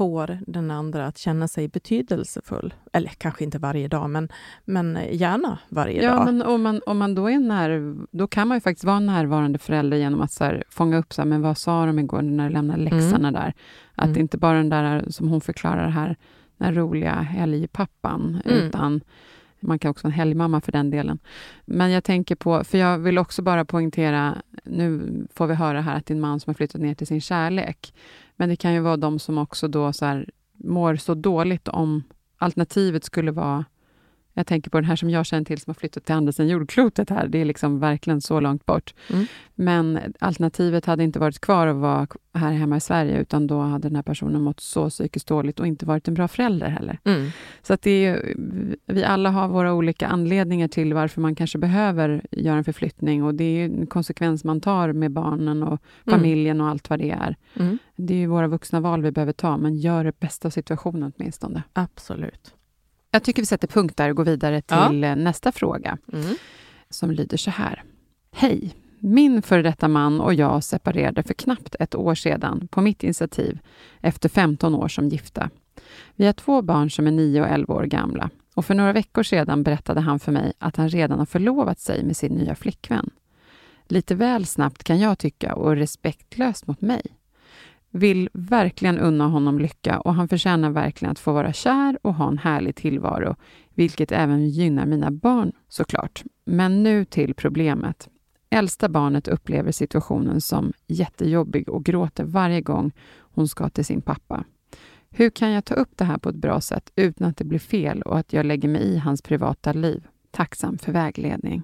får 0.00 0.38
den 0.46 0.70
andra 0.70 1.06
att 1.06 1.18
känna 1.18 1.48
sig 1.48 1.68
betydelsefull. 1.68 2.74
Eller 2.92 3.08
kanske 3.08 3.44
inte 3.44 3.58
varje 3.58 3.88
dag, 3.88 4.10
men, 4.10 4.28
men 4.64 4.98
gärna 5.12 5.58
varje 5.68 6.02
Ja, 6.02 6.14
dag. 6.14 6.24
men 6.24 6.42
om 6.42 6.62
man, 6.62 6.80
om 6.86 6.98
man 6.98 7.14
då 7.14 7.30
är 7.30 7.38
när, 7.38 7.96
då 8.16 8.26
kan 8.26 8.48
man 8.48 8.56
ju 8.56 8.60
faktiskt 8.60 8.84
vara 8.84 9.00
närvarande 9.00 9.58
förälder 9.58 9.96
genom 9.96 10.20
att 10.20 10.32
så 10.32 10.44
här, 10.44 10.64
fånga 10.70 10.98
upp, 10.98 11.12
så 11.12 11.22
här, 11.22 11.28
men 11.28 11.42
vad 11.42 11.58
sa 11.58 11.86
de 11.86 11.98
igår 11.98 12.22
när 12.22 12.44
de 12.48 12.52
lämnade 12.52 12.82
läxorna 12.82 13.32
där? 13.32 13.54
Att 13.94 14.06
Mm. 14.06 14.18
inte 14.20 14.38
bara 14.38 14.56
den 14.56 14.68
där, 14.68 15.04
som 15.08 15.28
hon 15.28 15.40
förklarar 15.40 15.88
här, 15.88 16.16
den 16.58 16.74
roliga 16.74 17.14
helgpappan, 17.14 18.40
Mm. 18.44 18.58
utan 18.58 19.00
man 19.60 19.78
kan 19.78 19.90
också 19.90 20.04
vara 20.04 20.12
en 20.12 20.18
helgmamma 20.18 20.60
för 20.60 20.72
den 20.72 20.90
delen. 20.90 21.18
Men 21.64 21.90
jag 21.90 22.04
tänker 22.04 22.34
på, 22.34 22.64
för 22.64 22.78
jag 22.78 22.98
vill 22.98 23.18
också 23.18 23.42
bara 23.42 23.64
poängtera, 23.64 24.42
nu 24.64 25.12
får 25.34 25.46
vi 25.46 25.54
höra 25.54 25.80
här 25.80 25.96
att 25.96 26.06
din 26.06 26.20
man 26.20 26.40
som 26.40 26.50
har 26.50 26.54
flyttat 26.54 26.80
ner 26.80 26.94
till 26.94 27.06
sin 27.06 27.20
kärlek, 27.20 27.94
men 28.36 28.48
det 28.48 28.56
kan 28.56 28.74
ju 28.74 28.80
vara 28.80 28.96
de 28.96 29.18
som 29.18 29.38
också 29.38 29.68
då 29.68 29.92
så 29.92 30.04
här, 30.04 30.30
mår 30.52 30.96
så 30.96 31.14
dåligt 31.14 31.68
om 31.68 32.02
alternativet 32.38 33.04
skulle 33.04 33.30
vara 33.30 33.64
jag 34.34 34.46
tänker 34.46 34.70
på 34.70 34.76
den 34.76 34.84
här 34.84 34.96
som 34.96 35.10
jag 35.10 35.26
känner 35.26 35.44
till 35.44 35.60
som 35.60 35.70
har 35.70 35.74
flyttat 35.74 36.04
till 36.04 36.14
andra 36.14 36.32
sidan 36.32 36.48
jordklotet 36.48 37.10
här. 37.10 37.28
Det 37.28 37.38
är 37.38 37.44
liksom 37.44 37.78
verkligen 37.78 38.20
så 38.20 38.40
långt 38.40 38.66
bort. 38.66 38.94
Mm. 39.10 39.26
Men 39.54 39.98
alternativet 40.18 40.86
hade 40.86 41.04
inte 41.04 41.18
varit 41.18 41.40
kvar 41.40 41.66
att 41.66 41.76
vara 41.76 42.06
här 42.34 42.52
hemma 42.52 42.76
i 42.76 42.80
Sverige, 42.80 43.18
utan 43.20 43.46
då 43.46 43.60
hade 43.60 43.88
den 43.88 43.96
här 43.96 44.02
personen 44.02 44.42
mått 44.42 44.60
så 44.60 44.90
psykiskt 44.90 45.28
dåligt 45.28 45.60
och 45.60 45.66
inte 45.66 45.86
varit 45.86 46.08
en 46.08 46.14
bra 46.14 46.28
förälder 46.28 46.68
heller. 46.68 46.98
Mm. 47.04 47.30
Så 47.62 47.74
att 47.74 47.82
det 47.82 48.06
är, 48.06 48.34
vi 48.86 49.04
alla 49.04 49.30
har 49.30 49.48
våra 49.48 49.74
olika 49.74 50.06
anledningar 50.06 50.68
till 50.68 50.94
varför 50.94 51.20
man 51.20 51.34
kanske 51.34 51.58
behöver 51.58 52.22
göra 52.30 52.56
en 52.56 52.64
förflyttning 52.64 53.24
och 53.24 53.34
det 53.34 53.44
är 53.44 53.64
en 53.64 53.86
konsekvens 53.86 54.44
man 54.44 54.60
tar 54.60 54.92
med 54.92 55.10
barnen 55.10 55.62
och 55.62 55.68
mm. 55.68 56.18
familjen 56.20 56.56
mm. 56.56 56.64
och 56.64 56.70
allt 56.70 56.90
vad 56.90 56.98
det 56.98 57.10
är. 57.10 57.36
Mm. 57.54 57.78
Det 57.96 58.22
är 58.22 58.26
våra 58.26 58.48
vuxna 58.48 58.80
val 58.80 59.02
vi 59.02 59.10
behöver 59.10 59.32
ta, 59.32 59.56
men 59.56 59.76
gör 59.76 60.04
det 60.04 60.20
bästa 60.20 60.48
av 60.48 60.50
situationen 60.50 61.12
åtminstone. 61.16 61.62
Absolut. 61.72 62.54
Jag 63.10 63.22
tycker 63.22 63.42
vi 63.42 63.46
sätter 63.46 63.68
punkt 63.68 63.96
där 63.96 64.10
och 64.10 64.16
går 64.16 64.24
vidare 64.24 64.62
till 64.62 65.02
ja. 65.02 65.08
Eh, 65.08 65.16
nästa 65.16 65.52
fråga, 65.52 65.98
mm. 66.12 66.34
som 66.90 67.10
lyder 67.10 67.36
så 67.36 67.50
här. 67.50 67.82
Hej! 68.32 68.74
Min 68.98 69.42
före 69.42 69.62
detta 69.62 69.88
man 69.88 70.20
och 70.20 70.34
jag 70.34 70.64
separerade 70.64 71.22
för 71.22 71.34
knappt 71.34 71.76
ett 71.80 71.94
år 71.94 72.14
sedan 72.14 72.68
på 72.70 72.80
mitt 72.80 73.02
initiativ 73.02 73.58
efter 74.00 74.28
15 74.28 74.74
år 74.74 74.88
som 74.88 75.08
gifta. 75.08 75.50
Vi 76.16 76.26
har 76.26 76.32
två 76.32 76.62
barn 76.62 76.90
som 76.90 77.06
är 77.06 77.10
9 77.10 77.40
och 77.40 77.48
11 77.48 77.74
år 77.74 77.84
gamla 77.84 78.30
och 78.54 78.64
för 78.64 78.74
några 78.74 78.92
veckor 78.92 79.22
sedan 79.22 79.62
berättade 79.62 80.00
han 80.00 80.20
för 80.20 80.32
mig 80.32 80.52
att 80.58 80.76
han 80.76 80.88
redan 80.88 81.18
har 81.18 81.26
förlovat 81.26 81.80
sig 81.80 82.04
med 82.04 82.16
sin 82.16 82.32
nya 82.32 82.54
flickvän. 82.54 83.10
Lite 83.88 84.14
väl 84.14 84.46
snabbt 84.46 84.84
kan 84.84 84.98
jag 84.98 85.18
tycka 85.18 85.54
och 85.54 85.76
respektlöst 85.76 86.66
mot 86.66 86.80
mig 86.80 87.02
vill 87.90 88.28
verkligen 88.32 88.98
unna 88.98 89.26
honom 89.26 89.58
lycka 89.58 90.00
och 90.00 90.14
han 90.14 90.28
förtjänar 90.28 90.70
verkligen 90.70 91.12
att 91.12 91.18
få 91.18 91.32
vara 91.32 91.52
kär 91.52 91.98
och 92.02 92.14
ha 92.14 92.28
en 92.28 92.38
härlig 92.38 92.76
tillvaro, 92.76 93.36
vilket 93.74 94.12
även 94.12 94.48
gynnar 94.48 94.86
mina 94.86 95.10
barn 95.10 95.52
såklart. 95.68 96.22
Men 96.44 96.82
nu 96.82 97.04
till 97.04 97.34
problemet. 97.34 98.08
Äldsta 98.50 98.88
barnet 98.88 99.28
upplever 99.28 99.72
situationen 99.72 100.40
som 100.40 100.72
jättejobbig 100.86 101.68
och 101.68 101.84
gråter 101.84 102.24
varje 102.24 102.60
gång 102.60 102.92
hon 103.18 103.48
ska 103.48 103.68
till 103.68 103.84
sin 103.84 104.02
pappa. 104.02 104.44
Hur 105.10 105.30
kan 105.30 105.50
jag 105.50 105.64
ta 105.64 105.74
upp 105.74 105.96
det 105.96 106.04
här 106.04 106.18
på 106.18 106.28
ett 106.28 106.36
bra 106.36 106.60
sätt 106.60 106.92
utan 106.96 107.28
att 107.28 107.36
det 107.36 107.44
blir 107.44 107.58
fel 107.58 108.02
och 108.02 108.18
att 108.18 108.32
jag 108.32 108.46
lägger 108.46 108.68
mig 108.68 108.82
i 108.82 108.98
hans 108.98 109.22
privata 109.22 109.72
liv? 109.72 110.06
Tacksam 110.30 110.78
för 110.78 110.92
vägledning. 110.92 111.62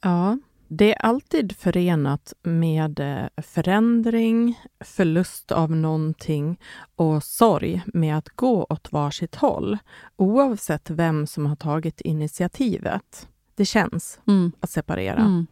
Ja, 0.00 0.38
det 0.68 0.94
är 0.94 1.06
alltid 1.06 1.56
förenat 1.56 2.32
med 2.42 3.00
eh, 3.00 3.42
förändring, 3.42 4.60
förlust 4.84 5.52
av 5.52 5.70
någonting 5.70 6.60
och 6.96 7.24
sorg 7.24 7.82
med 7.86 8.18
att 8.18 8.28
gå 8.28 8.66
åt 8.70 8.92
varsitt 8.92 9.34
håll, 9.34 9.78
oavsett 10.16 10.90
vem 10.90 11.26
som 11.26 11.46
har 11.46 11.56
tagit 11.56 12.00
initiativet. 12.00 13.28
Det 13.54 13.64
känns 13.64 14.20
mm. 14.26 14.52
att 14.60 14.70
separera. 14.70 15.20
Mm. 15.20 15.46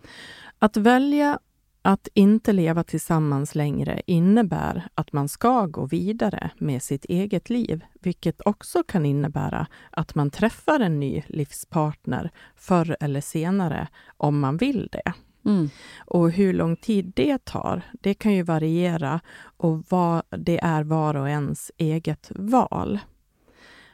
Att 0.58 0.76
välja 0.76 1.38
att 1.86 2.08
inte 2.14 2.52
leva 2.52 2.84
tillsammans 2.84 3.54
längre 3.54 4.02
innebär 4.06 4.88
att 4.94 5.12
man 5.12 5.28
ska 5.28 5.66
gå 5.66 5.86
vidare 5.86 6.50
med 6.58 6.82
sitt 6.82 7.04
eget 7.04 7.50
liv, 7.50 7.84
vilket 8.00 8.40
också 8.46 8.82
kan 8.82 9.06
innebära 9.06 9.66
att 9.90 10.14
man 10.14 10.30
träffar 10.30 10.80
en 10.80 11.00
ny 11.00 11.22
livspartner 11.26 12.30
förr 12.56 12.96
eller 13.00 13.20
senare, 13.20 13.88
om 14.16 14.40
man 14.40 14.56
vill 14.56 14.88
det. 14.92 15.12
Mm. 15.44 15.70
Och 15.98 16.30
hur 16.30 16.52
lång 16.52 16.76
tid 16.76 17.12
det 17.16 17.44
tar, 17.44 17.82
det 18.00 18.14
kan 18.14 18.32
ju 18.32 18.42
variera 18.42 19.20
och 19.56 19.84
vad 19.88 20.22
det 20.30 20.58
är 20.62 20.82
var 20.82 21.14
och 21.14 21.28
ens 21.28 21.72
eget 21.76 22.32
val. 22.34 22.98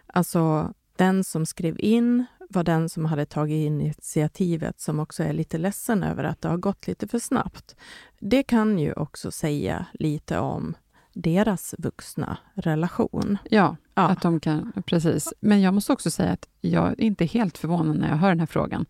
Alltså, 0.06 0.72
den 0.96 1.24
som 1.24 1.46
skrev 1.46 1.76
in 1.78 2.26
var 2.52 2.64
den 2.64 2.88
som 2.88 3.04
hade 3.04 3.26
tagit 3.26 3.66
initiativet 3.66 4.80
som 4.80 5.00
också 5.00 5.22
är 5.22 5.32
lite 5.32 5.58
ledsen 5.58 6.02
över 6.02 6.24
att 6.24 6.40
det 6.40 6.48
har 6.48 6.56
gått 6.56 6.86
lite 6.86 7.08
för 7.08 7.18
snabbt. 7.18 7.76
Det 8.18 8.42
kan 8.42 8.78
ju 8.78 8.92
också 8.92 9.30
säga 9.30 9.86
lite 9.92 10.38
om 10.38 10.74
deras 11.12 11.74
vuxna 11.78 12.36
relation. 12.54 13.38
Ja, 13.50 13.76
ja, 13.94 14.02
att 14.02 14.22
de 14.22 14.40
kan, 14.40 14.72
precis. 14.86 15.32
Men 15.40 15.60
jag 15.60 15.74
måste 15.74 15.92
också 15.92 16.10
säga 16.10 16.32
att 16.32 16.48
jag 16.60 16.86
är 16.86 17.00
inte 17.00 17.24
helt 17.24 17.58
förvånad 17.58 17.96
när 17.96 18.08
jag 18.08 18.16
hör 18.16 18.28
den 18.28 18.40
här 18.40 18.46
frågan. 18.46 18.86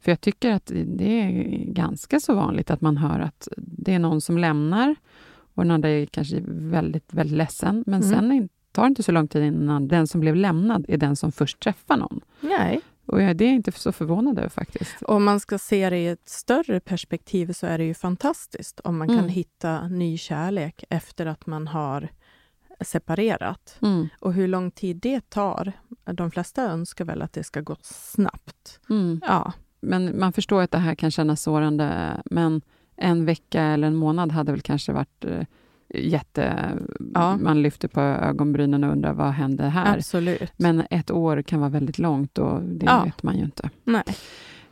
För 0.00 0.12
jag 0.12 0.20
tycker 0.20 0.50
att 0.50 0.72
det 0.86 1.20
är 1.22 1.30
ganska 1.72 2.20
så 2.20 2.34
vanligt 2.34 2.70
att 2.70 2.80
man 2.80 2.96
hör 2.96 3.20
att 3.20 3.48
det 3.56 3.94
är 3.94 3.98
någon 3.98 4.20
som 4.20 4.38
lämnar 4.38 4.96
och 5.54 5.62
den 5.62 5.70
andra 5.70 5.88
är 5.88 6.06
kanske 6.06 6.40
väldigt, 6.46 7.14
väldigt 7.14 7.36
ledsen. 7.36 7.84
Men 7.86 8.02
mm. 8.02 8.10
sen 8.10 8.48
tar 8.72 8.82
det 8.82 8.88
inte 8.88 9.02
så 9.02 9.12
lång 9.12 9.28
tid 9.28 9.42
innan 9.42 9.88
den 9.88 10.06
som 10.06 10.20
blev 10.20 10.36
lämnad 10.36 10.84
är 10.88 10.96
den 10.96 11.16
som 11.16 11.32
först 11.32 11.60
träffar 11.60 11.96
någon. 11.96 12.20
Nej. 12.40 12.80
Och 13.06 13.18
det 13.18 13.44
är 13.44 13.52
inte 13.52 13.72
så 13.72 13.92
förvånad 13.92 14.38
över 14.38 14.48
faktiskt. 14.48 15.02
Om 15.02 15.24
man 15.24 15.40
ska 15.40 15.58
se 15.58 15.90
det 15.90 15.98
i 15.98 16.08
ett 16.08 16.28
större 16.28 16.80
perspektiv 16.80 17.52
så 17.52 17.66
är 17.66 17.78
det 17.78 17.84
ju 17.84 17.94
fantastiskt 17.94 18.80
om 18.80 18.98
man 18.98 19.10
mm. 19.10 19.20
kan 19.20 19.28
hitta 19.28 19.88
ny 19.88 20.18
kärlek 20.18 20.84
efter 20.90 21.26
att 21.26 21.46
man 21.46 21.66
har 21.66 22.08
separerat. 22.80 23.78
Mm. 23.82 24.08
Och 24.20 24.32
hur 24.32 24.48
lång 24.48 24.70
tid 24.70 24.96
det 24.96 25.30
tar, 25.30 25.72
de 26.04 26.30
flesta 26.30 26.62
önskar 26.62 27.04
väl 27.04 27.22
att 27.22 27.32
det 27.32 27.44
ska 27.44 27.60
gå 27.60 27.76
snabbt. 27.82 28.80
Mm. 28.90 29.20
Ja. 29.26 29.52
Men 29.80 30.18
man 30.20 30.32
förstår 30.32 30.62
att 30.62 30.70
det 30.70 30.78
här 30.78 30.94
kan 30.94 31.10
kännas 31.10 31.42
sårande, 31.42 32.20
men 32.24 32.62
en 32.96 33.24
vecka 33.24 33.62
eller 33.62 33.86
en 33.86 33.96
månad 33.96 34.32
hade 34.32 34.52
väl 34.52 34.60
kanske 34.60 34.92
varit 34.92 35.24
eh, 35.24 35.46
jätte... 35.94 36.72
Ja. 37.14 37.36
Man 37.36 37.62
lyfter 37.62 37.88
på 37.88 38.00
ögonbrynen 38.00 38.84
och 38.84 38.92
undrar 38.92 39.12
vad 39.12 39.32
hände 39.32 39.64
här? 39.64 39.96
Absolut. 39.96 40.52
Men 40.56 40.82
ett 40.90 41.10
år 41.10 41.42
kan 41.42 41.60
vara 41.60 41.70
väldigt 41.70 41.98
långt 41.98 42.38
och 42.38 42.62
det 42.62 42.86
ja. 42.86 43.04
vet 43.04 43.22
man 43.22 43.36
ju 43.36 43.44
inte. 43.44 43.70
Nej. 43.84 44.04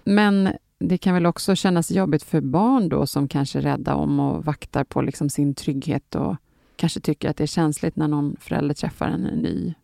Men 0.05 0.49
det 0.79 0.99
kan 0.99 1.15
väl 1.15 1.27
också 1.27 1.55
kännas 1.55 1.91
jobbigt 1.91 2.23
för 2.23 2.41
barn 2.41 2.89
då 2.89 3.07
som 3.07 3.29
kanske 3.29 3.59
är 3.59 3.63
rädda 3.63 3.95
om 3.95 4.21
och 4.21 4.45
vaktar 4.45 4.85
på 4.85 5.03
liksom 5.03 5.31
sin 5.31 5.55
trygghet 5.55 6.15
och 6.15 6.37
kanske 6.77 7.01
tycker 7.01 7.31
att 7.31 7.37
det 7.37 7.45
är 7.45 7.47
känsligt 7.47 7.97
när 7.97 8.09
någon 8.09 8.37
förälder 8.41 8.75
träffar 8.75 9.07
en 9.07 9.21
ny. 9.21 9.75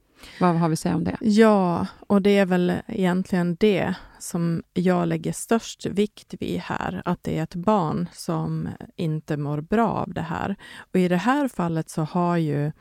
Vad 0.40 0.56
har 0.56 0.68
vi 0.68 0.72
att 0.72 0.78
säga 0.78 0.94
om 0.94 1.04
det? 1.04 1.16
Ja, 1.20 1.86
och 2.06 2.22
det 2.22 2.38
är 2.38 2.46
väl 2.46 2.72
egentligen 2.86 3.56
det 3.60 3.94
som 4.18 4.62
jag 4.74 5.08
lägger 5.08 5.32
störst 5.32 5.86
vikt 5.86 6.34
vid 6.40 6.60
här, 6.60 7.02
att 7.04 7.22
det 7.22 7.38
är 7.38 7.42
ett 7.42 7.54
barn 7.54 8.08
som 8.12 8.68
inte 8.96 9.36
mår 9.36 9.60
bra 9.60 9.88
av 9.88 10.14
det 10.14 10.20
här. 10.20 10.56
Och 10.92 11.00
i 11.00 11.08
det 11.08 11.16
här 11.16 11.48
fallet 11.48 11.90
så 11.90 12.02
har 12.02 12.36
ju 12.36 12.72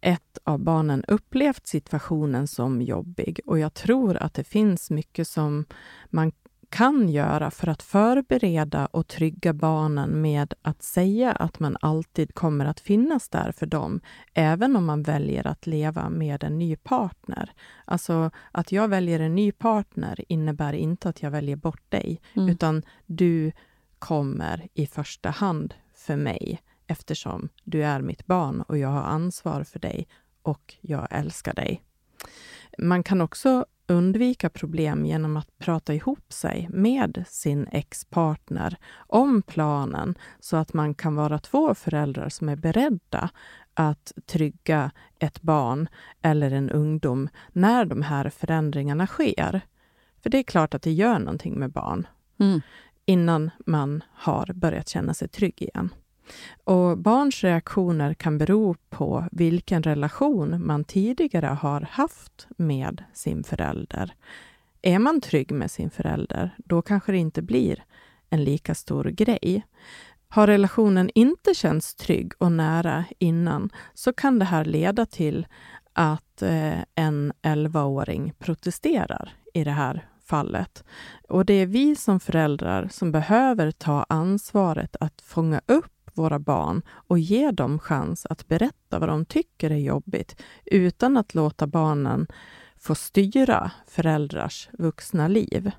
ett 0.00 0.38
av 0.44 0.58
barnen 0.58 1.04
upplevt 1.08 1.66
situationen 1.66 2.48
som 2.48 2.82
jobbig 2.82 3.40
och 3.46 3.58
jag 3.58 3.74
tror 3.74 4.16
att 4.16 4.34
det 4.34 4.44
finns 4.44 4.90
mycket 4.90 5.28
som 5.28 5.64
man 6.10 6.32
kan 6.72 7.08
göra 7.08 7.50
för 7.50 7.68
att 7.68 7.82
förbereda 7.82 8.86
och 8.86 9.06
trygga 9.06 9.52
barnen 9.52 10.22
med 10.22 10.54
att 10.62 10.82
säga 10.82 11.32
att 11.32 11.60
man 11.60 11.76
alltid 11.80 12.34
kommer 12.34 12.66
att 12.66 12.80
finnas 12.80 13.28
där 13.28 13.52
för 13.52 13.66
dem, 13.66 14.00
även 14.34 14.76
om 14.76 14.84
man 14.84 15.02
väljer 15.02 15.46
att 15.46 15.66
leva 15.66 16.10
med 16.10 16.44
en 16.44 16.58
ny 16.58 16.76
partner. 16.76 17.52
Alltså, 17.84 18.30
att 18.52 18.72
jag 18.72 18.88
väljer 18.88 19.20
en 19.20 19.34
ny 19.34 19.52
partner 19.52 20.24
innebär 20.28 20.72
inte 20.72 21.08
att 21.08 21.22
jag 21.22 21.30
väljer 21.30 21.56
bort 21.56 21.90
dig, 21.90 22.20
mm. 22.34 22.48
utan 22.48 22.82
du 23.06 23.52
kommer 23.98 24.68
i 24.74 24.86
första 24.86 25.30
hand 25.30 25.74
för 25.94 26.16
mig 26.16 26.60
eftersom 26.86 27.48
du 27.64 27.84
är 27.84 28.00
mitt 28.00 28.26
barn 28.26 28.62
och 28.62 28.78
jag 28.78 28.88
har 28.88 29.02
ansvar 29.02 29.64
för 29.64 29.78
dig 29.78 30.08
och 30.42 30.74
jag 30.80 31.08
älskar 31.10 31.54
dig. 31.54 31.82
Man 32.78 33.02
kan 33.02 33.20
också 33.20 33.66
undvika 33.86 34.50
problem 34.50 35.06
genom 35.06 35.36
att 35.36 35.58
prata 35.58 35.94
ihop 35.94 36.32
sig 36.32 36.68
med 36.70 37.24
sin 37.28 37.68
ex-partner 37.72 38.76
om 38.96 39.42
planen 39.42 40.14
så 40.40 40.56
att 40.56 40.72
man 40.72 40.94
kan 40.94 41.14
vara 41.14 41.38
två 41.38 41.74
föräldrar 41.74 42.28
som 42.28 42.48
är 42.48 42.56
beredda 42.56 43.30
att 43.74 44.12
trygga 44.26 44.90
ett 45.18 45.42
barn 45.42 45.88
eller 46.22 46.50
en 46.50 46.70
ungdom 46.70 47.28
när 47.52 47.84
de 47.84 48.02
här 48.02 48.30
förändringarna 48.30 49.06
sker. 49.06 49.60
För 50.22 50.30
det 50.30 50.38
är 50.38 50.42
klart 50.42 50.74
att 50.74 50.82
det 50.82 50.92
gör 50.92 51.18
någonting 51.18 51.58
med 51.58 51.70
barn 51.70 52.06
mm. 52.38 52.60
innan 53.04 53.50
man 53.66 54.04
har 54.12 54.52
börjat 54.54 54.88
känna 54.88 55.14
sig 55.14 55.28
trygg 55.28 55.62
igen. 55.62 55.90
Och 56.64 56.98
barns 56.98 57.44
reaktioner 57.44 58.14
kan 58.14 58.38
bero 58.38 58.76
på 58.90 59.24
vilken 59.32 59.82
relation 59.82 60.66
man 60.66 60.84
tidigare 60.84 61.46
har 61.46 61.80
haft 61.80 62.46
med 62.56 63.04
sin 63.12 63.44
förälder. 63.44 64.14
Är 64.82 64.98
man 64.98 65.20
trygg 65.20 65.52
med 65.52 65.70
sin 65.70 65.90
förälder, 65.90 66.50
då 66.58 66.82
kanske 66.82 67.12
det 67.12 67.18
inte 67.18 67.42
blir 67.42 67.84
en 68.30 68.44
lika 68.44 68.74
stor 68.74 69.04
grej. 69.04 69.66
Har 70.28 70.46
relationen 70.46 71.10
inte 71.14 71.54
känts 71.54 71.94
trygg 71.94 72.32
och 72.38 72.52
nära 72.52 73.04
innan 73.18 73.70
så 73.94 74.12
kan 74.12 74.38
det 74.38 74.44
här 74.44 74.64
leda 74.64 75.06
till 75.06 75.46
att 75.92 76.42
eh, 76.42 76.78
en 76.94 77.32
11-åring 77.42 78.32
protesterar 78.38 79.32
i 79.54 79.64
det 79.64 79.70
här 79.70 80.06
fallet. 80.24 80.84
Och 81.28 81.46
det 81.46 81.54
är 81.54 81.66
vi 81.66 81.96
som 81.96 82.20
föräldrar 82.20 82.88
som 82.90 83.12
behöver 83.12 83.70
ta 83.70 84.06
ansvaret 84.08 84.96
att 85.00 85.20
fånga 85.20 85.60
upp 85.66 86.01
våra 86.14 86.38
barn 86.38 86.82
och 86.88 87.18
ge 87.18 87.50
dem 87.50 87.78
chans 87.78 88.26
att 88.30 88.48
berätta 88.48 88.98
vad 88.98 89.08
de 89.08 89.24
tycker 89.24 89.70
är 89.70 89.76
jobbigt 89.76 90.42
utan 90.64 91.16
att 91.16 91.34
låta 91.34 91.66
barnen 91.66 92.26
få 92.78 92.94
styra 92.94 93.70
föräldrars 93.86 94.68
vuxna 94.72 95.28
liv. 95.28 95.70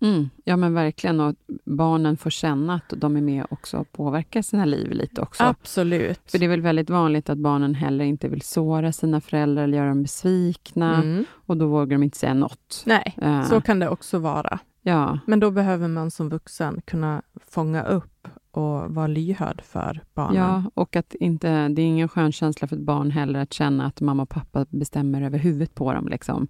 Mm, 0.00 0.30
ja, 0.44 0.56
men 0.56 0.74
verkligen. 0.74 1.20
Och 1.20 1.34
barnen 1.64 2.16
får 2.16 2.30
känna 2.30 2.74
att 2.74 2.92
de 2.96 3.16
är 3.16 3.20
med 3.20 3.46
också 3.50 3.78
och 3.78 3.92
påverkar 3.92 4.42
sina 4.42 4.64
liv 4.64 4.90
lite 4.90 5.20
också. 5.20 5.44
Absolut. 5.44 6.20
För 6.30 6.38
det 6.38 6.44
är 6.44 6.48
väl 6.48 6.60
väldigt 6.60 6.90
vanligt 6.90 7.30
att 7.30 7.38
barnen 7.38 7.74
heller 7.74 8.04
inte 8.04 8.28
vill 8.28 8.42
såra 8.42 8.92
sina 8.92 9.20
föräldrar 9.20 9.64
eller 9.64 9.78
göra 9.78 9.88
dem 9.88 10.02
besvikna. 10.02 11.02
Mm. 11.02 11.24
Och 11.30 11.56
då 11.56 11.66
vågar 11.66 11.96
de 11.96 12.02
inte 12.02 12.18
säga 12.18 12.34
något. 12.34 12.82
Nej, 12.86 13.14
Eh, 13.22 13.44
så 13.44 13.60
kan 13.60 13.78
det 13.78 13.88
också 13.88 14.18
vara. 14.18 14.58
Ja, 14.82 15.18
Men 15.26 15.40
då 15.40 15.50
behöver 15.50 15.88
man 15.88 16.10
som 16.10 16.28
vuxen 16.28 16.80
kunna 16.84 17.22
fånga 17.50 17.82
upp 17.82 18.13
och 18.56 18.94
vara 18.94 19.06
lyhörd 19.06 19.62
för 19.64 20.00
barnen. 20.14 20.36
ja, 20.36 20.62
och 20.74 20.96
att 20.96 21.14
inte, 21.14 21.68
det 21.68 21.82
är 21.82 21.86
ingen 21.86 22.08
skön 22.08 22.32
känsla 22.32 22.68
för 22.68 22.76
ett 22.76 22.82
barn 22.82 23.10
heller 23.10 23.40
att 23.40 23.52
känna 23.52 23.86
att 23.86 24.00
mamma 24.00 24.22
och 24.22 24.28
pappa 24.28 24.66
bestämmer 24.70 25.22
över 25.22 25.38
huvudet 25.38 25.74
på 25.74 25.92
dem. 25.92 26.08
Liksom. 26.08 26.48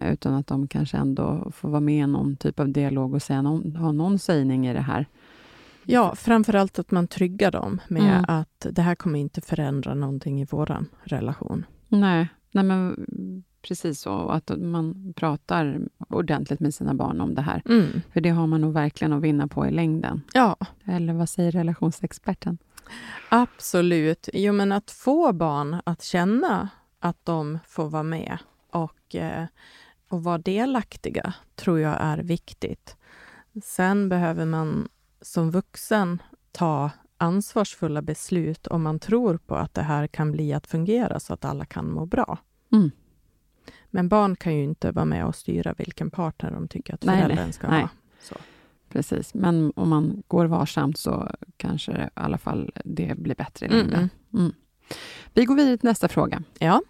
Utan 0.00 0.34
att 0.34 0.46
de 0.46 0.68
kanske 0.68 0.96
ändå 0.96 1.50
får 1.54 1.68
vara 1.68 1.80
med 1.80 2.04
i 2.04 2.06
någon 2.06 2.36
typ 2.36 2.60
av 2.60 2.68
dialog 2.68 3.14
och 3.14 3.22
säga 3.22 3.42
någon, 3.42 3.76
ha 3.76 3.92
någon 3.92 4.18
sägning 4.18 4.66
i 4.66 4.72
det 4.72 4.80
här. 4.80 5.06
Ja, 5.84 6.14
framförallt 6.14 6.78
att 6.78 6.90
man 6.90 7.08
tryggar 7.08 7.50
dem 7.50 7.80
med 7.88 8.02
Mm. 8.02 8.24
att 8.28 8.66
det 8.70 8.82
här 8.82 8.94
kommer 8.94 9.18
inte 9.18 9.40
förändra 9.40 9.94
någonting 9.94 10.40
i 10.40 10.46
vår 10.50 10.84
relation. 11.04 11.66
Nej, 11.88 12.28
nej 12.52 12.64
men 12.64 13.06
precis 13.62 14.00
så. 14.00 14.12
Och 14.14 14.34
Att 14.34 14.50
man 14.58 15.12
pratar 15.16 15.80
ordentligt 16.08 16.60
med 16.60 16.74
sina 16.74 16.94
barn 16.94 17.20
om 17.20 17.34
det 17.34 17.42
här. 17.42 17.62
Mm. 17.68 18.02
För 18.12 18.20
det 18.20 18.30
har 18.30 18.46
man 18.46 18.60
nog 18.60 18.72
verkligen 18.72 19.12
att 19.12 19.22
vinna 19.22 19.46
på 19.48 19.66
i 19.66 19.70
längden. 19.70 20.22
Ja, 20.34 20.56
Eller 20.84 21.12
vad 21.12 21.28
säger 21.28 21.52
relationsexperten? 21.52 22.58
absolut. 23.28 24.28
Jo, 24.32 24.52
men 24.52 24.72
att 24.72 24.90
få 24.90 25.32
barn 25.32 25.76
att 25.84 26.02
känna 26.02 26.68
att 26.98 27.16
de 27.24 27.58
får 27.66 27.88
vara 27.88 28.02
med 28.02 28.38
och, 28.70 29.14
eh, 29.14 29.44
och 30.08 30.22
vara 30.24 30.38
delaktiga 30.38 31.34
tror 31.54 31.80
jag 31.80 31.96
är 32.00 32.18
viktigt. 32.18 32.96
Sen 33.64 34.08
behöver 34.08 34.44
man 34.44 34.88
som 35.20 35.50
vuxen 35.50 36.22
ta 36.52 36.90
ansvarsfulla 37.16 38.02
beslut 38.02 38.66
om 38.66 38.82
man 38.82 38.98
tror 38.98 39.36
på 39.36 39.54
att 39.56 39.74
det 39.74 39.82
här 39.82 40.06
kan 40.06 40.32
bli 40.32 40.52
att 40.52 40.66
fungera 40.66 41.20
så 41.20 41.34
att 41.34 41.44
alla 41.44 41.64
kan 41.64 41.90
må 41.90 42.06
bra. 42.06 42.38
Mm. 42.72 42.90
Men 43.94 44.08
barn 44.08 44.36
kan 44.36 44.54
ju 44.56 44.64
inte 44.64 44.90
vara 44.90 45.04
med 45.04 45.26
och 45.26 45.34
styra 45.34 45.74
vilken 45.78 46.10
partner 46.10 46.50
de 46.50 46.68
tycker 46.68 46.94
att 46.94 47.04
Nej, 47.04 47.16
nej, 47.16 47.24
föräldern 47.24 47.52
ska 47.52 47.68
nej. 47.70 47.80
ha. 47.80 47.88
Så. 48.20 48.34
Precis, 48.88 49.34
men 49.34 49.72
om 49.76 49.88
man 49.88 50.22
går 50.28 50.44
varsamt 50.46 50.98
så 50.98 51.30
kanske 51.56 51.92
i 51.92 52.08
alla 52.14 52.38
fall 52.38 52.70
det 52.84 53.18
blir 53.18 53.34
bättre 53.34 53.66
i 53.66 53.68
Mm, 53.68 53.78
längden. 53.80 54.10
Mm. 54.34 54.52
Vi 55.34 55.44
går 55.44 55.54
vidare 55.56 55.76
till 55.76 55.88
nästa 55.88 56.08
fråga. 56.08 56.42
Ja. 56.58 56.82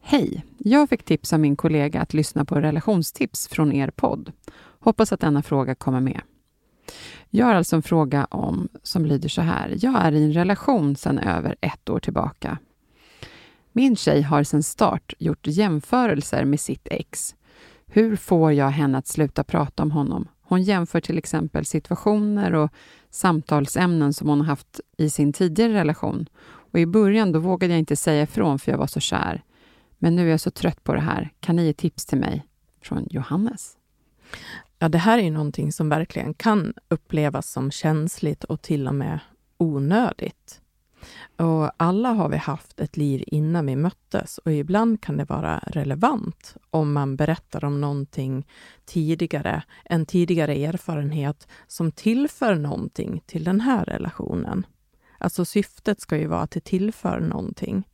Hej! 0.00 0.44
Jag 0.58 0.88
fick 0.88 1.02
tips 1.02 1.32
av 1.32 1.40
min 1.40 1.56
kollega 1.56 2.00
att 2.00 2.14
lyssna 2.14 2.44
på 2.44 2.60
relationstips 2.60 3.48
från 3.48 3.72
er 3.72 3.90
podd. 3.90 4.32
Hoppas 4.80 5.12
att 5.12 5.20
denna 5.20 5.42
fråga 5.42 5.74
kommer 5.74 6.00
med. 6.00 6.20
Jag 7.30 7.46
har 7.46 7.54
alltså 7.54 7.76
en 7.76 7.82
fråga 7.82 8.24
om 8.24 8.68
som 8.82 9.06
lyder 9.06 9.28
så 9.28 9.42
här. 9.42 9.74
Jag 9.80 10.04
är 10.04 10.12
i 10.12 10.24
en 10.24 10.32
relation 10.32 10.96
sedan 10.96 11.18
över 11.18 11.56
ett 11.60 11.88
år 11.88 12.00
tillbaka. 12.00 12.58
Min 13.76 13.96
tjej 13.96 14.22
har 14.22 14.42
sedan 14.42 14.62
start 14.62 15.14
gjort 15.18 15.46
jämförelser 15.46 16.44
med 16.44 16.60
sitt 16.60 16.88
ex. 16.90 17.34
Hur 17.86 18.16
får 18.16 18.52
jag 18.52 18.70
henne 18.70 18.98
att 18.98 19.06
sluta 19.06 19.44
prata 19.44 19.82
om 19.82 19.90
honom? 19.90 20.28
Hon 20.42 20.62
jämför 20.62 21.00
till 21.00 21.18
exempel 21.18 21.66
situationer 21.66 22.54
och 22.54 22.70
samtalsämnen 23.10 24.12
som 24.12 24.28
hon 24.28 24.40
har 24.40 24.46
haft 24.46 24.80
i 24.96 25.10
sin 25.10 25.32
tidigare 25.32 25.72
relation. 25.72 26.26
Och 26.44 26.78
I 26.78 26.86
början 26.86 27.32
då 27.32 27.38
vågade 27.38 27.72
jag 27.72 27.78
inte 27.78 27.96
säga 27.96 28.22
ifrån 28.22 28.58
för 28.58 28.72
jag 28.72 28.78
var 28.78 28.86
så 28.86 29.00
kär. 29.00 29.42
Men 29.98 30.16
nu 30.16 30.26
är 30.26 30.30
jag 30.30 30.40
så 30.40 30.50
trött 30.50 30.84
på 30.84 30.94
det 30.94 31.00
här. 31.00 31.30
Kan 31.40 31.56
ni 31.56 31.66
ge 31.66 31.72
tips 31.72 32.06
till 32.06 32.18
mig? 32.18 32.46
Från 32.82 33.06
Johannes. 33.10 33.76
Ja, 34.78 34.88
det 34.88 34.98
här 34.98 35.18
är 35.18 35.22
ju 35.22 35.30
någonting 35.30 35.72
som 35.72 35.88
verkligen 35.88 36.34
kan 36.34 36.74
upplevas 36.88 37.50
som 37.50 37.70
känsligt 37.70 38.44
och 38.44 38.62
till 38.62 38.88
och 38.88 38.94
med 38.94 39.18
onödigt. 39.58 40.60
Och 41.36 41.70
alla 41.76 42.08
har 42.08 42.28
vi 42.28 42.36
haft 42.36 42.80
ett 42.80 42.96
liv 42.96 43.24
innan 43.26 43.66
vi 43.66 43.76
möttes 43.76 44.38
och 44.38 44.52
ibland 44.52 45.00
kan 45.00 45.16
det 45.16 45.24
vara 45.24 45.58
relevant 45.66 46.56
om 46.70 46.92
man 46.92 47.16
berättar 47.16 47.64
om 47.64 47.80
någonting 47.80 48.46
tidigare, 48.84 49.62
en 49.84 50.06
tidigare 50.06 50.54
erfarenhet 50.54 51.48
som 51.66 51.92
tillför 51.92 52.54
någonting 52.54 53.22
till 53.26 53.44
den 53.44 53.60
här 53.60 53.84
relationen. 53.84 54.66
Alltså 55.18 55.44
syftet 55.44 56.00
ska 56.00 56.16
ju 56.18 56.26
vara 56.26 56.40
att 56.40 56.50
det 56.50 56.64
tillför 56.64 57.20
någonting. 57.20 57.84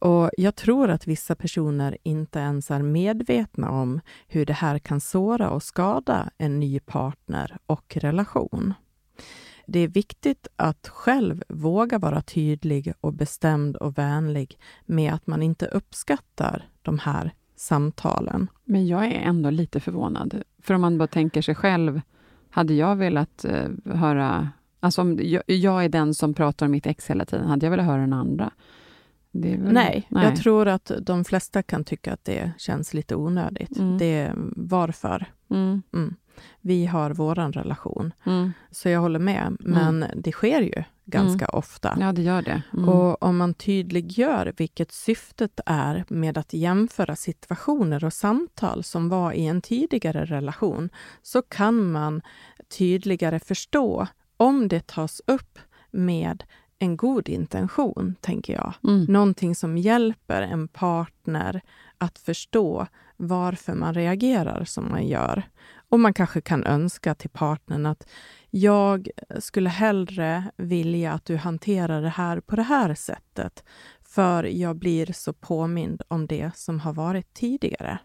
Och 0.00 0.30
jag 0.36 0.56
tror 0.56 0.90
att 0.90 1.06
vissa 1.06 1.34
personer 1.34 1.96
inte 2.02 2.38
ens 2.38 2.70
är 2.70 2.82
medvetna 2.82 3.70
om 3.70 4.00
hur 4.26 4.46
det 4.46 4.52
här 4.52 4.78
kan 4.78 5.00
såra 5.00 5.50
och 5.50 5.62
skada 5.62 6.30
en 6.38 6.60
ny 6.60 6.80
partner 6.80 7.56
och 7.66 7.96
relation. 7.96 8.74
Det 9.70 9.78
är 9.80 9.88
viktigt 9.88 10.48
att 10.56 10.88
själv 10.88 11.42
våga 11.48 11.98
vara 11.98 12.20
tydlig 12.22 12.92
och 13.00 13.12
bestämd 13.12 13.76
och 13.76 13.98
vänlig 13.98 14.58
med 14.86 15.12
att 15.14 15.26
man 15.26 15.42
inte 15.42 15.66
uppskattar 15.66 16.68
de 16.82 16.98
här 16.98 17.34
samtalen. 17.56 18.50
Men 18.64 18.86
jag 18.86 19.04
är 19.06 19.10
ändå 19.20 19.50
lite 19.50 19.80
förvånad. 19.80 20.42
För 20.62 20.74
om 20.74 20.80
man 20.80 20.98
bara 20.98 21.06
tänker 21.08 21.42
sig 21.42 21.54
själv, 21.54 22.00
hade 22.50 22.74
jag 22.74 22.96
velat 22.96 23.44
eh, 23.44 23.68
höra... 23.84 24.48
Alltså 24.80 25.00
om 25.00 25.18
jag, 25.22 25.42
jag 25.46 25.84
är 25.84 25.88
den 25.88 26.14
som 26.14 26.34
pratar 26.34 26.66
om 26.66 26.72
mitt 26.72 26.86
ex 26.86 27.10
hela 27.10 27.24
tiden, 27.24 27.46
hade 27.46 27.66
jag 27.66 27.70
velat 27.70 27.86
höra 27.86 28.00
den 28.00 28.12
andra? 28.12 28.50
Väl- 29.30 29.58
Nej, 29.72 30.06
jag 30.10 30.36
tror 30.36 30.68
att 30.68 30.90
de 31.02 31.24
flesta 31.24 31.62
kan 31.62 31.84
tycka 31.84 32.12
att 32.12 32.24
det 32.24 32.52
känns 32.58 32.94
lite 32.94 33.16
onödigt. 33.16 33.78
Mm. 33.78 33.98
Det 33.98 34.14
är 34.18 34.34
varför. 34.56 35.26
Mm, 35.50 35.82
Mm. 35.92 36.14
Vi 36.60 36.86
har 36.86 37.10
våran 37.10 37.52
relation. 37.52 38.12
mm. 38.24 38.52
Så 38.70 38.88
jag 38.88 39.00
håller 39.00 39.18
med, 39.18 39.56
men 39.60 40.04
det 40.14 40.32
sker 40.32 40.60
ju 40.60 40.82
ganska 41.04 41.46
ofta. 41.46 41.96
Ja, 42.00 42.12
det 42.12 42.22
gör 42.22 42.42
det. 42.42 42.62
Mm. 42.72 42.88
Och 42.88 43.22
om 43.22 43.36
man 43.36 43.54
tydliggör 43.54 44.52
vilket 44.56 44.92
syftet 44.92 45.60
är 45.66 46.04
med 46.08 46.38
att 46.38 46.52
jämföra 46.52 47.16
situationer 47.16 48.04
och 48.04 48.12
samtal 48.12 48.84
som 48.84 49.08
var 49.08 49.32
i 49.32 49.46
en 49.46 49.62
tidigare 49.62 50.24
relation, 50.24 50.90
så 51.22 51.42
kan 51.42 51.92
man 51.92 52.22
tydligare 52.78 53.38
förstå 53.38 54.06
om 54.36 54.68
det 54.68 54.86
tas 54.86 55.22
upp 55.26 55.58
med 55.90 56.44
en 56.78 56.96
god 56.96 57.28
intention, 57.28 58.14
tänker 58.20 58.52
jag. 58.52 58.74
Mm. 58.84 59.04
Någonting 59.04 59.54
som 59.54 59.78
hjälper 59.78 60.42
en 60.42 60.68
partner 60.68 61.60
att 61.98 62.18
förstå 62.18 62.86
varför 63.16 63.74
man 63.74 63.94
reagerar 63.94 64.64
som 64.64 64.90
man 64.90 65.06
gör. 65.06 65.42
Och 65.88 66.00
man 66.00 66.14
kanske 66.14 66.40
kan 66.40 66.64
önska 66.64 67.14
till 67.14 67.30
partnern 67.30 67.86
att 67.86 68.08
jag 68.50 69.08
skulle 69.38 69.68
hellre 69.68 70.50
vilja 70.56 71.12
att 71.12 71.24
du 71.24 71.36
hanterar 71.36 72.02
det 72.02 72.08
här 72.08 72.40
på 72.40 72.56
det 72.56 72.62
här 72.62 72.94
sättet, 72.94 73.64
för 74.02 74.44
jag 74.44 74.76
blir 74.76 75.12
så 75.12 75.32
påmind 75.32 76.02
om 76.08 76.26
det 76.26 76.50
som 76.54 76.80
har 76.80 76.92
varit 76.92 77.34
tidigare. 77.34 77.98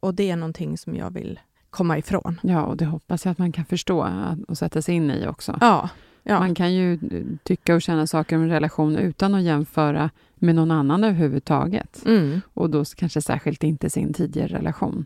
Och 0.00 0.14
det 0.14 0.30
är 0.30 0.36
någonting 0.36 0.78
som 0.78 0.96
jag 0.96 1.10
vill 1.10 1.40
komma 1.70 1.98
ifrån. 1.98 2.40
Ja, 2.42 2.62
och 2.62 2.76
det 2.76 2.84
hoppas 2.84 3.24
jag 3.24 3.32
att 3.32 3.38
man 3.38 3.52
kan 3.52 3.64
förstå 3.64 4.08
och 4.48 4.58
sätta 4.58 4.82
sig 4.82 4.94
in 4.94 5.10
i 5.10 5.26
också. 5.26 5.58
Ja, 5.60 5.88
ja. 6.22 6.38
Man 6.38 6.54
kan 6.54 6.74
ju 6.74 6.92
eh, 6.92 6.98
tycka 7.42 7.74
och 7.74 7.82
känna 7.82 8.06
saker 8.06 8.36
om 8.36 8.42
en 8.42 8.48
relation 8.48 8.96
utan 8.96 9.34
att 9.34 9.42
jämföra 9.42 10.10
med 10.34 10.54
någon 10.54 10.70
annan 10.70 11.04
överhuvudtaget. 11.04 12.02
Mm. 12.06 12.40
Och 12.54 12.70
då 12.70 12.84
kanske 12.84 13.22
särskilt 13.22 13.62
inte 13.64 13.90
sin 13.90 14.12
tidigare 14.12 14.48
relation. 14.58 15.04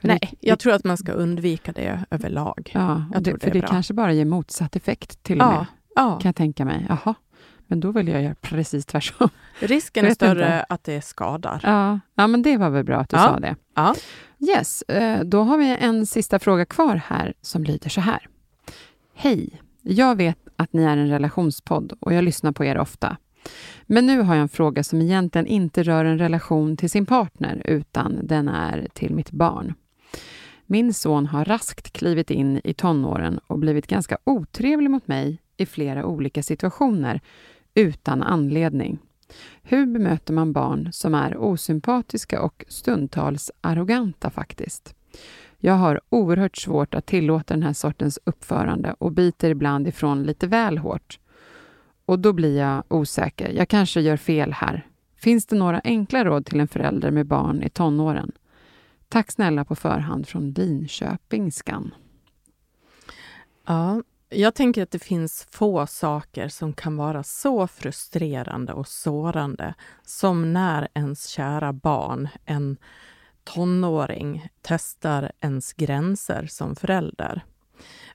För 0.00 0.08
Nej, 0.08 0.18
det, 0.20 0.36
jag 0.48 0.58
tror 0.58 0.72
att 0.72 0.84
man 0.84 0.96
ska 0.96 1.12
undvika 1.12 1.72
det 1.72 2.04
överlag. 2.10 2.70
Ja, 2.74 3.04
det, 3.14 3.20
det 3.32 3.38
för 3.42 3.50
det 3.50 3.58
bra. 3.60 3.68
kanske 3.68 3.94
bara 3.94 4.12
ger 4.12 4.24
motsatt 4.24 4.76
effekt 4.76 5.22
till 5.22 5.40
och 5.40 5.46
Ja, 5.46 5.50
med, 5.58 5.66
ja. 5.96 6.18
kan 6.22 6.28
jag 6.28 6.36
tänka 6.36 6.64
mig. 6.64 6.86
Jaha, 6.88 7.14
men 7.66 7.80
då 7.80 7.92
vill 7.92 8.08
jag 8.08 8.22
göra 8.22 8.34
precis 8.40 8.86
tvärtom. 8.86 9.28
Risken 9.60 10.06
är 10.06 10.14
större 10.14 10.44
inte. 10.44 10.64
att 10.68 10.84
det 10.84 11.00
skadar. 11.04 11.60
Ja, 11.62 12.00
ja 12.14 12.26
men 12.26 12.42
det 12.42 12.56
var 12.56 12.70
väl 12.70 12.84
bra 12.84 12.96
att 12.96 13.08
du 13.10 13.16
Ja. 13.16 13.22
sa 13.22 13.40
det. 13.40 13.56
Ja. 13.74 13.94
Yes, 14.56 14.82
eh, 14.82 15.24
då 15.24 15.42
har 15.42 15.58
vi 15.58 15.76
en 15.80 16.06
sista 16.06 16.38
fråga 16.38 16.64
kvar 16.66 16.96
här 17.06 17.34
som 17.40 17.64
lyder 17.64 17.88
så 17.90 18.00
här. 18.00 18.26
Hej! 19.14 19.60
Jag 19.86 20.16
vet 20.16 20.38
att 20.56 20.72
ni 20.72 20.82
är 20.82 20.96
en 20.96 21.08
relationspodd 21.08 21.92
och 22.00 22.14
jag 22.14 22.24
lyssnar 22.24 22.52
på 22.52 22.64
er 22.64 22.78
ofta. 22.78 23.16
Men 23.86 24.06
nu 24.06 24.20
har 24.20 24.34
jag 24.34 24.42
en 24.42 24.48
fråga 24.48 24.84
som 24.84 25.02
egentligen 25.02 25.46
inte 25.46 25.82
rör 25.82 26.04
en 26.04 26.18
relation 26.18 26.76
till 26.76 26.90
sin 26.90 27.06
partner, 27.06 27.62
utan 27.64 28.20
den 28.22 28.48
är 28.48 28.88
till 28.92 29.14
mitt 29.14 29.30
barn. 29.30 29.74
Min 30.66 30.94
son 30.94 31.26
har 31.26 31.44
raskt 31.44 31.92
klivit 31.92 32.30
in 32.30 32.60
i 32.64 32.74
tonåren 32.74 33.40
och 33.46 33.58
blivit 33.58 33.86
ganska 33.86 34.18
otrevlig 34.24 34.90
mot 34.90 35.08
mig 35.08 35.38
i 35.56 35.66
flera 35.66 36.06
olika 36.06 36.42
situationer, 36.42 37.20
utan 37.74 38.22
anledning. 38.22 38.98
Hur 39.62 39.86
bemöter 39.86 40.32
man 40.32 40.52
barn 40.52 40.88
som 40.92 41.14
är 41.14 41.36
osympatiska 41.36 42.42
och 42.42 42.64
stundtals 42.68 43.50
arroganta 43.60 44.30
faktiskt? 44.30 44.94
Jag 45.64 45.74
har 45.74 46.00
oerhört 46.10 46.56
svårt 46.56 46.94
att 46.94 47.06
tillåta 47.06 47.54
den 47.54 47.62
här 47.62 47.72
sortens 47.72 48.18
uppförande 48.24 48.94
och 48.98 49.12
biter 49.12 49.50
ibland 49.50 49.88
ifrån 49.88 50.22
lite 50.22 50.46
väl 50.46 50.78
hårt. 50.78 51.18
Och 52.04 52.18
då 52.18 52.32
blir 52.32 52.58
jag 52.58 52.84
osäker. 52.88 53.48
Jag 53.48 53.68
kanske 53.68 54.00
gör 54.00 54.16
fel 54.16 54.52
här. 54.52 54.86
Finns 55.16 55.46
det 55.46 55.56
några 55.56 55.80
enkla 55.84 56.24
råd 56.24 56.46
till 56.46 56.60
en 56.60 56.68
förälder 56.68 57.10
med 57.10 57.26
barn 57.26 57.62
i 57.62 57.70
tonåren? 57.70 58.32
Tack 59.08 59.32
snälla 59.32 59.64
på 59.64 59.74
förhand 59.74 60.28
från 60.28 60.50
Linköpingskan. 60.50 61.94
Ja, 63.66 64.02
jag 64.28 64.54
tänker 64.54 64.82
att 64.82 64.90
det 64.90 64.98
finns 65.02 65.46
få 65.50 65.86
saker 65.86 66.48
som 66.48 66.72
kan 66.72 66.96
vara 66.96 67.22
så 67.22 67.66
frustrerande 67.66 68.72
och 68.72 68.88
sårande 68.88 69.74
som 70.02 70.52
när 70.52 70.88
ens 70.94 71.26
kära 71.26 71.72
barn, 71.72 72.28
en 72.44 72.76
tonåring, 73.44 74.48
testar 74.62 75.32
ens 75.40 75.72
gränser 75.72 76.46
som 76.46 76.76
förälder. 76.76 77.44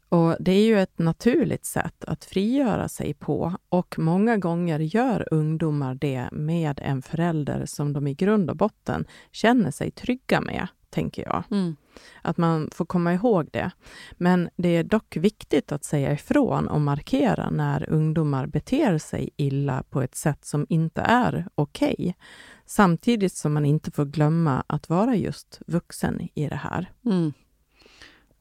Och 0.09 0.35
Det 0.39 0.51
är 0.51 0.65
ju 0.65 0.79
ett 0.79 0.99
naturligt 0.99 1.65
sätt 1.65 2.05
att 2.05 2.25
frigöra 2.25 2.89
sig 2.89 3.13
på 3.13 3.55
och 3.69 3.99
många 3.99 4.37
gånger 4.37 4.79
gör 4.79 5.27
ungdomar 5.33 5.95
det 5.95 6.29
med 6.31 6.79
en 6.83 7.01
förälder 7.01 7.65
som 7.65 7.93
de 7.93 8.07
i 8.07 8.13
grund 8.13 8.49
och 8.49 8.57
botten 8.57 9.05
känner 9.31 9.71
sig 9.71 9.91
trygga 9.91 10.41
med 10.41 10.67
tänker 10.89 11.23
jag. 11.25 11.43
Mm. 11.51 11.75
Att 12.21 12.37
man 12.37 12.69
får 12.71 12.85
komma 12.85 13.13
ihåg 13.13 13.49
det. 13.51 13.71
Men 14.11 14.49
det 14.55 14.69
är 14.69 14.83
dock 14.83 15.17
viktigt 15.17 15.71
att 15.71 15.83
säga 15.83 16.13
ifrån 16.13 16.67
och 16.67 16.81
markera 16.81 17.49
när 17.49 17.89
ungdomar 17.89 18.47
beter 18.47 18.97
sig 18.97 19.29
illa 19.37 19.83
på 19.89 20.01
ett 20.01 20.15
sätt 20.15 20.45
som 20.45 20.65
inte 20.69 21.01
är 21.01 21.47
okej. 21.55 21.95
Okay. 21.97 22.13
Samtidigt 22.65 23.33
som 23.33 23.53
man 23.53 23.65
inte 23.65 23.91
får 23.91 24.05
glömma 24.05 24.63
att 24.67 24.89
vara 24.89 25.15
just 25.15 25.61
vuxen 25.67 26.29
i 26.35 26.49
det 26.49 26.55
här. 26.55 26.91
Mm. 27.05 27.33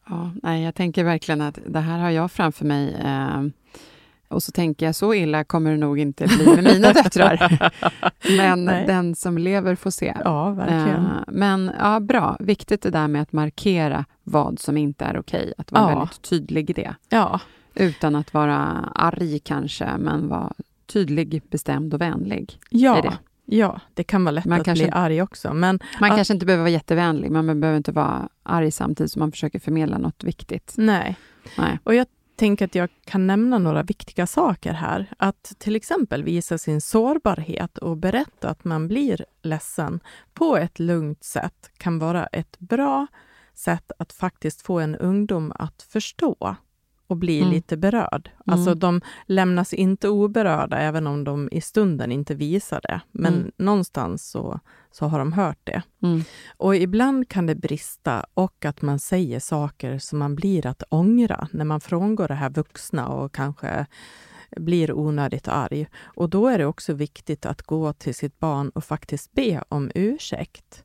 Ja, 0.08 0.32
nej, 0.42 0.64
jag 0.64 0.74
tänker 0.74 1.04
verkligen 1.04 1.40
att 1.40 1.58
det 1.66 1.80
här 1.80 1.98
har 1.98 2.10
jag 2.10 2.32
framför 2.32 2.64
mig. 2.64 2.94
Eh, 2.94 3.42
och 4.28 4.42
så 4.42 4.52
tänker 4.52 4.86
jag, 4.86 4.94
så 4.94 5.14
illa 5.14 5.44
kommer 5.44 5.70
det 5.70 5.76
nog 5.76 5.98
inte 5.98 6.26
bli 6.26 6.46
med 6.46 6.64
mina 6.64 6.92
döttrar. 6.92 7.60
Men 8.36 8.64
Nej. 8.64 8.86
den 8.86 9.14
som 9.14 9.38
lever 9.38 9.74
får 9.74 9.90
se. 9.90 10.14
Ja, 10.24 10.50
verkligen. 10.50 11.04
Uh, 11.04 11.22
men 11.28 11.72
ja, 11.78 12.00
bra. 12.00 12.36
Viktigt 12.40 12.82
det 12.82 12.90
där 12.90 13.08
med 13.08 13.22
att 13.22 13.32
markera 13.32 14.04
vad 14.24 14.58
som 14.58 14.76
inte 14.76 15.04
är 15.04 15.18
okej. 15.18 15.52
Att 15.58 15.72
vara 15.72 15.90
ja. 15.90 15.98
väldigt 15.98 16.22
tydlig 16.22 16.70
i 16.70 16.72
det. 16.72 16.94
Ja. 17.08 17.40
Utan 17.74 18.14
att 18.14 18.34
vara 18.34 18.90
arg 18.94 19.38
kanske, 19.38 19.88
men 19.98 20.28
vara 20.28 20.52
tydlig, 20.86 21.42
bestämd 21.50 21.94
och 21.94 22.00
vänlig. 22.00 22.58
Ja. 22.70 23.00
Det. 23.02 23.18
Ja, 23.50 23.80
det 23.94 24.04
kan 24.04 24.24
vara 24.24 24.32
lätt 24.32 24.44
man 24.44 24.60
att 24.60 24.64
kanske, 24.64 24.84
bli 24.84 24.92
arg 24.92 25.22
också. 25.22 25.54
Men 25.54 25.80
man 26.00 26.10
att, 26.10 26.16
kanske 26.16 26.34
inte 26.34 26.46
behöver 26.46 26.62
vara 26.62 26.70
jättevänlig, 26.70 27.30
men 27.30 27.46
man 27.46 27.60
behöver 27.60 27.76
inte 27.76 27.92
vara 27.92 28.28
arg 28.42 28.70
samtidigt 28.70 29.12
som 29.12 29.20
man 29.20 29.32
försöker 29.32 29.58
förmedla 29.58 29.98
något 29.98 30.24
viktigt. 30.24 30.74
Nej. 30.76 31.16
Nej. 31.58 31.78
Och 31.84 31.94
jag 31.94 32.06
tänker 32.38 32.64
att 32.64 32.74
jag 32.74 32.88
kan 33.04 33.26
nämna 33.26 33.58
några 33.58 33.82
viktiga 33.82 34.26
saker 34.26 34.72
här. 34.72 35.06
Att 35.18 35.52
till 35.58 35.76
exempel 35.76 36.24
visa 36.24 36.58
sin 36.58 36.80
sårbarhet 36.80 37.78
och 37.78 37.96
berätta 37.96 38.48
att 38.48 38.64
man 38.64 38.88
blir 38.88 39.24
ledsen 39.42 40.00
på 40.34 40.56
ett 40.56 40.78
lugnt 40.78 41.24
sätt 41.24 41.70
kan 41.76 41.98
vara 41.98 42.26
ett 42.26 42.58
bra 42.58 43.06
sätt 43.54 43.92
att 43.98 44.12
faktiskt 44.12 44.62
få 44.62 44.78
en 44.78 44.96
ungdom 44.96 45.52
att 45.54 45.82
förstå 45.82 46.56
och 47.08 47.16
bli 47.16 47.38
mm. 47.38 47.50
lite 47.50 47.76
berörd. 47.76 48.30
Alltså 48.46 48.68
mm. 48.68 48.78
de 48.78 49.00
lämnas 49.26 49.74
inte 49.74 50.08
oberörda, 50.08 50.78
även 50.78 51.06
om 51.06 51.24
de 51.24 51.48
i 51.52 51.60
stunden 51.60 52.12
inte 52.12 52.34
visar 52.34 52.80
det. 52.82 53.00
Men 53.12 53.34
mm. 53.34 53.50
någonstans 53.56 54.30
så, 54.30 54.60
så 54.90 55.06
har 55.06 55.18
de 55.18 55.32
hört 55.32 55.58
det. 55.64 55.82
Mm. 56.02 56.22
Och 56.56 56.76
ibland 56.76 57.28
kan 57.28 57.46
det 57.46 57.54
brista 57.54 58.26
och 58.34 58.64
att 58.64 58.82
man 58.82 58.98
säger 58.98 59.40
saker 59.40 59.98
som 59.98 60.18
man 60.18 60.34
blir 60.34 60.66
att 60.66 60.82
ångra 60.88 61.48
när 61.52 61.64
man 61.64 61.80
frångår 61.80 62.28
det 62.28 62.34
här 62.34 62.50
vuxna 62.50 63.08
och 63.08 63.32
kanske 63.32 63.86
blir 64.56 64.92
onödigt 64.92 65.48
arg. 65.48 65.86
Och 66.02 66.30
då 66.30 66.48
är 66.48 66.58
det 66.58 66.66
också 66.66 66.92
viktigt 66.92 67.46
att 67.46 67.62
gå 67.62 67.92
till 67.92 68.14
sitt 68.14 68.38
barn 68.38 68.68
och 68.68 68.84
faktiskt 68.84 69.32
be 69.32 69.64
om 69.68 69.90
ursäkt 69.94 70.84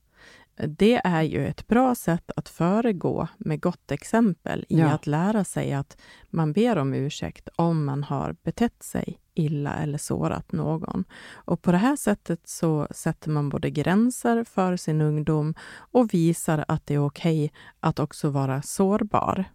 det 0.67 1.01
är 1.03 1.21
ju 1.21 1.47
ett 1.47 1.67
bra 1.67 1.95
sätt 1.95 2.31
att 2.35 2.49
föregå 2.49 3.27
med 3.37 3.61
gott 3.61 3.91
exempel 3.91 4.65
i 4.69 4.79
ja. 4.79 4.89
att 4.89 5.07
lära 5.07 5.43
sig 5.43 5.73
att 5.73 5.97
man 6.29 6.53
ber 6.53 6.77
om 6.77 6.93
ursäkt 6.93 7.49
om 7.55 7.85
man 7.85 8.03
har 8.03 8.35
betett 8.43 8.83
sig 8.83 9.19
illa 9.33 9.73
eller 9.73 9.97
sårat 9.97 10.51
någon. 10.51 11.03
Och 11.33 11.61
på 11.61 11.71
det 11.71 11.77
här 11.77 11.95
sättet 11.95 12.49
så 12.49 12.87
sätter 12.91 13.29
man 13.29 13.49
både 13.49 13.69
gränser 13.69 14.43
för 14.43 14.77
sin 14.77 15.01
ungdom 15.01 15.53
och 15.73 16.13
visar 16.13 16.65
att 16.67 16.87
det 16.87 16.93
är 16.93 17.05
okej 17.05 17.45
okay 17.45 17.59
att 17.79 17.99
också 17.99 18.29
vara 18.29 18.61
sårbar. 18.61 19.45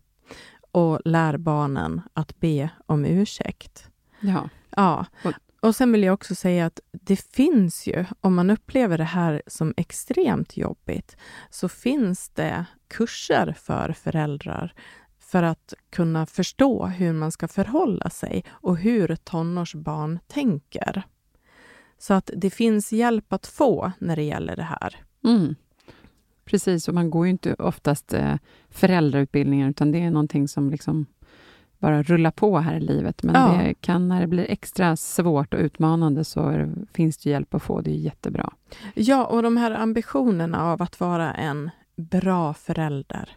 Och 0.70 1.00
lär 1.04 1.36
barnen 1.36 2.00
att 2.12 2.40
be 2.40 2.70
om 2.86 3.04
ursäkt. 3.04 3.90
Ja. 4.20 4.48
Ja. 4.70 5.06
Och 5.60 5.76
sen 5.76 5.92
vill 5.92 6.02
jag 6.02 6.14
också 6.14 6.34
säga 6.34 6.66
att 6.66 6.80
det 6.92 7.16
finns 7.16 7.86
ju, 7.86 8.04
om 8.20 8.34
man 8.34 8.50
upplever 8.50 8.98
det 8.98 9.04
här 9.04 9.42
som 9.46 9.74
extremt 9.76 10.56
jobbigt, 10.56 11.16
så 11.50 11.68
finns 11.68 12.28
det 12.28 12.64
kurser 12.88 13.54
för 13.58 13.92
föräldrar 13.92 14.74
för 15.18 15.42
att 15.42 15.74
kunna 15.90 16.26
förstå 16.26 16.86
hur 16.86 17.12
man 17.12 17.32
ska 17.32 17.48
förhålla 17.48 18.10
sig 18.10 18.44
och 18.50 18.76
hur 18.76 19.16
tonårsbarn 19.16 20.18
tänker. 20.26 21.02
Så 21.98 22.14
att 22.14 22.30
det 22.36 22.50
finns 22.50 22.92
hjälp 22.92 23.32
att 23.32 23.46
få 23.46 23.92
när 23.98 24.16
det 24.16 24.22
gäller 24.22 24.56
det 24.56 24.62
här. 24.62 24.96
Mm. 25.24 25.54
Precis, 26.44 26.88
och 26.88 26.94
man 26.94 27.10
går 27.10 27.26
ju 27.26 27.30
inte 27.30 27.54
oftast 27.54 28.12
eh, 28.12 28.34
föräldrautbildningar, 28.70 29.70
utan 29.70 29.92
det 29.92 29.98
är 29.98 30.10
någonting 30.10 30.48
som 30.48 30.70
liksom 30.70 31.06
bara 31.78 32.02
rulla 32.02 32.30
på 32.30 32.58
här 32.58 32.76
i 32.76 32.80
livet. 32.80 33.22
Men 33.22 33.34
ja. 33.34 33.62
det 33.62 33.74
kan, 33.74 34.08
när 34.08 34.20
det 34.20 34.26
blir 34.26 34.50
extra 34.50 34.96
svårt 34.96 35.54
och 35.54 35.60
utmanande 35.60 36.24
så 36.24 36.50
det, 36.50 36.74
finns 36.92 37.18
det 37.18 37.30
hjälp 37.30 37.54
att 37.54 37.62
få. 37.62 37.80
Det 37.80 37.90
är 37.90 37.94
jättebra. 37.94 38.52
Ja, 38.94 39.26
och 39.26 39.42
de 39.42 39.56
här 39.56 39.70
ambitionerna 39.70 40.64
av 40.64 40.82
att 40.82 41.00
vara 41.00 41.34
en 41.34 41.70
bra 41.96 42.54
förälder. 42.54 43.30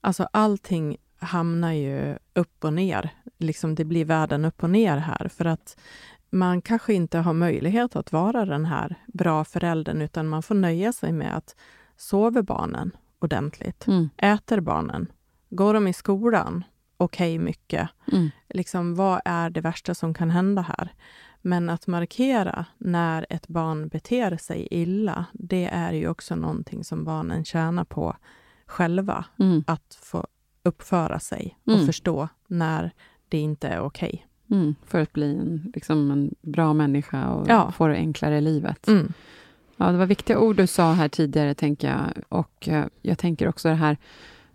Alltså 0.00 0.28
allting 0.32 0.96
hamnar 1.18 1.72
ju 1.72 2.16
upp 2.34 2.64
och 2.64 2.72
ner. 2.72 3.10
Liksom 3.38 3.74
det 3.74 3.84
blir 3.84 4.04
världen 4.04 4.44
upp 4.44 4.62
och 4.62 4.70
ner 4.70 4.96
här. 4.96 5.28
För 5.28 5.44
att 5.44 5.76
man 6.30 6.62
kanske 6.62 6.94
inte 6.94 7.18
har 7.18 7.32
möjlighet 7.32 7.96
att 7.96 8.12
vara 8.12 8.44
den 8.44 8.64
här 8.64 8.94
bra 9.06 9.44
föräldern, 9.44 10.02
utan 10.02 10.28
man 10.28 10.42
får 10.42 10.54
nöja 10.54 10.92
sig 10.92 11.12
med 11.12 11.36
att 11.36 11.56
sover 11.96 12.42
barnen 12.42 12.90
ordentligt? 13.18 13.86
Mm. 13.86 14.08
Äter 14.16 14.60
barnen? 14.60 15.06
Går 15.50 15.74
de 15.74 15.88
i 15.88 15.92
skolan? 15.92 16.64
Okej 16.98 17.34
okay 17.34 17.44
mycket. 17.44 17.88
Mm. 18.12 18.30
Liksom, 18.48 18.94
vad 18.94 19.20
är 19.24 19.50
det 19.50 19.60
värsta 19.60 19.94
som 19.94 20.14
kan 20.14 20.30
hända 20.30 20.62
här? 20.62 20.92
Men 21.42 21.70
att 21.70 21.86
markera 21.86 22.64
när 22.78 23.26
ett 23.30 23.48
barn 23.48 23.88
beter 23.88 24.36
sig 24.36 24.68
illa, 24.70 25.24
det 25.32 25.68
är 25.72 25.92
ju 25.92 26.08
också 26.08 26.36
någonting 26.36 26.84
som 26.84 27.04
barnen 27.04 27.44
tjänar 27.44 27.84
på 27.84 28.16
själva. 28.66 29.24
Mm. 29.38 29.64
Att 29.66 29.98
få 30.02 30.26
uppföra 30.62 31.20
sig 31.20 31.58
och 31.64 31.72
mm. 31.72 31.86
förstå 31.86 32.28
när 32.46 32.90
det 33.28 33.38
inte 33.38 33.68
är 33.68 33.80
okej. 33.80 34.24
Okay. 34.46 34.58
Mm. 34.58 34.74
För 34.84 35.00
att 35.00 35.12
bli 35.12 35.36
en, 35.36 35.72
liksom 35.74 36.10
en 36.10 36.34
bra 36.42 36.72
människa 36.72 37.28
och 37.28 37.48
ja. 37.48 37.72
få 37.72 37.86
det 37.86 37.94
enklare 37.94 38.38
i 38.38 38.40
livet. 38.40 38.88
Mm. 38.88 39.12
Ja, 39.76 39.92
det 39.92 39.98
var 39.98 40.06
viktiga 40.06 40.38
ord 40.38 40.56
du 40.56 40.66
sa 40.66 40.92
här 40.92 41.08
tidigare, 41.08 41.54
tänker 41.54 41.88
jag. 41.88 42.24
Och 42.28 42.68
eh, 42.68 42.86
jag 43.02 43.18
tänker 43.18 43.48
också 43.48 43.68
det 43.68 43.74
här 43.74 43.96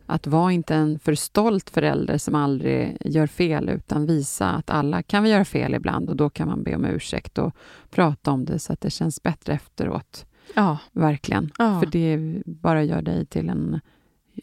att 0.05 0.27
vara 0.27 0.51
inte 0.51 0.75
en 0.75 0.99
för 0.99 1.15
stolt 1.15 1.69
förälder 1.69 2.17
som 2.17 2.35
aldrig 2.35 2.97
gör 3.05 3.27
fel, 3.27 3.69
utan 3.69 4.05
visa 4.05 4.49
att 4.49 4.69
alla 4.69 5.03
kan 5.03 5.23
vi 5.23 5.29
göra 5.29 5.45
fel 5.45 5.73
ibland 5.73 6.09
och 6.09 6.15
då 6.15 6.29
kan 6.29 6.47
man 6.47 6.63
be 6.63 6.75
om 6.75 6.85
ursäkt 6.85 7.37
och 7.37 7.55
prata 7.89 8.31
om 8.31 8.45
det 8.45 8.59
så 8.59 8.73
att 8.73 8.81
det 8.81 8.89
känns 8.89 9.23
bättre 9.23 9.53
efteråt. 9.53 10.25
Ja. 10.55 10.77
Verkligen. 10.91 11.51
Ja. 11.57 11.79
För 11.79 11.91
det 11.91 12.41
bara 12.45 12.83
gör 12.83 13.01
dig 13.01 13.25
till 13.25 13.49
en 13.49 13.79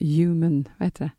human, 0.01 0.69
vad 0.79 0.87
heter 0.87 1.05
det? 1.05 1.11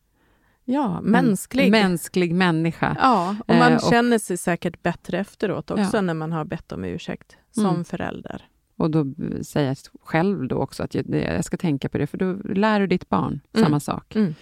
Ja, 0.66 1.02
mänsklig. 1.02 1.66
En 1.66 1.72
mänsklig 1.72 2.36
människa. 2.36 2.98
Ja, 3.00 3.36
och 3.48 3.56
man 3.56 3.72
eh, 3.72 3.76
och, 3.76 3.90
känner 3.90 4.20
sig 4.20 4.38
säkert 4.38 4.84
bättre 4.84 5.20
efteråt 5.20 5.72
också 5.72 5.98
ja. 5.98 6.02
när 6.02 6.14
man 6.14 6.32
har 6.32 6.46
bett 6.46 6.72
om 6.72 6.84
ursäkt 6.84 7.38
som 7.52 7.66
mm. 7.66 7.86
förälder. 7.86 8.48
Och 8.82 8.92
då 8.92 9.06
säger 9.44 9.68
jag 9.68 9.78
själv 10.04 10.48
då 10.48 10.56
också 10.56 10.84
att 10.84 10.96
jag, 10.96 11.06
jag, 11.10 11.46
ska 11.46 11.58
tänka 11.58 11.90
på 11.90 11.98
det, 11.98 12.08
för 12.08 12.18
då 12.18 12.54
lär 12.54 12.80
du 12.80 12.88
ditt 12.88 13.10
barn 13.10 13.42
mm. 13.54 13.66
samma 13.66 13.80
sak. 13.80 14.16
Mm. 14.16 14.36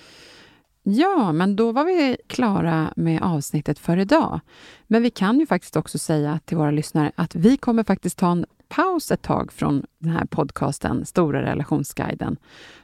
Ja, 0.84 1.32
men 1.32 1.56
då 1.56 1.72
var 1.72 1.86
vi 1.86 2.18
klara 2.28 2.94
med 2.96 3.22
avsnittet 3.22 3.80
för 3.80 3.98
idag. 3.98 4.40
Men 4.88 5.04
vi 5.04 5.10
kan 5.10 5.40
ju 5.40 5.46
faktiskt 5.46 5.76
också 5.76 5.98
säga 5.98 6.40
till 6.46 6.58
våra 6.58 6.72
lyssnare 6.72 7.12
att 7.16 7.36
vi 7.36 7.58
kommer 7.58 7.84
faktiskt 7.84 8.18
ta 8.18 8.32
en 8.32 8.46
paus 8.70 9.12
ett 9.12 9.22
tag 9.22 9.52
från 9.52 9.84
den 9.98 10.12
här 10.12 10.26
podcasten 10.26 11.06
Stora 11.06 11.42
relationsguiden. 11.42 12.38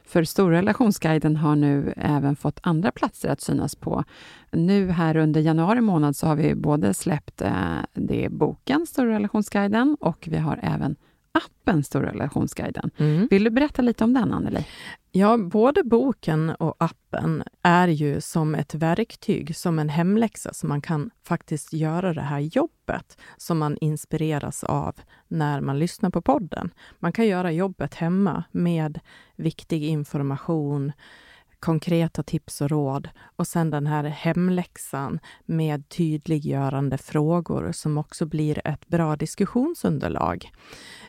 För 0.04 0.24
Stora 0.24 0.56
relationsguiden 0.56 1.36
har 1.36 1.56
nu 1.56 1.94
även 1.96 2.36
fått 2.36 2.60
andra 2.62 2.90
platser 2.90 3.28
att 3.28 3.40
synas 3.40 3.74
på. 3.74 4.04
Nu 4.50 4.90
här 4.90 5.16
under 5.16 5.40
januari 5.40 5.80
månad 5.80 6.16
så 6.16 6.26
har 6.26 6.36
vi 6.36 6.54
både 6.54 6.94
släppt 6.94 7.42
eh, 7.42 7.78
det 7.94 8.28
boken 8.30 8.86
Stora 8.86 9.14
relationsguiden 9.14 9.96
och 10.00 10.28
vi 10.30 10.38
har 10.38 10.60
även 10.62 10.96
appen 11.36 11.84
Stora 11.84 12.10
relationsguiden. 12.12 12.90
Mm. 12.96 13.28
Vill 13.30 13.44
du 13.44 13.50
berätta 13.50 13.82
lite 13.82 14.04
om 14.04 14.14
den, 14.14 14.32
Anneli? 14.32 14.66
Ja, 15.12 15.36
både 15.36 15.84
boken 15.84 16.50
och 16.50 16.76
appen 16.78 17.42
är 17.62 17.88
ju 17.88 18.20
som 18.20 18.54
ett 18.54 18.74
verktyg, 18.74 19.56
som 19.56 19.78
en 19.78 19.88
hemläxa, 19.88 20.54
så 20.54 20.66
man 20.66 20.80
kan 20.80 21.10
faktiskt 21.24 21.72
göra 21.72 22.14
det 22.14 22.20
här 22.20 22.38
jobbet 22.40 23.18
som 23.36 23.58
man 23.58 23.76
inspireras 23.80 24.64
av 24.64 24.96
när 25.28 25.60
man 25.60 25.78
lyssnar 25.78 26.10
på 26.10 26.22
podden. 26.22 26.70
Man 26.98 27.12
kan 27.12 27.26
göra 27.26 27.52
jobbet 27.52 27.94
hemma 27.94 28.44
med 28.52 29.00
viktig 29.36 29.84
information, 29.84 30.92
konkreta 31.60 32.22
tips 32.22 32.60
och 32.60 32.70
råd 32.70 33.08
och 33.36 33.46
sen 33.46 33.70
den 33.70 33.86
här 33.86 34.04
hemläxan 34.04 35.18
med 35.44 35.88
tydliggörande 35.88 36.98
frågor 36.98 37.72
som 37.72 37.98
också 37.98 38.26
blir 38.26 38.60
ett 38.64 38.88
bra 38.88 39.16
diskussionsunderlag. 39.16 40.50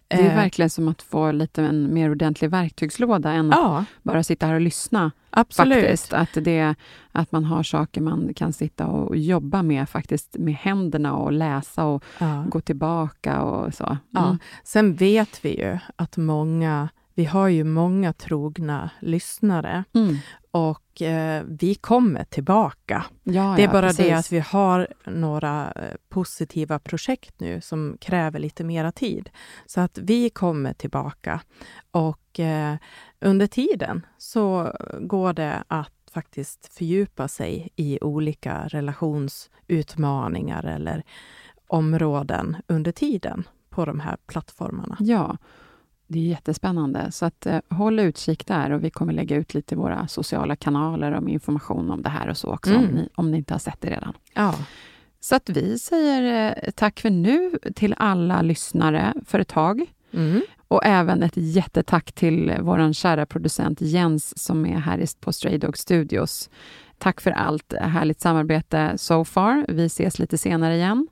Det 0.09 0.15
är 0.15 0.29
Eh, 0.29 0.35
verkligen 0.35 0.69
som 0.69 0.87
att 0.87 1.01
få 1.01 1.31
lite 1.31 1.63
en 1.63 1.93
mer 1.93 2.11
ordentlig 2.11 2.49
verktygslåda 2.51 3.31
än 3.31 3.49
att 3.53 3.59
Ja, 3.59 3.85
bara 4.03 4.23
sitta 4.23 4.45
här 4.45 4.53
och 4.53 4.61
lyssna. 4.61 5.11
absolut. 5.29 5.77
Faktiskt. 5.79 6.13
Att, 6.13 6.29
det, 6.33 6.75
att 7.11 7.31
man 7.31 7.45
har 7.45 7.63
saker 7.63 8.01
man 8.01 8.33
kan 8.35 8.53
sitta 8.53 8.87
och 8.87 9.17
jobba 9.17 9.63
med 9.63 9.89
faktiskt 9.89 10.35
med 10.39 10.53
händerna 10.55 11.15
och 11.15 11.31
läsa 11.31 11.85
och 11.85 12.03
Ja. 12.19 12.45
gå 12.49 12.61
tillbaka 12.61 13.41
och 13.41 13.73
så. 13.73 13.97
Ja. 14.09 14.25
Mm. 14.25 14.37
Sen 14.63 14.95
vet 14.95 15.45
vi 15.45 15.59
ju 15.61 15.77
att 15.95 16.17
många, 16.17 16.89
vi 17.17 17.25
har 17.25 17.47
ju 17.47 17.63
många 17.63 18.13
trogna 18.13 18.89
lyssnare 18.99 19.83
Mm. 19.93 20.17
och 20.51 21.01
eh, 21.01 21.43
vi 21.47 21.75
kommer 21.75 22.23
tillbaka. 22.23 23.05
Ja, 23.23 23.53
det 23.55 23.61
är 23.61 23.67
ja, 23.67 23.71
bara 23.71 23.87
precis. 23.87 24.05
det 24.05 24.13
att 24.13 24.31
vi 24.31 24.39
har 24.39 24.87
några 25.05 25.71
eh, 25.71 25.95
positiva 26.09 26.79
projekt 26.79 27.39
nu 27.39 27.61
som 27.61 27.97
kräver 28.01 28.39
lite 28.39 28.63
mera 28.63 28.91
tid. 28.91 29.29
Så 29.65 29.81
att 29.81 29.97
vi 29.97 30.29
kommer 30.29 30.73
tillbaka 30.73 31.41
och 31.91 32.39
eh, 32.39 32.75
under 33.19 33.47
tiden 33.47 34.05
så 34.17 34.73
går 34.99 35.33
det 35.33 35.63
att 35.67 35.93
faktiskt 36.11 36.73
fördjupa 36.73 37.27
sig 37.27 37.69
i 37.75 37.99
olika 38.01 38.67
relationsutmaningar 38.67 40.63
eller 40.63 41.03
områden 41.67 42.57
under 42.67 42.91
tiden 42.91 43.47
på 43.69 43.85
de 43.85 43.99
här 43.99 44.17
plattformarna. 44.27 44.97
Ja, 44.99 45.37
det 46.07 46.19
är 46.19 46.23
jättespännande. 46.23 47.11
Så 47.11 47.25
att, 47.25 47.45
eh, 47.45 47.59
håll 47.69 47.99
utkik 47.99 48.47
där 48.47 48.71
och 48.71 48.83
vi 48.83 48.89
kommer 48.89 49.13
lägga 49.13 49.35
ut 49.35 49.53
lite 49.53 49.75
i 49.75 49.77
våra 49.77 50.07
sociala 50.07 50.55
kanaler 50.55 51.11
om 51.11 51.27
information 51.27 51.91
om 51.91 52.01
det 52.01 52.09
här 52.09 52.27
och 52.29 52.37
så 52.37 52.53
också, 52.53 52.71
Mm. 52.73 52.85
om, 52.85 52.95
ni, 52.95 53.09
om 53.15 53.31
ni 53.31 53.37
inte 53.37 53.53
har 53.53 53.59
sett 53.59 53.81
det 53.81 53.89
redan. 53.89 54.13
Ja. 54.33 54.55
Så 55.19 55.35
att 55.35 55.49
vi 55.49 55.79
säger 55.79 56.53
eh, 56.65 56.71
tack 56.71 56.99
för 56.99 57.09
nu 57.09 57.51
till 57.75 57.95
alla 57.97 58.41
lyssnare 58.41 59.13
för 59.25 59.39
ett 59.39 59.47
tag. 59.47 59.85
Mm. 60.11 60.41
Och 60.67 60.85
även 60.85 61.23
ett 61.23 61.33
jättetack 61.37 62.11
till 62.11 62.53
vår 62.61 62.93
kära 62.93 63.25
producent 63.25 63.81
Jens 63.81 64.43
som 64.43 64.65
är 64.65 64.77
här 64.79 65.05
på 65.19 65.33
Stray 65.33 65.57
Dog 65.57 65.77
Studios. 65.77 66.49
Tack 66.97 67.21
för 67.21 67.31
allt 67.31 67.73
härligt 67.73 68.21
samarbete 68.21 68.93
so 68.97 69.25
far. 69.25 69.65
Vi 69.67 69.85
ses 69.85 70.19
lite 70.19 70.37
senare 70.37 70.75
igen. 70.75 71.07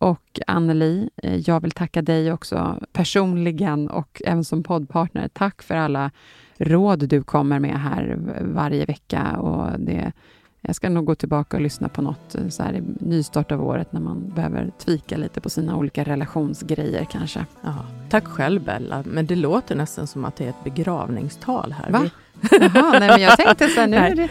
Och 0.00 0.40
Anneli, 0.46 1.10
eh, 1.16 1.36
jag 1.36 1.60
vill 1.60 1.70
tacka 1.70 2.02
dig 2.02 2.32
också 2.32 2.78
personligen 2.92 3.88
och 3.90 4.22
även 4.24 4.44
som 4.44 4.62
poddpartner. 4.62 5.28
Tack 5.28 5.62
för 5.62 5.74
alla 5.74 6.10
råd 6.56 7.08
du 7.08 7.22
kommer 7.22 7.58
med 7.58 7.80
här 7.80 8.18
varje 8.40 8.84
vecka. 8.84 9.36
Och 9.36 9.80
det, 9.80 10.12
jag 10.60 10.76
ska 10.76 10.88
nog 10.88 11.04
gå 11.04 11.14
tillbaka 11.14 11.56
och 11.56 11.62
lyssna 11.62 11.88
på 11.88 12.02
något 12.02 12.34
eh, 12.34 12.48
så 12.48 12.62
här 12.62 12.72
i 12.74 12.82
nystart 13.00 13.52
av 13.52 13.66
året 13.66 13.92
när 13.92 14.00
man 14.00 14.32
behöver 14.34 14.70
tvika 14.78 15.16
lite 15.16 15.40
på 15.40 15.50
sina 15.50 15.76
olika 15.76 16.04
relationsgrejer 16.04 17.04
kanske. 17.04 17.46
Ja. 17.62 17.74
Tack 18.10 18.24
själv 18.24 18.64
Bella, 18.64 19.04
men 19.06 19.26
det 19.26 19.36
låter 19.36 19.74
nästan 19.74 20.06
som 20.06 20.24
att 20.24 20.36
det 20.36 20.44
är 20.44 20.48
ett 20.48 20.64
begravningstal 20.64 21.72
här. 21.72 21.90
Va? 21.90 22.10
Jaha, 22.50 22.98
nej, 22.98 23.08
men 23.08 23.20
jag 23.20 23.36
tänkte 23.36 23.68
så 23.68 23.80
här, 23.80 23.86
nu 23.86 23.96
är 23.96 24.14
det 24.14 24.28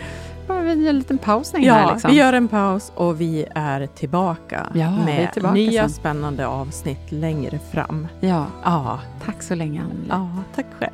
bara 0.49 0.61
vi 0.61 0.83
gör 0.83 0.89
en 0.89 0.97
liten 0.97 1.17
pausning 1.17 1.63
ja, 1.63 1.73
här. 1.73 1.91
Liksom. 1.93 2.11
vi 2.11 2.17
gör 2.17 2.33
en 2.33 2.47
paus 2.47 2.91
och 2.95 3.21
vi 3.21 3.45
är 3.55 3.85
tillbaka 3.87 4.67
Ja, 4.73 4.93
vi 5.05 5.11
är 5.11 5.15
med 5.17 5.33
tillbaka 5.33 5.53
nya 5.53 5.81
sen. 5.81 5.89
spännande 5.89 6.47
avsnitt 6.47 7.11
längre 7.11 7.59
fram. 7.71 8.07
Ja, 8.19 8.45
Ja, 8.63 8.99
tack 9.25 9.43
så 9.43 9.55
länge 9.55 9.81
Anneli. 9.81 10.05
ja 10.09 10.29
tack 10.55 10.65
själv. 10.79 10.93